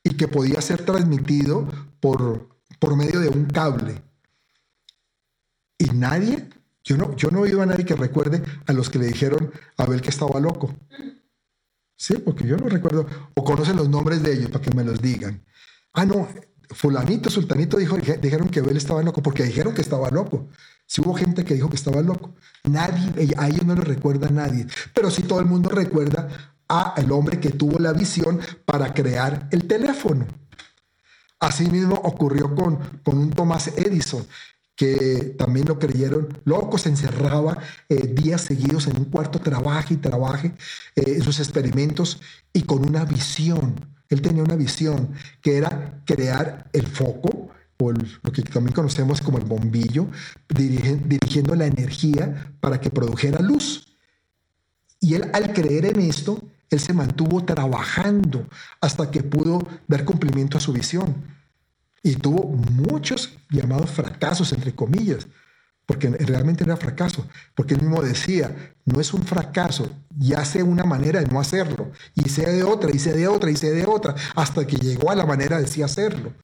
y 0.09 0.17
que 0.17 0.27
podía 0.27 0.61
ser 0.63 0.85
transmitido 0.85 1.69
por, 2.01 2.49
por 2.79 2.97
medio 2.97 3.21
de 3.21 3.29
un 3.29 3.45
cable. 3.45 4.03
Y 5.79 5.91
nadie, 5.91 6.49
yo 6.83 6.97
no, 6.97 7.15
yo 7.17 7.31
no 7.31 7.45
a 7.45 7.67
nadie 7.67 7.85
que 7.85 7.95
recuerde 7.95 8.43
a 8.67 8.73
los 8.73 8.89
que 8.89 8.99
le 8.99 9.07
dijeron 9.07 9.53
a 9.77 9.83
Abel 9.83 10.01
que 10.01 10.09
estaba 10.09 10.41
loco. 10.41 10.75
Sí, 11.97 12.15
porque 12.25 12.47
yo 12.47 12.57
no 12.57 12.69
recuerdo, 12.69 13.07
o 13.35 13.45
conocen 13.45 13.77
los 13.77 13.89
nombres 13.89 14.23
de 14.23 14.33
ellos 14.33 14.51
para 14.51 14.65
que 14.65 14.75
me 14.75 14.85
los 14.85 15.03
digan. 15.03 15.45
Ah, 15.93 16.07
no, 16.07 16.29
fulanito, 16.71 17.29
sultanito 17.29 17.77
dijo, 17.77 17.97
dijeron 17.97 18.49
que 18.49 18.61
Abel 18.61 18.77
estaba 18.79 19.03
loco, 19.03 19.23
porque 19.23 19.45
dijeron 19.45 19.75
que 19.75 19.83
estaba 19.83 20.11
loco. 20.11 20.49
Si 20.87 21.03
hubo 21.03 21.13
gente 21.13 21.45
que 21.45 21.55
dijo 21.55 21.69
que 21.69 21.77
estaba 21.77 22.01
loco. 22.01 22.35
Nadie, 22.65 23.35
a 23.37 23.49
ellos 23.49 23.67
no 23.67 23.75
les 23.75 23.85
recuerda 23.85 24.29
a 24.29 24.31
nadie. 24.31 24.67
Pero 24.95 25.11
sí 25.11 25.23
todo 25.23 25.41
el 25.41 25.47
mundo 25.47 25.69
recuerda 25.69 26.57
a 26.69 26.95
el 26.97 27.11
hombre 27.13 27.41
que 27.41 27.51
tuvo 27.51 27.79
la 27.79 27.93
visión 27.93 28.41
para 28.65 28.93
crear 28.95 29.49
el 29.51 29.67
teléfono. 29.67 30.27
Asimismo 31.41 31.95
ocurrió 31.95 32.55
con, 32.55 32.77
con 33.03 33.19
un 33.19 33.31
Thomas 33.31 33.69
Edison, 33.77 34.27
que 34.79 35.35
también 35.37 35.67
lo 35.67 35.79
creyeron 35.79 36.41
loco, 36.45 36.79
se 36.79 36.89
encerraba 36.89 37.59
eh, 37.89 38.07
días 38.07 38.43
seguidos 38.43 38.87
en 38.87 38.97
un 38.97 39.07
cuarto, 39.07 39.41
trabaje 39.41 39.95
y 39.95 39.97
trabaje 39.97 40.55
eh, 40.95 41.03
en 41.17 41.23
sus 41.23 41.41
experimentos 41.41 42.21
y 42.53 42.63
con 42.63 42.89
una 42.89 43.05
visión. 43.05 43.75
Él 44.09 44.23
tenía 44.23 44.45
una 44.45 44.55
visión 44.55 45.15
que 45.43 45.57
era 45.57 46.01
crear 46.05 46.71
el 46.73 46.87
foco, 46.87 47.51
o 47.81 47.93
lo 47.93 48.33
que 48.33 48.43
también 48.43 48.75
conocemos 48.75 49.21
como 49.21 49.39
el 49.39 49.45
bombillo, 49.45 50.09
dirigiendo 50.49 51.55
la 51.57 51.67
energía 51.67 52.55
para 52.61 52.81
que 52.81 52.91
produjera 52.91 53.41
luz. 53.41 53.97
Y 55.01 55.15
él 55.15 55.31
al 55.33 55.53
creer 55.53 55.87
en 55.87 56.01
esto, 56.01 56.43
él 56.71 56.81
se 56.81 56.93
mantuvo 56.93 57.45
trabajando 57.45 58.47
hasta 58.81 59.11
que 59.11 59.23
pudo 59.23 59.67
dar 59.87 60.05
cumplimiento 60.05 60.59
a 60.59 60.61
su 60.61 60.73
visión. 60.73 61.15
Y 62.03 62.15
tuvo 62.17 62.45
muchos 62.47 63.39
llamados 63.51 63.91
fracasos, 63.91 64.53
entre 64.53 64.75
comillas, 64.75 65.27
porque 65.87 66.11
realmente 66.11 66.65
era 66.65 66.77
fracaso, 66.77 67.27
porque 67.55 67.75
él 67.75 67.81
mismo 67.81 68.03
decía, 68.03 68.75
no 68.85 69.01
es 69.01 69.15
un 69.15 69.23
fracaso, 69.23 69.91
ya 70.17 70.45
sé 70.45 70.63
una 70.63 70.85
manera 70.85 71.21
de 71.21 71.27
no 71.27 71.41
hacerlo, 71.41 71.91
y 72.15 72.29
sé 72.29 72.45
de 72.53 72.63
otra, 72.63 72.91
y 72.95 72.99
sé 72.99 73.15
de 73.15 73.27
otra, 73.27 73.51
y 73.51 73.57
sé 73.57 73.73
de 73.73 73.87
otra, 73.87 74.15
hasta 74.37 74.67
que 74.67 74.77
llegó 74.77 75.11
a 75.11 75.17
la 75.17 75.25
manera 75.25 75.59
de 75.59 75.67
sí 75.67 75.83
hacerlo. 75.83 76.35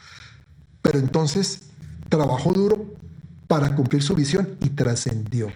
Pero 0.80 0.98
entonces 0.98 1.60
trabajó 2.08 2.52
duro 2.52 2.94
para 3.46 3.74
cumplir 3.76 4.02
su 4.02 4.14
visión 4.14 4.56
y 4.60 4.70
trascendió, 4.70 5.52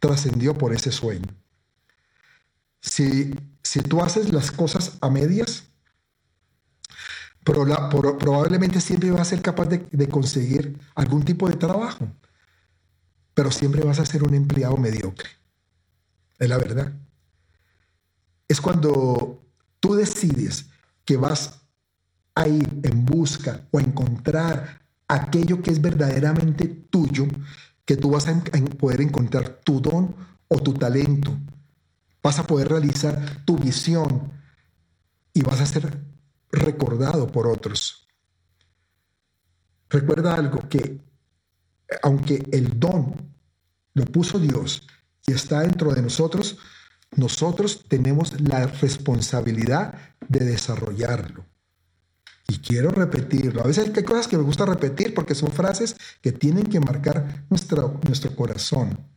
trascendió 0.00 0.54
por 0.54 0.74
ese 0.74 0.90
sueño. 0.90 1.28
Si, 2.86 3.34
si 3.62 3.80
tú 3.80 4.00
haces 4.00 4.32
las 4.32 4.50
cosas 4.52 4.96
a 5.00 5.10
medias, 5.10 5.64
probablemente 7.44 8.80
siempre 8.80 9.10
vas 9.10 9.22
a 9.22 9.24
ser 9.24 9.42
capaz 9.42 9.66
de, 9.66 9.86
de 9.90 10.08
conseguir 10.08 10.78
algún 10.94 11.24
tipo 11.24 11.48
de 11.48 11.56
trabajo, 11.56 12.08
pero 13.34 13.50
siempre 13.50 13.84
vas 13.84 13.98
a 13.98 14.06
ser 14.06 14.22
un 14.22 14.34
empleado 14.34 14.76
mediocre. 14.76 15.28
Es 16.38 16.48
la 16.48 16.58
verdad. 16.58 16.92
Es 18.48 18.60
cuando 18.60 19.42
tú 19.80 19.94
decides 19.94 20.66
que 21.04 21.16
vas 21.16 21.60
a 22.34 22.46
ir 22.46 22.68
en 22.82 23.04
busca 23.04 23.66
o 23.70 23.78
a 23.78 23.82
encontrar 23.82 24.80
aquello 25.08 25.62
que 25.62 25.70
es 25.70 25.80
verdaderamente 25.80 26.66
tuyo, 26.66 27.26
que 27.84 27.96
tú 27.96 28.10
vas 28.10 28.28
a 28.28 28.42
poder 28.78 29.00
encontrar 29.00 29.60
tu 29.64 29.80
don 29.80 30.14
o 30.48 30.58
tu 30.58 30.74
talento, 30.74 31.36
vas 32.26 32.40
a 32.40 32.46
poder 32.48 32.68
realizar 32.68 33.44
tu 33.44 33.56
visión 33.56 34.32
y 35.32 35.42
vas 35.42 35.60
a 35.60 35.66
ser 35.66 36.02
recordado 36.50 37.28
por 37.28 37.46
otros. 37.46 38.08
Recuerda 39.88 40.34
algo 40.34 40.68
que 40.68 41.00
aunque 42.02 42.44
el 42.50 42.80
don 42.80 43.32
lo 43.94 44.04
puso 44.06 44.40
Dios 44.40 44.88
y 45.24 45.34
está 45.34 45.60
dentro 45.60 45.94
de 45.94 46.02
nosotros, 46.02 46.58
nosotros 47.14 47.84
tenemos 47.86 48.40
la 48.40 48.66
responsabilidad 48.66 49.94
de 50.28 50.40
desarrollarlo. 50.46 51.46
Y 52.48 52.58
quiero 52.58 52.90
repetirlo. 52.90 53.60
A 53.62 53.68
veces 53.68 53.92
hay 53.96 54.02
cosas 54.02 54.26
que 54.26 54.36
me 54.36 54.42
gusta 54.42 54.66
repetir 54.66 55.14
porque 55.14 55.36
son 55.36 55.52
frases 55.52 55.94
que 56.20 56.32
tienen 56.32 56.64
que 56.64 56.80
marcar 56.80 57.46
nuestro, 57.50 58.00
nuestro 58.04 58.34
corazón. 58.34 59.15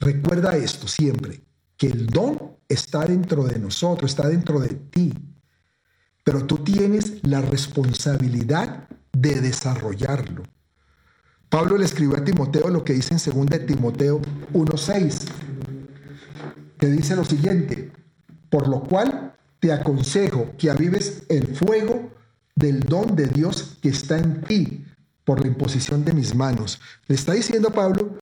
Recuerda 0.00 0.56
esto 0.56 0.88
siempre, 0.88 1.42
que 1.76 1.88
el 1.88 2.06
don 2.06 2.56
está 2.68 3.04
dentro 3.04 3.44
de 3.44 3.58
nosotros, 3.58 4.10
está 4.10 4.28
dentro 4.28 4.60
de 4.60 4.68
ti, 4.68 5.12
pero 6.24 6.44
tú 6.44 6.58
tienes 6.58 7.20
la 7.22 7.40
responsabilidad 7.40 8.88
de 9.12 9.40
desarrollarlo. 9.40 10.42
Pablo 11.48 11.78
le 11.78 11.84
escribió 11.84 12.16
a 12.16 12.24
Timoteo 12.24 12.68
lo 12.68 12.84
que 12.84 12.94
dice 12.94 13.14
en 13.14 13.48
2 13.48 13.66
Timoteo 13.66 14.20
1.6, 14.52 15.28
que 16.78 16.88
dice 16.88 17.16
lo 17.16 17.24
siguiente, 17.24 17.92
por 18.50 18.68
lo 18.68 18.82
cual 18.82 19.34
te 19.60 19.72
aconsejo 19.72 20.52
que 20.58 20.70
avives 20.70 21.22
el 21.28 21.54
fuego 21.56 22.10
del 22.54 22.80
don 22.80 23.14
de 23.14 23.26
Dios 23.26 23.78
que 23.80 23.90
está 23.90 24.18
en 24.18 24.42
ti 24.42 24.84
por 25.24 25.40
la 25.40 25.48
imposición 25.48 26.04
de 26.04 26.12
mis 26.12 26.34
manos. 26.34 26.80
Le 27.06 27.14
está 27.14 27.32
diciendo 27.32 27.70
Pablo 27.70 28.20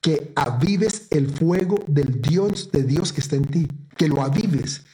que 0.00 0.32
avives 0.34 1.08
el 1.10 1.28
fuego 1.30 1.84
del 1.86 2.20
Dios 2.22 2.70
de 2.72 2.84
Dios 2.84 3.12
que 3.12 3.20
está 3.20 3.36
en 3.36 3.44
ti, 3.44 3.68
que 3.96 4.08
lo 4.08 4.22
avives. 4.22 4.84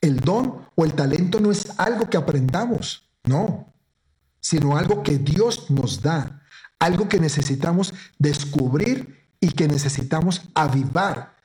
El 0.00 0.20
don 0.20 0.66
o 0.74 0.84
el 0.84 0.94
talento 0.94 1.40
no 1.40 1.50
es 1.50 1.78
algo 1.78 2.10
que 2.10 2.16
aprendamos, 2.16 3.08
no, 3.24 3.72
sino 4.40 4.76
algo 4.76 5.02
que 5.02 5.18
Dios 5.18 5.70
nos 5.70 6.02
da, 6.02 6.42
algo 6.78 7.08
que 7.08 7.20
necesitamos 7.20 7.94
descubrir 8.18 9.28
y 9.40 9.50
que 9.50 9.68
necesitamos 9.68 10.42
avivar. 10.54 11.36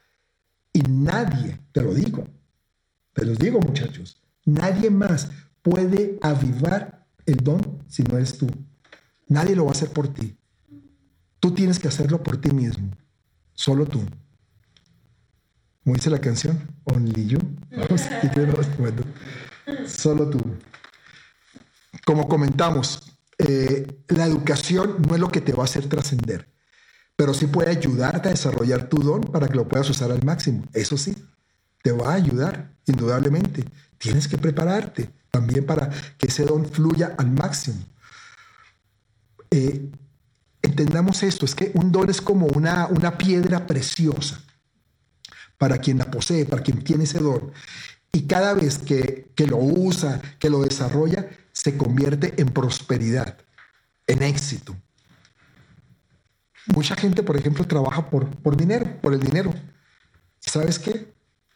Y 0.74 0.82
nadie, 0.82 1.60
te 1.72 1.82
lo 1.82 1.94
digo, 1.94 2.28
te 3.14 3.26
los 3.26 3.38
digo 3.38 3.60
muchachos, 3.60 4.22
nadie 4.46 4.90
más 4.90 5.30
puede 5.62 6.18
avivar 6.22 7.08
el 7.26 7.38
don 7.38 7.84
si 7.88 8.04
no 8.04 8.18
es 8.18 8.38
tú. 8.38 8.48
Nadie 9.28 9.56
lo 9.56 9.66
va 9.66 9.72
a 9.72 9.74
hacer 9.74 9.90
por 9.90 10.08
ti. 10.14 10.38
Tú 11.40 11.54
tienes 11.54 11.80
que 11.80 11.88
hacerlo 11.88 12.22
por 12.22 12.38
ti 12.38 12.52
mismo. 12.52 12.92
Solo 13.62 13.86
tú. 13.86 14.04
Como 15.84 15.96
dice 15.96 16.10
la 16.10 16.18
canción, 16.18 16.68
Only 16.84 17.28
You. 17.28 17.40
Solo 19.86 20.32
tú. 20.32 20.40
Como 22.04 22.28
comentamos, 22.28 23.04
eh, 23.38 23.86
la 24.08 24.26
educación 24.26 24.98
no 25.08 25.14
es 25.14 25.22
lo 25.22 25.30
que 25.30 25.42
te 25.42 25.54
va 25.54 25.62
a 25.62 25.66
hacer 25.66 25.88
trascender, 25.88 26.52
pero 27.16 27.36
sí 27.36 27.46
puede 27.46 27.70
ayudarte 27.70 28.30
a 28.30 28.32
desarrollar 28.32 28.90
tu 28.90 28.98
don 28.98 29.22
para 29.22 29.48
que 29.48 29.58
lo 29.58 29.68
puedas 29.68 29.88
usar 29.92 30.12
al 30.12 30.24
máximo. 30.24 30.64
Eso 30.74 30.98
sí, 30.98 31.16
te 31.84 31.92
va 31.92 32.14
a 32.14 32.16
ayudar, 32.16 32.74
indudablemente. 32.88 33.64
Tienes 34.00 34.28
que 34.28 34.40
prepararte 34.40 35.12
también 35.30 35.68
para 35.68 35.88
que 36.18 36.30
ese 36.30 36.46
don 36.46 36.66
fluya 36.66 37.14
al 37.16 37.30
máximo. 37.30 37.86
Eh, 39.52 39.92
entendamos 40.62 41.24
esto, 41.24 41.46
es 41.46 41.56
que 41.56 41.72
un 41.74 41.92
don 41.92 42.10
es 42.10 42.22
como 42.22 42.48
una, 42.48 42.88
una 42.88 43.18
piedra 43.18 43.66
preciosa 43.68 44.42
para 45.58 45.78
quien 45.78 45.98
la 45.98 46.10
posee, 46.10 46.46
para 46.46 46.64
quien 46.64 46.84
tiene 46.84 47.04
ese 47.04 47.20
don. 47.20 47.52
Y 48.12 48.24
cada 48.24 48.54
vez 48.54 48.80
que, 48.80 49.32
que 49.36 49.48
lo 49.48 49.58
usa, 49.58 50.22
que 50.40 50.50
lo 50.50 50.62
desarrolla, 50.62 51.28
se 51.52 51.78
convierte 51.78 52.34
en 52.42 52.50
prosperidad, 52.50 53.38
en 54.08 54.24
éxito. 54.24 54.76
Mucha 56.68 56.96
gente, 56.96 57.24
por 57.24 57.38
ejemplo, 57.38 57.66
trabaja 57.66 58.10
por, 58.10 58.28
por 58.38 58.56
dinero, 58.56 59.00
por 59.02 59.14
el 59.14 59.20
dinero. 59.20 59.54
¿Sabes 60.40 60.80
qué? 60.80 61.14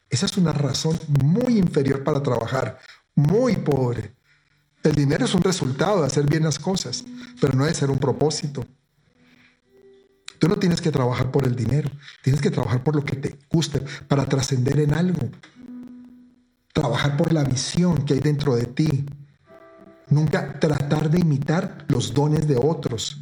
Esa 0.09 0.25
es 0.25 0.37
una 0.37 0.53
razón 0.53 0.99
muy 1.23 1.57
inferior 1.57 2.03
para 2.03 2.21
trabajar, 2.21 2.79
muy 3.15 3.55
pobre. 3.55 4.13
El 4.83 4.93
dinero 4.93 5.25
es 5.25 5.33
un 5.33 5.41
resultado 5.41 6.01
de 6.01 6.07
hacer 6.07 6.25
bien 6.25 6.43
las 6.43 6.59
cosas, 6.59 7.03
pero 7.41 7.53
no 7.53 7.65
de 7.65 7.73
ser 7.73 7.89
un 7.89 7.97
propósito. 7.97 8.65
Tú 10.39 10.47
no 10.47 10.57
tienes 10.57 10.81
que 10.81 10.91
trabajar 10.91 11.31
por 11.31 11.45
el 11.45 11.55
dinero, 11.55 11.89
tienes 12.21 12.41
que 12.41 12.51
trabajar 12.51 12.83
por 12.83 12.95
lo 12.95 13.03
que 13.03 13.15
te 13.15 13.39
guste, 13.49 13.81
para 14.07 14.25
trascender 14.25 14.79
en 14.79 14.93
algo. 14.93 15.29
Trabajar 16.73 17.15
por 17.17 17.31
la 17.31 17.43
visión 17.43 18.03
que 18.05 18.15
hay 18.15 18.19
dentro 18.19 18.55
de 18.55 18.65
ti. 18.65 19.05
Nunca 20.09 20.59
tratar 20.59 21.09
de 21.09 21.19
imitar 21.19 21.85
los 21.87 22.13
dones 22.13 22.47
de 22.47 22.57
otros. 22.57 23.21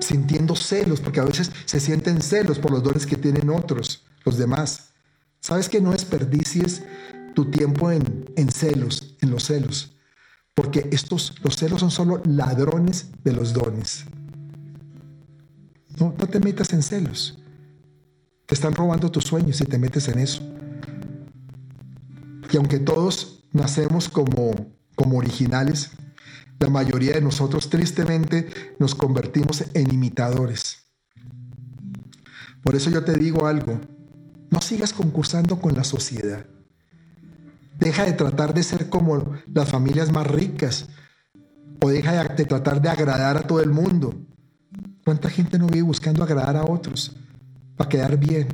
Sintiendo 0.00 0.56
celos, 0.56 1.00
porque 1.00 1.20
a 1.20 1.24
veces 1.24 1.52
se 1.64 1.78
sienten 1.78 2.22
celos 2.22 2.58
por 2.58 2.70
los 2.70 2.82
dones 2.82 3.06
que 3.06 3.16
tienen 3.16 3.50
otros, 3.50 4.04
los 4.24 4.38
demás. 4.38 4.90
¿Sabes 5.40 5.68
que 5.68 5.80
no 5.80 5.92
desperdicies 5.92 6.82
tu 7.34 7.50
tiempo 7.50 7.92
en, 7.92 8.50
celos, 8.50 9.16
en 9.20 9.30
los 9.30 9.44
celos? 9.44 9.92
Porque 10.54 10.88
estos, 10.90 11.34
los 11.44 11.56
celos 11.56 11.80
son 11.80 11.90
solo 11.90 12.22
ladrones 12.24 13.10
de 13.22 13.32
los 13.32 13.52
dones. 13.52 14.06
No, 15.98 16.14
no 16.18 16.26
te 16.26 16.40
metas 16.40 16.72
en 16.72 16.82
celos. 16.82 17.38
Te 18.46 18.54
están 18.54 18.74
robando 18.74 19.10
tus 19.10 19.24
sueños 19.24 19.56
si 19.56 19.64
te 19.64 19.78
metes 19.78 20.08
en 20.08 20.18
eso. 20.18 20.42
Y 22.52 22.56
aunque 22.56 22.78
todos 22.78 23.44
nacemos 23.52 24.08
como, 24.08 24.54
como 24.94 25.18
originales, 25.18 25.90
la 26.58 26.70
mayoría 26.70 27.14
de 27.14 27.20
nosotros 27.20 27.68
tristemente 27.68 28.48
nos 28.78 28.94
convertimos 28.94 29.64
en 29.74 29.92
imitadores. 29.92 30.86
Por 32.62 32.74
eso 32.74 32.90
yo 32.90 33.04
te 33.04 33.16
digo 33.16 33.46
algo, 33.46 33.80
no 34.50 34.60
sigas 34.60 34.92
concursando 34.92 35.60
con 35.60 35.74
la 35.74 35.84
sociedad. 35.84 36.46
Deja 37.78 38.04
de 38.04 38.12
tratar 38.12 38.54
de 38.54 38.62
ser 38.62 38.88
como 38.88 39.36
las 39.52 39.68
familias 39.68 40.10
más 40.12 40.26
ricas 40.26 40.88
o 41.82 41.90
deja 41.90 42.24
de 42.24 42.44
tratar 42.46 42.80
de 42.80 42.88
agradar 42.88 43.36
a 43.36 43.46
todo 43.46 43.60
el 43.60 43.70
mundo. 43.70 44.14
¿Cuánta 45.06 45.30
gente 45.30 45.56
no 45.56 45.68
vive 45.68 45.82
buscando 45.82 46.24
agradar 46.24 46.56
a 46.56 46.64
otros 46.64 47.14
para 47.76 47.88
quedar 47.88 48.16
bien? 48.18 48.48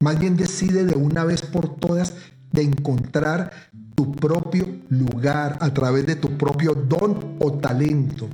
Más 0.00 0.18
bien 0.18 0.36
decide 0.36 0.84
de 0.84 0.96
una 0.96 1.24
vez 1.24 1.42
por 1.42 1.76
todas 1.76 2.12
de 2.50 2.62
encontrar 2.62 3.52
tu 3.94 4.10
propio 4.10 4.66
lugar 4.88 5.58
a 5.60 5.72
través 5.72 6.06
de 6.06 6.16
tu 6.16 6.36
propio 6.36 6.74
don 6.74 7.36
o 7.38 7.52
talento. 7.52 8.28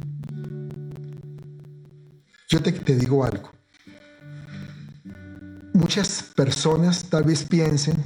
Yo 2.48 2.62
te, 2.62 2.72
digo 2.96 3.22
algo. 3.22 3.52
Muchas 5.74 6.22
personas 6.34 7.04
tal 7.04 7.24
vez 7.24 7.44
piensen 7.44 8.02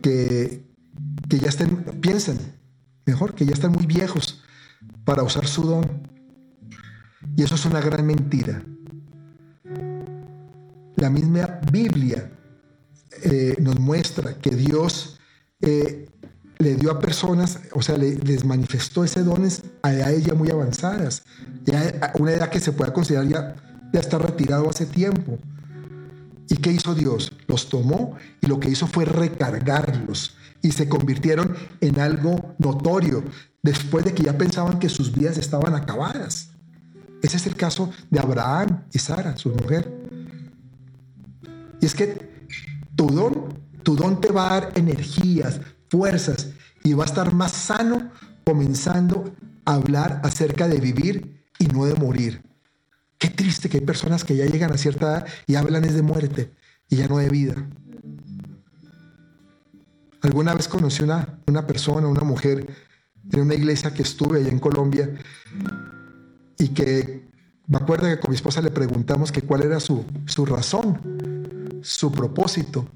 que, 0.00 0.64
ya 1.28 1.50
estén, 1.50 1.76
piensen, 2.00 2.38
mejor, 3.04 3.34
que 3.34 3.44
ya 3.44 3.52
están 3.52 3.72
muy 3.72 3.84
viejos 3.84 4.42
para 5.04 5.22
usar 5.22 5.46
su 5.46 5.64
don. 5.64 6.11
Y 7.36 7.42
eso 7.42 7.54
es 7.54 7.64
una 7.64 7.80
gran 7.80 8.06
mentira. 8.06 8.62
La 10.96 11.10
misma 11.10 11.60
Biblia 11.72 12.30
eh, 13.22 13.56
nos 13.60 13.78
muestra 13.78 14.34
que 14.34 14.50
Dios 14.50 15.18
eh, 15.60 16.08
le 16.58 16.76
dio 16.76 16.90
a 16.90 17.00
personas, 17.00 17.58
o 17.72 17.82
sea, 17.82 17.96
les 17.96 18.44
manifestó 18.44 19.04
ese 19.04 19.22
dones 19.22 19.62
a, 19.82 20.10
ella 20.10 20.34
muy 20.34 20.50
avanzadas, 20.50 21.22
ya 21.64 22.12
una 22.18 22.32
edad 22.32 22.50
que 22.50 22.60
se 22.60 22.72
puede 22.72 22.92
considerar 22.92 23.26
ya, 23.26 23.56
ya 23.92 24.00
está 24.00 24.18
retirado 24.18 24.70
hace 24.70 24.86
tiempo. 24.86 25.38
¿Y 26.48 26.56
qué 26.56 26.70
hizo 26.70 26.94
Dios? 26.94 27.32
Los 27.48 27.68
tomó 27.68 28.16
y 28.40 28.46
lo 28.46 28.60
que 28.60 28.68
hizo 28.68 28.86
fue 28.86 29.04
recargarlos 29.04 30.36
y 30.60 30.72
se 30.72 30.88
convirtieron 30.88 31.56
en 31.80 31.98
algo 31.98 32.54
notorio 32.58 33.24
después 33.62 34.04
de 34.04 34.14
que 34.14 34.22
ya 34.22 34.38
pensaban 34.38 34.78
que 34.78 34.88
sus 34.88 35.12
vidas 35.12 35.38
estaban 35.38 35.74
acabadas. 35.74 36.51
Ese 37.22 37.36
es 37.36 37.46
el 37.46 37.54
caso 37.54 37.90
de 38.10 38.18
Abraham 38.18 38.82
y 38.92 38.98
Sara, 38.98 39.36
su 39.36 39.50
mujer. 39.50 39.90
Y 41.80 41.86
es 41.86 41.94
que 41.94 42.30
tu 42.96 43.06
don, 43.06 43.58
tu 43.84 43.94
don 43.94 44.20
te 44.20 44.32
va 44.32 44.46
a 44.46 44.60
dar 44.60 44.72
energías, 44.74 45.60
fuerzas 45.88 46.50
y 46.82 46.94
va 46.94 47.04
a 47.04 47.06
estar 47.06 47.32
más 47.32 47.52
sano 47.52 48.10
comenzando 48.44 49.32
a 49.64 49.74
hablar 49.74 50.20
acerca 50.24 50.66
de 50.66 50.80
vivir 50.80 51.44
y 51.60 51.66
no 51.66 51.86
de 51.86 51.94
morir. 51.94 52.42
Qué 53.18 53.28
triste 53.28 53.68
que 53.68 53.78
hay 53.78 53.84
personas 53.84 54.24
que 54.24 54.36
ya 54.36 54.46
llegan 54.46 54.72
a 54.72 54.76
cierta 54.76 55.06
edad 55.06 55.26
y 55.46 55.54
hablan 55.54 55.84
es 55.84 55.94
de 55.94 56.02
muerte 56.02 56.52
y 56.88 56.96
ya 56.96 57.06
no 57.06 57.18
de 57.18 57.28
vida. 57.28 57.54
Alguna 60.22 60.54
vez 60.54 60.66
conocí 60.66 61.04
una, 61.04 61.38
una 61.46 61.66
persona, 61.68 62.08
una 62.08 62.22
mujer 62.22 62.66
en 63.30 63.40
una 63.40 63.54
iglesia 63.54 63.94
que 63.94 64.02
estuve 64.02 64.40
allá 64.40 64.48
en 64.48 64.58
Colombia 64.58 65.08
y 66.58 66.68
que 66.68 67.28
me 67.66 67.76
acuerdo 67.78 68.06
que 68.06 68.18
con 68.18 68.30
mi 68.30 68.36
esposa 68.36 68.60
le 68.60 68.70
preguntamos 68.70 69.32
que 69.32 69.42
cuál 69.42 69.62
era 69.62 69.80
su, 69.80 70.04
su 70.26 70.44
razón, 70.44 71.80
su 71.82 72.12
propósito. 72.12 72.86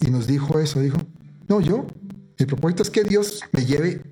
Y 0.00 0.10
nos 0.10 0.26
dijo 0.26 0.58
eso, 0.58 0.80
dijo, 0.80 0.98
no, 1.48 1.60
yo, 1.60 1.86
mi 2.38 2.46
propósito 2.46 2.82
es 2.82 2.90
que 2.90 3.04
Dios 3.04 3.40
me 3.52 3.64
lleve 3.64 4.02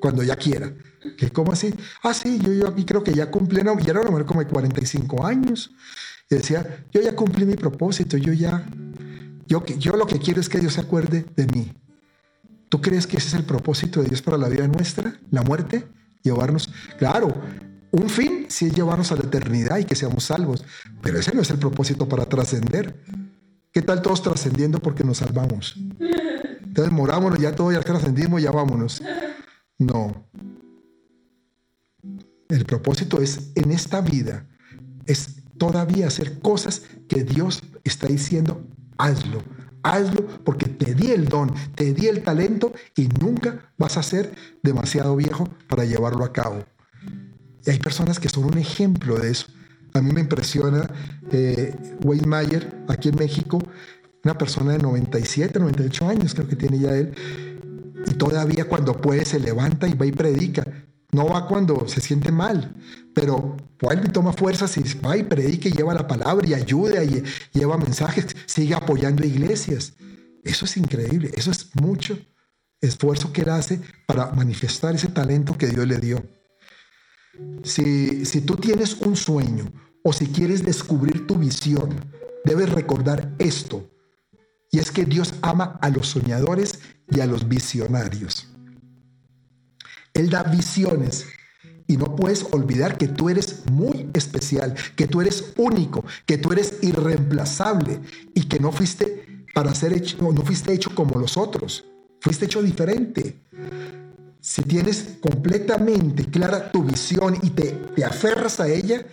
cuando 0.00 0.22
ya 0.22 0.36
quiera. 0.36 0.72
¿Qué, 1.16 1.30
¿Cómo 1.30 1.52
así? 1.52 1.74
Ah, 2.02 2.14
sí, 2.14 2.38
yo, 2.38 2.52
yo 2.52 2.68
aquí 2.68 2.84
creo 2.84 3.02
que 3.02 3.12
ya 3.12 3.30
cumplí, 3.30 3.62
no, 3.62 3.78
ya 3.78 3.90
era 3.90 4.00
una 4.00 4.10
mujer 4.10 4.26
como 4.26 4.40
de 4.40 4.46
45 4.46 5.24
años. 5.24 5.70
Y 6.30 6.36
decía, 6.36 6.84
yo 6.92 7.00
ya 7.00 7.14
cumplí 7.14 7.44
mi 7.44 7.56
propósito, 7.56 8.16
yo 8.16 8.32
ya, 8.32 8.66
yo, 9.46 9.64
yo 9.64 9.96
lo 9.96 10.06
que 10.06 10.18
quiero 10.18 10.40
es 10.40 10.48
que 10.48 10.58
Dios 10.58 10.74
se 10.74 10.80
acuerde 10.80 11.26
de 11.36 11.46
mí. 11.46 11.72
¿Tú 12.68 12.80
crees 12.80 13.06
que 13.06 13.16
ese 13.16 13.28
es 13.28 13.34
el 13.34 13.44
propósito 13.44 14.00
de 14.00 14.08
Dios 14.08 14.22
para 14.22 14.38
la 14.38 14.48
vida 14.48 14.66
nuestra? 14.68 15.20
¿La 15.30 15.42
muerte? 15.42 15.88
Llevarnos, 16.22 16.70
claro, 16.98 17.34
un 17.92 18.08
fin 18.08 18.46
sí 18.48 18.66
es 18.66 18.74
llevarnos 18.74 19.10
a 19.12 19.16
la 19.16 19.22
eternidad 19.22 19.78
y 19.78 19.84
que 19.84 19.94
seamos 19.94 20.24
salvos, 20.24 20.64
pero 21.00 21.18
ese 21.18 21.34
no 21.34 21.42
es 21.42 21.50
el 21.50 21.58
propósito 21.58 22.08
para 22.08 22.26
trascender. 22.26 23.02
¿Qué 23.72 23.82
tal 23.82 24.02
todos 24.02 24.22
trascendiendo 24.22 24.80
porque 24.80 25.04
nos 25.04 25.18
salvamos? 25.18 25.76
Entonces 26.64 26.92
morámonos, 26.92 27.38
ya 27.38 27.54
todo 27.54 27.72
ya 27.72 27.80
trascendimos, 27.80 28.42
ya 28.42 28.50
vámonos. 28.50 29.02
No, 29.78 30.28
el 32.50 32.64
propósito 32.64 33.20
es 33.20 33.50
en 33.54 33.70
esta 33.70 34.00
vida, 34.00 34.46
es 35.06 35.36
todavía 35.56 36.08
hacer 36.08 36.40
cosas 36.40 36.82
que 37.08 37.22
Dios 37.22 37.62
está 37.84 38.08
diciendo, 38.08 38.66
hazlo, 38.98 39.42
hazlo 39.82 40.26
porque 40.44 40.66
te 40.66 40.94
di 40.94 41.10
el 41.10 41.28
don, 41.28 41.52
te 41.74 41.92
di 41.92 42.06
el 42.06 42.22
talento 42.22 42.72
y 42.96 43.08
nunca 43.20 43.72
vas 43.78 43.96
a 43.96 44.02
ser 44.02 44.32
demasiado 44.62 45.16
viejo 45.16 45.48
para 45.68 45.84
llevarlo 45.84 46.24
a 46.24 46.32
cabo. 46.32 46.64
Y 47.64 47.70
hay 47.70 47.78
personas 47.78 48.18
que 48.18 48.28
son 48.28 48.44
un 48.44 48.58
ejemplo 48.58 49.18
de 49.18 49.30
eso. 49.30 49.46
A 49.92 50.00
mí 50.00 50.12
me 50.12 50.20
impresiona 50.20 50.88
eh, 51.30 51.74
Wayne 52.04 52.26
Mayer, 52.26 52.84
aquí 52.88 53.08
en 53.08 53.16
México, 53.16 53.58
una 54.24 54.36
persona 54.36 54.72
de 54.72 54.78
97, 54.78 55.58
98 55.58 56.08
años 56.08 56.34
creo 56.34 56.48
que 56.48 56.56
tiene 56.56 56.78
ya 56.78 56.94
él, 56.94 57.14
y 58.06 58.14
todavía 58.14 58.66
cuando 58.66 59.00
puede 59.00 59.24
se 59.24 59.40
levanta 59.40 59.88
y 59.88 59.94
va 59.94 60.06
y 60.06 60.12
predica. 60.12 60.64
No 61.12 61.26
va 61.26 61.46
cuando 61.46 61.88
se 61.88 62.00
siente 62.00 62.30
mal, 62.30 62.74
pero 63.14 63.56
vuelve 63.80 64.06
y 64.06 64.12
toma 64.12 64.32
fuerzas 64.32 64.76
y 64.76 64.82
va 65.00 65.16
y 65.16 65.24
predica 65.24 65.68
y 65.68 65.72
lleva 65.72 65.94
la 65.94 66.06
palabra 66.06 66.46
y 66.46 66.54
ayuda 66.54 67.02
y 67.02 67.22
lleva 67.52 67.76
mensajes, 67.76 68.28
sigue 68.46 68.74
apoyando 68.74 69.26
iglesias. 69.26 69.94
Eso 70.44 70.64
es 70.64 70.76
increíble, 70.76 71.30
eso 71.34 71.50
es 71.50 71.70
mucho 71.74 72.18
esfuerzo 72.80 73.32
que 73.32 73.42
Él 73.42 73.50
hace 73.50 73.80
para 74.06 74.30
manifestar 74.32 74.94
ese 74.94 75.08
talento 75.08 75.58
que 75.58 75.66
Dios 75.66 75.86
le 75.86 75.98
dio. 75.98 76.22
Si, 77.62 78.24
si 78.24 78.40
tú 78.40 78.56
tienes 78.56 78.94
un 79.00 79.16
sueño 79.16 79.70
o 80.02 80.12
si 80.12 80.26
quieres 80.26 80.64
descubrir 80.64 81.26
tu 81.26 81.36
visión, 81.36 81.90
debes 82.44 82.70
recordar 82.70 83.34
esto. 83.38 83.90
Y 84.72 84.78
es 84.78 84.90
que 84.90 85.04
Dios 85.04 85.34
ama 85.42 85.78
a 85.82 85.90
los 85.90 86.08
soñadores 86.08 86.80
y 87.10 87.20
a 87.20 87.26
los 87.26 87.48
visionarios. 87.48 88.49
Él 90.14 90.30
da 90.30 90.42
visiones 90.42 91.26
y 91.86 91.96
no 91.96 92.14
puedes 92.14 92.46
olvidar 92.52 92.96
que 92.96 93.08
tú 93.08 93.30
eres 93.30 93.64
muy 93.70 94.08
especial, 94.14 94.74
que 94.94 95.08
tú 95.08 95.20
eres 95.20 95.52
único, 95.56 96.04
que 96.24 96.38
tú 96.38 96.52
eres 96.52 96.74
irreemplazable 96.82 98.00
y 98.32 98.44
que 98.44 98.60
no 98.60 98.70
fuiste 98.70 99.44
para 99.52 99.74
ser 99.74 99.92
hecho, 99.92 100.16
no 100.32 100.42
fuiste 100.42 100.72
hecho 100.72 100.94
como 100.94 101.18
los 101.18 101.36
otros, 101.36 101.84
fuiste 102.20 102.44
hecho 102.44 102.62
diferente. 102.62 103.40
Si 104.40 104.62
tienes 104.62 105.16
completamente 105.20 106.26
clara 106.26 106.70
tu 106.70 106.84
visión 106.84 107.36
y 107.42 107.50
te, 107.50 107.72
te 107.72 108.04
aferras 108.04 108.60
a 108.60 108.68
ella, 108.68 109.04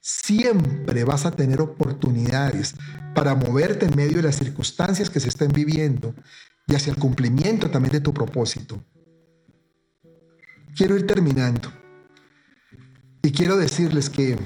siempre 0.00 1.04
vas 1.04 1.24
a 1.26 1.30
tener 1.30 1.60
oportunidades 1.60 2.74
para 3.14 3.34
moverte 3.34 3.86
en 3.86 3.96
medio 3.96 4.18
de 4.18 4.24
las 4.24 4.36
circunstancias 4.36 5.08
que 5.08 5.20
se 5.20 5.28
estén 5.28 5.52
viviendo 5.52 6.14
y 6.66 6.74
hacia 6.74 6.92
el 6.92 6.98
cumplimiento 6.98 7.70
también 7.70 7.92
de 7.92 8.00
tu 8.00 8.12
propósito. 8.12 8.84
Quiero 10.76 10.94
ir 10.94 11.06
terminando. 11.06 11.72
Y 13.22 13.32
quiero 13.32 13.56
decirles 13.56 14.10
que, 14.10 14.38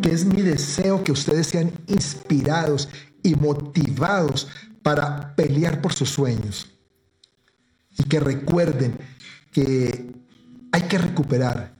que 0.00 0.10
es 0.12 0.24
mi 0.24 0.42
deseo 0.42 1.02
que 1.02 1.10
ustedes 1.10 1.48
sean 1.48 1.72
inspirados 1.88 2.88
y 3.24 3.34
motivados 3.34 4.48
para 4.84 5.34
pelear 5.34 5.82
por 5.82 5.92
sus 5.92 6.10
sueños. 6.10 6.68
Y 7.98 8.04
que 8.04 8.20
recuerden 8.20 8.96
que 9.50 10.14
hay 10.70 10.82
que 10.82 10.98
recuperar, 10.98 11.74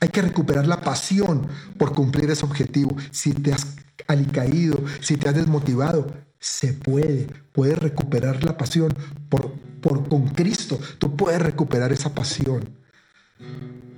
hay 0.00 0.08
que 0.08 0.22
recuperar 0.22 0.66
la 0.66 0.80
pasión 0.80 1.46
por 1.78 1.94
cumplir 1.94 2.30
ese 2.30 2.44
objetivo. 2.44 2.96
Si 3.12 3.32
te 3.32 3.52
has 3.52 3.76
alicaído, 4.08 4.82
si 5.00 5.16
te 5.16 5.28
has 5.28 5.36
desmotivado, 5.36 6.12
se 6.40 6.72
puede, 6.72 7.28
puedes 7.52 7.78
recuperar 7.78 8.42
la 8.42 8.56
pasión 8.56 8.92
por, 9.28 9.54
con 9.80 10.28
Cristo. 10.28 10.78
Tú 10.98 11.16
puedes 11.16 11.40
recuperar 11.40 11.92
esa 11.92 12.14
pasión. 12.14 12.80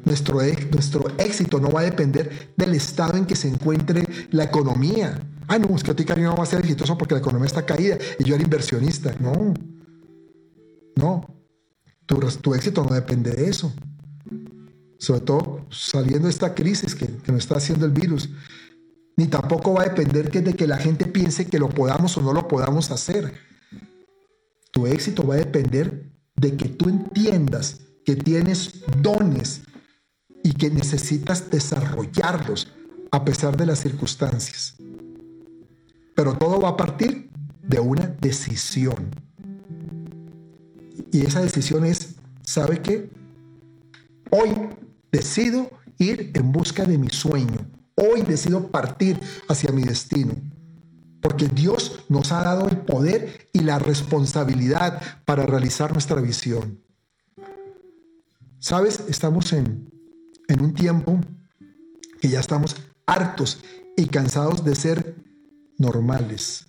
Nuestro, 0.04 0.40
nuestro 0.72 1.08
éxito 1.18 1.60
no 1.60 1.70
va 1.70 1.80
a 1.80 1.84
depender 1.84 2.52
del 2.56 2.74
estado 2.74 3.16
en 3.16 3.24
que 3.24 3.36
se 3.36 3.48
encuentre 3.48 4.04
la 4.30 4.44
economía. 4.44 5.20
Ah, 5.46 5.58
no, 5.58 5.76
es 5.76 5.84
que 5.84 5.92
a 5.92 5.94
ti, 5.94 6.04
no 6.18 6.34
va 6.34 6.42
a 6.42 6.46
ser 6.46 6.60
exitoso 6.60 6.98
porque 6.98 7.14
la 7.14 7.20
economía 7.20 7.46
está 7.46 7.64
caída 7.64 7.98
y 8.18 8.24
yo 8.24 8.34
era 8.34 8.42
inversionista. 8.42 9.14
No, 9.20 9.54
no. 10.96 11.26
Tu, 12.06 12.16
tu 12.16 12.54
éxito 12.54 12.82
no 12.82 12.94
depende 12.94 13.30
de 13.30 13.48
eso. 13.48 13.72
Sobre 14.98 15.20
todo 15.20 15.66
saliendo 15.70 16.26
de 16.26 16.30
esta 16.30 16.54
crisis 16.54 16.94
que, 16.94 17.06
que 17.06 17.32
nos 17.32 17.42
está 17.42 17.56
haciendo 17.56 17.86
el 17.86 17.92
virus. 17.92 18.28
Ni 19.16 19.26
tampoco 19.26 19.74
va 19.74 19.82
a 19.82 19.88
depender 19.88 20.30
que 20.30 20.40
de 20.40 20.54
que 20.54 20.66
la 20.66 20.78
gente 20.78 21.06
piense 21.06 21.46
que 21.46 21.58
lo 21.58 21.68
podamos 21.68 22.16
o 22.16 22.22
no 22.22 22.32
lo 22.32 22.48
podamos 22.48 22.90
hacer. 22.90 23.34
Tu 24.72 24.86
éxito 24.86 25.24
va 25.26 25.34
a 25.34 25.38
depender 25.38 26.10
de 26.34 26.56
que 26.56 26.68
tú 26.68 26.88
entiendas 26.88 27.80
que 28.04 28.16
tienes 28.16 28.82
dones 29.00 29.62
y 30.42 30.54
que 30.54 30.70
necesitas 30.70 31.50
desarrollarlos 31.50 32.72
a 33.10 33.24
pesar 33.24 33.56
de 33.56 33.66
las 33.66 33.78
circunstancias. 33.80 34.74
Pero 36.16 36.36
todo 36.36 36.60
va 36.60 36.70
a 36.70 36.76
partir 36.76 37.30
de 37.62 37.78
una 37.78 38.06
decisión. 38.20 39.10
Y 41.12 41.24
esa 41.26 41.40
decisión 41.40 41.84
es, 41.84 42.16
¿sabe 42.42 42.80
qué? 42.80 43.10
Hoy 44.30 44.50
decido 45.12 45.70
ir 45.98 46.32
en 46.34 46.52
busca 46.52 46.84
de 46.84 46.98
mi 46.98 47.10
sueño. 47.10 47.70
Hoy 47.94 48.22
decido 48.22 48.68
partir 48.68 49.20
hacia 49.48 49.70
mi 49.70 49.82
destino. 49.82 50.34
Porque 51.22 51.48
Dios 51.48 52.04
nos 52.10 52.32
ha 52.32 52.44
dado 52.44 52.68
el 52.68 52.76
poder 52.76 53.48
y 53.54 53.60
la 53.60 53.78
responsabilidad 53.78 55.00
para 55.24 55.46
realizar 55.46 55.92
nuestra 55.92 56.20
visión. 56.20 56.82
¿Sabes? 58.58 59.04
Estamos 59.08 59.54
en, 59.54 59.90
en 60.48 60.62
un 60.62 60.74
tiempo 60.74 61.18
que 62.20 62.28
ya 62.28 62.40
estamos 62.40 62.76
hartos 63.06 63.62
y 63.96 64.06
cansados 64.06 64.64
de 64.64 64.74
ser 64.74 65.16
normales. 65.78 66.66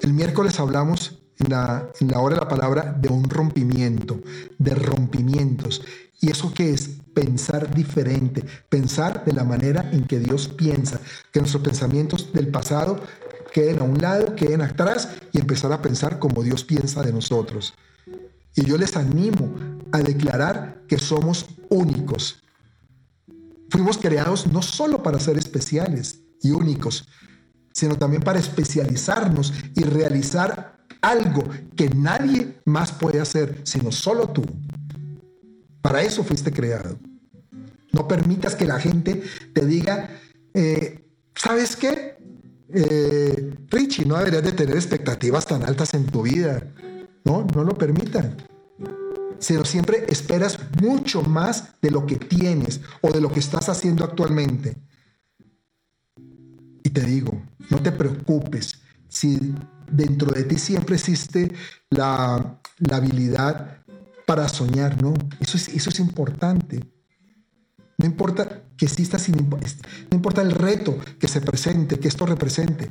El 0.00 0.12
miércoles 0.12 0.60
hablamos 0.60 1.19
en 1.40 1.50
la, 1.50 2.20
hora 2.20 2.34
de 2.34 2.40
la 2.40 2.48
palabra 2.48 2.96
de 2.98 3.08
un 3.08 3.28
rompimiento, 3.28 4.20
de 4.58 4.74
rompimientos. 4.74 5.82
¿Y 6.20 6.30
eso 6.30 6.52
qué 6.54 6.70
es? 6.70 6.90
Pensar 7.14 7.74
diferente, 7.74 8.44
pensar 8.68 9.24
de 9.24 9.32
la 9.32 9.44
manera 9.44 9.88
en 9.92 10.04
que 10.04 10.18
Dios 10.18 10.48
piensa, 10.48 11.00
que 11.32 11.40
nuestros 11.40 11.62
pensamientos 11.62 12.32
del 12.32 12.48
pasado 12.48 13.00
queden 13.52 13.80
a 13.80 13.84
un 13.84 14.00
lado, 14.00 14.36
queden 14.36 14.60
atrás 14.62 15.08
y 15.32 15.40
empezar 15.40 15.72
a 15.72 15.82
pensar 15.82 16.18
como 16.18 16.42
Dios 16.42 16.64
piensa 16.64 17.02
de 17.02 17.12
nosotros. 17.12 17.74
Y 18.54 18.64
yo 18.64 18.76
les 18.76 18.96
animo 18.96 19.54
a 19.92 19.98
declarar 19.98 20.82
que 20.86 20.98
somos 20.98 21.46
únicos. 21.68 22.42
Fuimos 23.70 23.98
creados 23.98 24.46
no 24.46 24.62
solo 24.62 25.02
para 25.02 25.20
ser 25.20 25.38
especiales 25.38 26.20
y 26.42 26.50
únicos, 26.50 27.08
sino 27.72 27.96
también 27.96 28.22
para 28.22 28.38
especializarnos 28.38 29.52
y 29.74 29.82
realizar 29.82 30.79
algo 31.00 31.44
que 31.76 31.88
nadie 31.90 32.56
más 32.64 32.92
puede 32.92 33.20
hacer, 33.20 33.60
sino 33.64 33.92
solo 33.92 34.28
tú. 34.28 34.44
Para 35.82 36.02
eso 36.02 36.22
fuiste 36.24 36.52
creado. 36.52 36.98
No 37.92 38.06
permitas 38.06 38.54
que 38.54 38.66
la 38.66 38.78
gente 38.78 39.22
te 39.52 39.66
diga, 39.66 40.10
eh, 40.54 41.04
¿sabes 41.34 41.76
qué? 41.76 42.16
Eh, 42.72 43.54
Richie, 43.68 44.04
no 44.04 44.16
deberías 44.18 44.44
de 44.44 44.52
tener 44.52 44.76
expectativas 44.76 45.46
tan 45.46 45.62
altas 45.64 45.94
en 45.94 46.06
tu 46.06 46.22
vida. 46.22 46.62
No, 47.24 47.46
no 47.54 47.64
lo 47.64 47.74
permitan 47.74 48.36
sino 49.40 49.64
siempre 49.64 50.04
esperas 50.08 50.58
mucho 50.80 51.22
más 51.22 51.74
de 51.82 51.90
lo 51.90 52.06
que 52.06 52.16
tienes 52.16 52.80
o 53.00 53.10
de 53.10 53.20
lo 53.20 53.32
que 53.32 53.40
estás 53.40 53.68
haciendo 53.68 54.04
actualmente. 54.04 54.76
Y 56.82 56.90
te 56.90 57.00
digo, 57.00 57.42
no 57.70 57.82
te 57.82 57.90
preocupes 57.90 58.80
si 59.08 59.54
dentro 59.90 60.30
de 60.30 60.44
ti 60.44 60.56
siempre 60.56 60.96
existe 60.96 61.52
la, 61.90 62.58
habilidad 62.90 63.78
para 64.26 64.48
soñar, 64.48 65.02
¿no? 65.02 65.14
Eso 65.40 65.56
es, 65.56 65.68
eso 65.68 65.90
es 65.90 66.00
importante. 66.00 66.80
No 67.98 68.06
importa 68.06 68.62
que 68.78 68.86
existas, 68.86 69.28
no 69.28 69.36
importa 70.12 70.40
el 70.40 70.52
reto 70.52 70.98
que 71.18 71.28
se 71.28 71.42
presente, 71.42 71.98
que 71.98 72.08
esto 72.08 72.24
represente. 72.24 72.90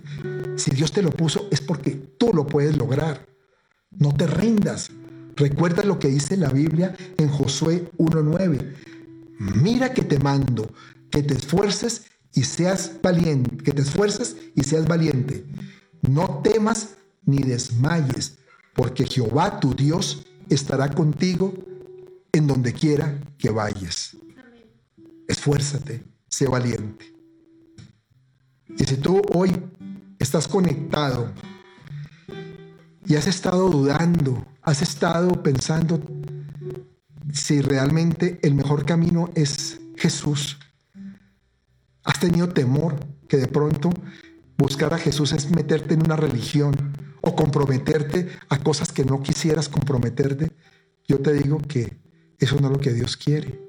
Si 0.56 0.70
Dios 0.70 0.92
te 0.92 1.02
lo 1.02 1.10
puso 1.10 1.48
es 1.52 1.62
porque 1.62 1.92
tú 1.92 2.32
lo 2.32 2.46
puedes 2.46 2.78
lograr. 2.78 3.28
No 3.90 4.14
te 4.14 4.28
rindas. 4.28 4.92
Recuerda 5.36 5.84
lo 5.84 5.98
que 5.98 6.10
dice 6.10 6.38
la 6.38 6.50
Biblia 6.50 6.96
en 7.18 7.30
Josué 7.30 7.90
1.9. 7.98 8.76
Mira 9.40 9.94
que 9.94 10.04
te 10.04 10.20
mando, 10.20 10.72
que 11.10 11.24
te 11.24 11.34
esfuerces 11.34 12.04
y 12.34 12.44
seas 12.44 12.98
valiente, 13.02 13.58
que 13.58 13.72
te 13.72 13.82
esfuerces 13.82 14.36
y 14.54 14.64
seas 14.64 14.86
valiente. 14.86 15.46
No 16.02 16.42
temas 16.42 16.96
ni 17.26 17.40
desmayes, 17.40 18.38
porque 18.74 19.06
Jehová 19.06 19.60
tu 19.60 19.74
Dios 19.74 20.26
estará 20.50 20.90
contigo 20.90 21.54
en 22.32 22.48
donde 22.48 22.74
quiera 22.74 23.20
que 23.38 23.50
vayas. 23.50 24.16
Esfuérzate, 25.28 26.04
sé 26.28 26.48
valiente. 26.48 27.14
Y 28.78 28.84
si 28.84 28.98
tú 28.98 29.22
hoy 29.34 29.52
estás 30.20 30.48
conectado 30.48 31.32
y 33.06 33.16
has 33.16 33.28
estado 33.28 33.70
dudando, 33.70 34.46
has 34.62 34.82
estado 34.82 35.44
pensando 35.44 36.02
si 37.34 37.62
realmente 37.62 38.40
el 38.42 38.54
mejor 38.56 38.86
camino 38.86 39.30
es 39.36 39.80
Jesús. 39.96 40.60
Has 42.04 42.20
tenido 42.20 42.50
temor 42.50 42.96
que 43.28 43.38
de 43.38 43.48
pronto 43.48 43.92
buscar 44.60 44.94
a 44.94 45.00
Jesús 45.00 45.32
es 45.32 45.50
meterte 45.50 45.96
en 45.96 46.04
una 46.04 46.18
religión 46.18 46.76
o 47.22 47.36
comprometerte 47.36 48.28
a 48.50 48.60
cosas 48.60 48.92
que 48.92 49.06
no 49.06 49.24
quisieras 49.24 49.70
comprometerte. 49.70 50.52
Yo 51.08 51.20
te 51.20 51.34
digo 51.34 51.58
que 51.58 51.98
eso 52.38 52.60
no 52.60 52.68
es 52.68 52.74
lo 52.74 52.80
que 52.80 52.94
Dios 52.94 53.18
quiere. 53.18 53.60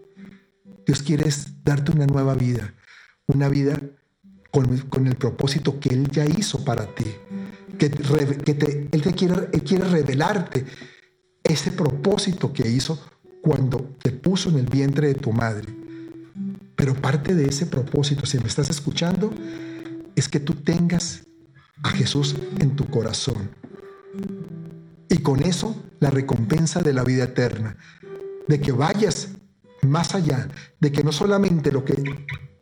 Dios 0.84 1.02
quiere 1.02 1.24
darte 1.64 1.92
una 1.92 2.06
nueva 2.06 2.34
vida, 2.34 2.74
una 3.26 3.48
vida 3.48 3.80
con, 4.50 5.06
el 5.06 5.16
propósito 5.16 5.78
que 5.78 5.90
Él 5.90 6.08
ya 6.10 6.26
hizo 6.26 6.64
para 6.64 6.86
ti 6.94 7.06
que, 7.78 7.88
te, 7.88 8.88
Él 8.92 9.02
te 9.02 9.12
quiere, 9.14 9.48
quiere 9.64 9.84
revelarte 9.84 10.66
ese 11.42 11.72
propósito 11.72 12.52
que 12.52 12.68
hizo 12.68 13.00
cuando 13.42 13.78
te 14.02 14.10
puso 14.10 14.50
en 14.50 14.58
el 14.58 14.66
vientre 14.66 15.08
de 15.08 15.14
tu 15.14 15.32
madre. 15.32 15.68
Pero 16.76 16.94
parte 16.94 17.34
de 17.34 17.46
ese 17.46 17.66
propósito, 17.66 18.26
si 18.26 18.38
me 18.38 18.48
estás 18.48 18.70
escuchando, 18.70 19.32
es 20.20 20.28
que 20.28 20.38
tú 20.38 20.52
tengas 20.52 21.22
a 21.82 21.88
Jesús 21.88 22.36
en 22.58 22.76
tu 22.76 22.84
corazón. 22.90 23.50
Y 25.08 25.16
con 25.22 25.42
eso 25.42 25.74
la 25.98 26.10
recompensa 26.10 26.82
de 26.82 26.92
la 26.92 27.04
vida 27.04 27.24
eterna, 27.24 27.78
de 28.46 28.60
que 28.60 28.70
vayas 28.70 29.28
más 29.80 30.14
allá, 30.14 30.46
de 30.78 30.92
que 30.92 31.02
no 31.02 31.10
solamente 31.10 31.72
lo 31.72 31.86
que 31.86 31.94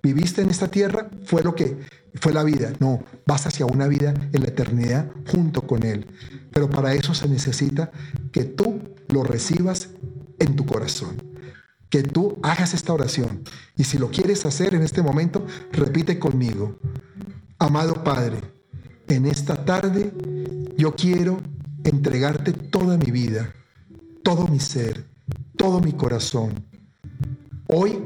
viviste 0.01 0.41
en 0.41 0.51
esta 0.51 0.69
tierra 0.69 1.11
fue 1.25 1.43
lo 1.43 1.57
que 1.57 1.79
fue 2.15 2.33
la 2.33 2.45
vida, 2.45 2.73
no, 2.79 3.03
vas 3.27 3.49
hacia 3.49 3.67
una 3.67 3.89
vida 3.89 4.15
en 4.33 4.41
la 4.41 4.49
eternidad 4.49 5.11
junto 5.27 5.63
con 5.63 5.83
Él. 5.83 6.07
Pero 6.53 6.71
para 6.71 6.95
eso 6.95 7.13
se 7.13 7.29
necesita 7.29 7.91
que 8.31 8.45
tú 8.45 8.81
lo 9.09 9.25
recibas 9.25 9.89
en 10.39 10.55
tu 10.55 10.65
corazón, 10.65 11.21
que 11.91 12.05
tú 12.05 12.39
hagas 12.45 12.73
esta 12.73 12.93
oración. 12.93 13.43
Y 13.77 13.83
si 13.83 13.99
lo 13.99 14.11
quieres 14.11 14.47
hacer 14.47 14.77
en 14.77 14.83
este 14.83 15.03
momento, 15.03 15.45
repite 15.73 16.21
conmigo, 16.21 16.79
amado 17.59 18.05
Padre, 18.05 18.41
en 19.09 19.27
esta 19.27 19.65
tarde 19.65 20.13
yo 20.77 20.95
quiero 20.95 21.41
entregarte 21.85 22.53
toda 22.53 22.97
mi 22.97 23.11
vida, 23.11 23.53
todo 24.23 24.47
mi 24.47 24.61
ser, 24.61 25.05
todo 25.57 25.81
mi 25.81 25.93
corazón. 25.93 26.53
Hoy 27.67 27.99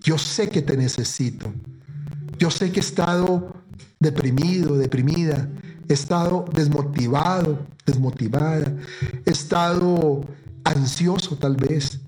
yo 0.00 0.18
sé 0.18 0.48
que 0.48 0.62
te 0.62 0.76
necesito. 0.76 1.52
Yo 2.38 2.50
sé 2.50 2.70
que 2.70 2.80
he 2.80 2.82
estado 2.82 3.54
deprimido, 3.98 4.76
deprimida, 4.76 5.48
he 5.88 5.92
estado 5.92 6.44
desmotivado, 6.52 7.66
desmotivada, 7.84 8.76
he 9.24 9.30
estado 9.30 10.24
ansioso 10.64 11.36
tal 11.36 11.56
vez 11.56 12.00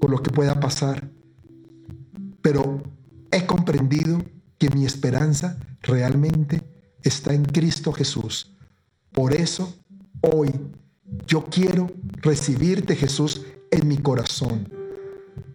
por 0.00 0.10
lo 0.10 0.22
que 0.22 0.30
pueda 0.30 0.58
pasar. 0.58 1.10
Pero 2.42 2.82
he 3.30 3.46
comprendido 3.46 4.22
que 4.60 4.68
mi 4.68 4.84
esperanza 4.84 5.58
realmente 5.80 6.62
está 7.02 7.32
en 7.32 7.46
Cristo 7.46 7.92
Jesús. 7.92 8.54
Por 9.10 9.32
eso 9.32 9.74
hoy 10.20 10.52
yo 11.26 11.46
quiero 11.46 11.90
recibirte 12.20 12.94
Jesús 12.94 13.42
en 13.70 13.88
mi 13.88 13.96
corazón, 13.96 14.68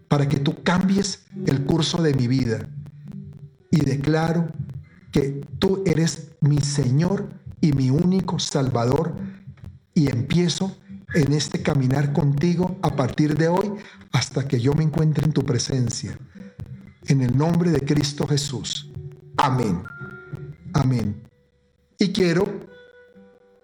para 0.08 0.28
que 0.28 0.39
tú 0.39 0.64
cambies 0.64 1.28
el 1.45 1.66
curso 1.66 2.01
de 2.01 2.16
mi 2.16 2.28
vida. 2.28 2.68
Y 3.70 3.82
declaro 3.82 4.47
que 5.12 5.45
tú 5.60 5.84
eres 5.86 6.32
mi 6.41 6.60
Señor 6.60 7.30
y 7.62 7.74
mi 7.74 7.91
único 7.91 8.39
Salvador. 8.39 9.16
Y 9.93 10.10
empiezo 10.10 10.76
en 11.14 11.34
este 11.34 11.62
caminar 11.62 12.12
contigo 12.12 12.78
a 12.82 12.95
partir 12.95 13.38
de 13.38 13.49
hoy 13.49 13.72
hasta 14.12 14.47
que 14.47 14.60
yo 14.60 14.74
me 14.74 14.84
encuentre 14.84 15.26
en 15.26 15.32
tu 15.32 15.43
presencia. 15.45 16.18
En 17.08 17.22
el 17.22 17.38
nombre 17.38 17.70
de 17.70 17.82
Cristo 17.82 18.28
Jesús. 18.28 18.91
Amén. 19.38 19.84
Amén. 20.74 21.24
Y 21.98 22.12
quiero 22.12 22.46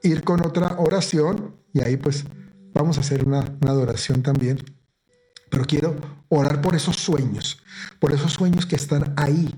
ir 0.03 0.23
con 0.23 0.45
otra 0.45 0.75
oración 0.79 1.55
y 1.73 1.81
ahí 1.81 1.97
pues 1.97 2.25
vamos 2.73 2.97
a 2.97 3.01
hacer 3.01 3.25
una, 3.25 3.39
adoración 3.61 4.21
también. 4.21 4.63
Pero 5.49 5.65
quiero 5.65 5.95
orar 6.29 6.61
por 6.61 6.75
esos 6.75 6.95
sueños, 6.97 7.61
por 7.99 8.13
esos 8.13 8.33
sueños 8.33 8.65
que 8.65 8.75
están 8.75 9.13
ahí, 9.17 9.53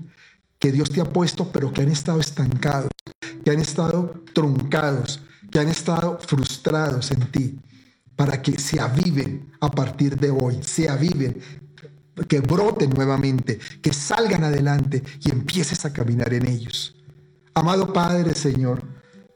que 0.58 0.72
Dios 0.72 0.90
te 0.90 1.00
ha 1.00 1.04
puesto, 1.04 1.52
pero 1.52 1.72
que 1.72 1.82
han 1.82 1.90
estado 1.90 2.20
estancados, 2.20 2.90
que 3.44 3.50
han 3.50 3.60
estado 3.60 4.24
truncados, 4.34 5.22
que 5.50 5.60
han 5.60 5.68
estado 5.68 6.18
frustrados 6.18 7.12
en 7.12 7.30
ti, 7.30 7.60
para 8.16 8.42
que 8.42 8.58
se 8.58 8.80
aviven 8.80 9.52
a 9.60 9.70
partir 9.70 10.16
de 10.16 10.30
hoy, 10.30 10.60
se 10.62 10.88
aviven, 10.88 11.40
que 12.28 12.40
broten 12.40 12.90
nuevamente, 12.90 13.58
que 13.82 13.92
salgan 13.92 14.44
adelante 14.44 15.02
y 15.24 15.30
empieces 15.30 15.84
a 15.84 15.92
caminar 15.92 16.32
en 16.32 16.46
ellos. 16.46 16.94
Amado 17.54 17.92
Padre, 17.92 18.34
Señor, 18.34 18.82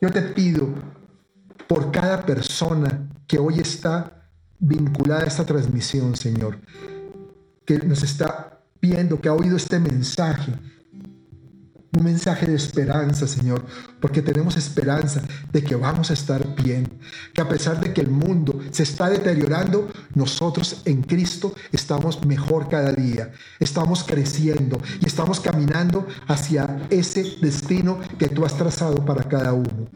yo 0.01 0.11
te 0.11 0.23
pido 0.23 0.69
por 1.67 1.91
cada 1.91 2.25
persona 2.25 3.09
que 3.27 3.39
hoy 3.39 3.61
está 3.61 4.31
vinculada 4.59 5.23
a 5.23 5.27
esta 5.27 5.45
transmisión, 5.45 6.17
Señor, 6.17 6.59
que 7.65 7.79
nos 7.79 8.03
está 8.03 8.61
viendo, 8.81 9.21
que 9.21 9.29
ha 9.29 9.35
oído 9.35 9.57
este 9.57 9.79
mensaje, 9.79 10.53
un 11.97 12.05
mensaje 12.05 12.47
de 12.47 12.55
esperanza, 12.55 13.27
Señor, 13.27 13.65
porque 14.01 14.21
tenemos 14.21 14.57
esperanza 14.57 15.23
de 15.53 15.63
que 15.63 15.75
vamos 15.75 16.11
a 16.11 16.15
estar 16.15 16.55
bien, 16.63 16.99
que 17.33 17.41
a 17.41 17.49
pesar 17.49 17.81
de 17.81 17.93
que 17.95 18.03
el 18.03 18.11
mundo 18.11 18.61
se 18.71 18.83
está 18.83 19.09
deteriorando, 19.09 19.91
nosotros 20.15 20.83
en 20.85 21.03
Cristo 21.03 21.55
estamos 21.73 22.25
mejor 22.27 22.69
cada 22.69 22.93
día, 22.93 23.33
estamos 23.59 24.05
creciendo 24.05 24.81
y 25.01 25.07
estamos 25.07 25.41
caminando 25.41 26.07
hacia 26.27 26.87
ese 26.91 27.25
destino 27.41 27.99
que 28.19 28.29
tú 28.29 28.45
has 28.45 28.57
trazado 28.57 29.05
para 29.05 29.25
cada 29.25 29.55
uno. 29.55 29.89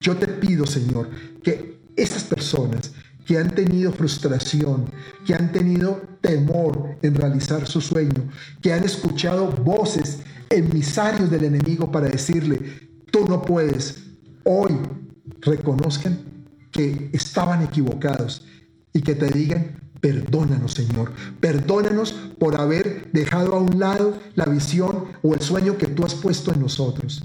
Yo 0.00 0.16
te 0.16 0.28
pido, 0.28 0.66
Señor, 0.66 1.10
que 1.42 1.80
estas 1.96 2.22
personas 2.24 2.92
que 3.26 3.38
han 3.38 3.54
tenido 3.54 3.92
frustración, 3.92 4.90
que 5.26 5.34
han 5.34 5.52
tenido 5.52 6.00
temor 6.20 6.96
en 7.02 7.14
realizar 7.14 7.66
su 7.66 7.80
sueño, 7.80 8.28
que 8.62 8.72
han 8.72 8.84
escuchado 8.84 9.50
voces 9.50 10.18
emisarios 10.50 11.30
del 11.30 11.44
enemigo 11.44 11.90
para 11.90 12.08
decirle, 12.08 12.60
tú 13.10 13.24
no 13.28 13.40
puedes, 13.40 14.02
hoy 14.44 14.76
reconozcan 15.40 16.18
que 16.72 17.08
estaban 17.12 17.62
equivocados 17.62 18.44
y 18.92 19.00
que 19.00 19.14
te 19.14 19.28
digan, 19.28 19.80
perdónanos 20.00 20.72
Señor, 20.72 21.12
perdónanos 21.40 22.12
por 22.38 22.60
haber 22.60 23.10
dejado 23.12 23.54
a 23.54 23.60
un 23.60 23.78
lado 23.78 24.18
la 24.34 24.46
visión 24.46 25.04
o 25.22 25.34
el 25.34 25.40
sueño 25.40 25.78
que 25.78 25.86
tú 25.86 26.04
has 26.04 26.14
puesto 26.14 26.52
en 26.52 26.60
nosotros. 26.60 27.22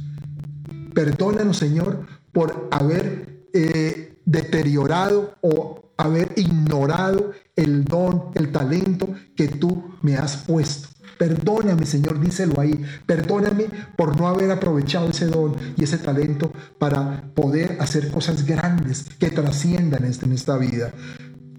Perdónanos 0.93 1.57
Señor 1.57 2.05
por 2.32 2.67
haber 2.71 3.47
eh, 3.53 4.17
deteriorado 4.26 5.36
o 5.41 5.91
haber 5.97 6.34
ignorado 6.36 7.32
el 7.55 7.86
don, 7.86 8.32
el 8.36 8.51
talento 8.51 9.09
que 9.36 9.47
tú 9.47 9.95
me 10.01 10.15
has 10.15 10.38
puesto. 10.38 10.94
Perdóname, 11.18 11.86
Señor, 11.86 12.20
díselo 12.20 12.59
ahí. 12.59 12.84
Perdóname 13.05 13.66
por 13.95 14.20
no 14.20 14.28
haber 14.28 14.51
aprovechado 14.51 15.09
ese 15.09 15.28
don 15.28 15.55
y 15.78 15.84
ese 15.84 15.97
talento 15.97 16.51
para 16.78 17.32
poder 17.34 17.78
hacer 17.80 18.11
cosas 18.11 18.45
grandes 18.45 19.05
que 19.20 19.30
trasciendan 19.30 20.05
en 20.05 20.32
esta 20.32 20.57
vida. 20.57 20.93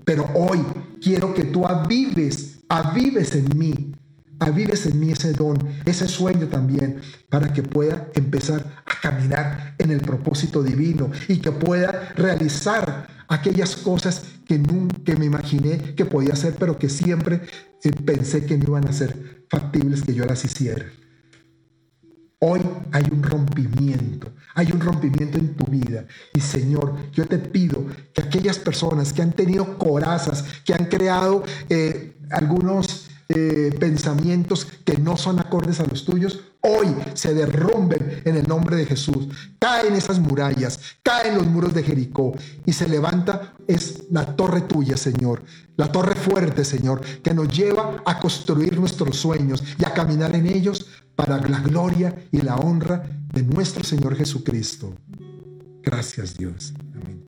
Pero 0.05 0.29
hoy 0.35 0.65
quiero 1.03 1.35
que 1.35 1.45
tú 1.45 1.67
avives, 1.67 2.61
avives 2.69 3.35
en 3.35 3.59
mí, 3.59 3.93
avives 4.39 4.87
en 4.87 5.01
mí 5.01 5.11
ese 5.12 5.32
don, 5.32 5.59
ese 5.84 6.09
sueño 6.09 6.49
también, 6.49 7.01
para 7.28 7.53
que 7.53 7.62
pueda 7.62 8.09
empezar 8.14 8.82
a 8.84 9.01
caminar 9.01 9.74
en 9.78 9.91
el 9.91 10.01
propósito 10.01 10.62
divino 10.62 11.11
y 11.28 11.39
que 11.39 11.53
pueda 11.53 12.12
realizar 12.16 13.09
aquellas 13.28 13.76
cosas 13.76 14.22
que 14.47 14.59
nunca 14.59 15.14
me 15.18 15.26
imaginé 15.26 15.95
que 15.95 16.05
podía 16.05 16.34
hacer, 16.34 16.55
pero 16.59 16.78
que 16.78 16.89
siempre 16.89 17.43
eh, 17.82 17.91
pensé 18.05 18.47
que 18.47 18.57
no 18.59 18.64
iban 18.68 18.89
a 18.89 18.93
ser 18.93 19.45
factibles 19.49 20.03
que 20.03 20.14
yo 20.14 20.24
las 20.24 20.45
hiciera. 20.45 20.87
Hoy 22.39 22.61
hay 22.93 23.05
un 23.11 23.22
rompimiento, 23.22 24.30
hay 24.55 24.70
un 24.70 24.80
rompimiento 24.80 25.39
en 25.39 25.55
tu 25.55 25.64
vida. 25.64 26.07
Y 26.34 26.41
Señor, 26.41 26.95
yo 27.12 27.26
te 27.26 27.39
pido 27.39 27.87
que 28.12 28.22
aquellas 28.22 28.59
personas 28.59 29.12
que 29.12 29.22
han 29.22 29.32
tenido 29.32 29.78
corazas, 29.78 30.45
que 30.64 30.74
han 30.74 30.84
creado 30.84 31.43
eh, 31.70 32.14
algunos 32.30 33.06
eh, 33.29 33.74
pensamientos 33.79 34.66
que 34.85 34.99
no 34.99 35.16
son 35.16 35.41
acordes 35.41 35.81
a 35.81 35.87
los 35.87 36.05
tuyos, 36.05 36.41
hoy 36.61 36.95
se 37.14 37.35
derrumben 37.35 38.22
en 38.24 38.37
el 38.37 38.47
nombre 38.47 38.77
de 38.77 38.87
Jesús. 38.87 39.29
Caen 39.59 39.95
esas 39.95 40.20
murallas, 40.20 40.79
caen 41.03 41.37
los 41.37 41.47
muros 41.47 41.74
de 41.74 41.83
Jericó 41.83 42.35
y 42.64 42.72
se 42.72 42.89
levanta 42.89 43.55
es 43.66 44.05
la 44.11 44.37
torre 44.37 44.62
tuya, 44.62 44.97
Señor. 44.97 45.43
La 45.77 45.91
torre 45.91 46.14
fuerte, 46.14 46.64
Señor, 46.64 47.01
que 47.22 47.35
nos 47.35 47.49
lleva 47.49 48.03
a 48.05 48.18
construir 48.18 48.79
nuestros 48.79 49.16
sueños 49.16 49.62
y 49.79 49.85
a 49.85 49.93
caminar 49.93 50.35
en 50.35 50.47
ellos 50.47 50.87
para 51.14 51.39
la 51.39 51.61
gloria 51.61 52.14
y 52.31 52.43
la 52.43 52.57
honra 52.57 53.03
de 53.33 53.43
nuestro 53.43 53.83
Señor 53.85 54.16
Jesucristo. 54.16 54.95
Gracias, 55.83 56.37
Dios. 56.37 56.72
Amén. 56.95 57.26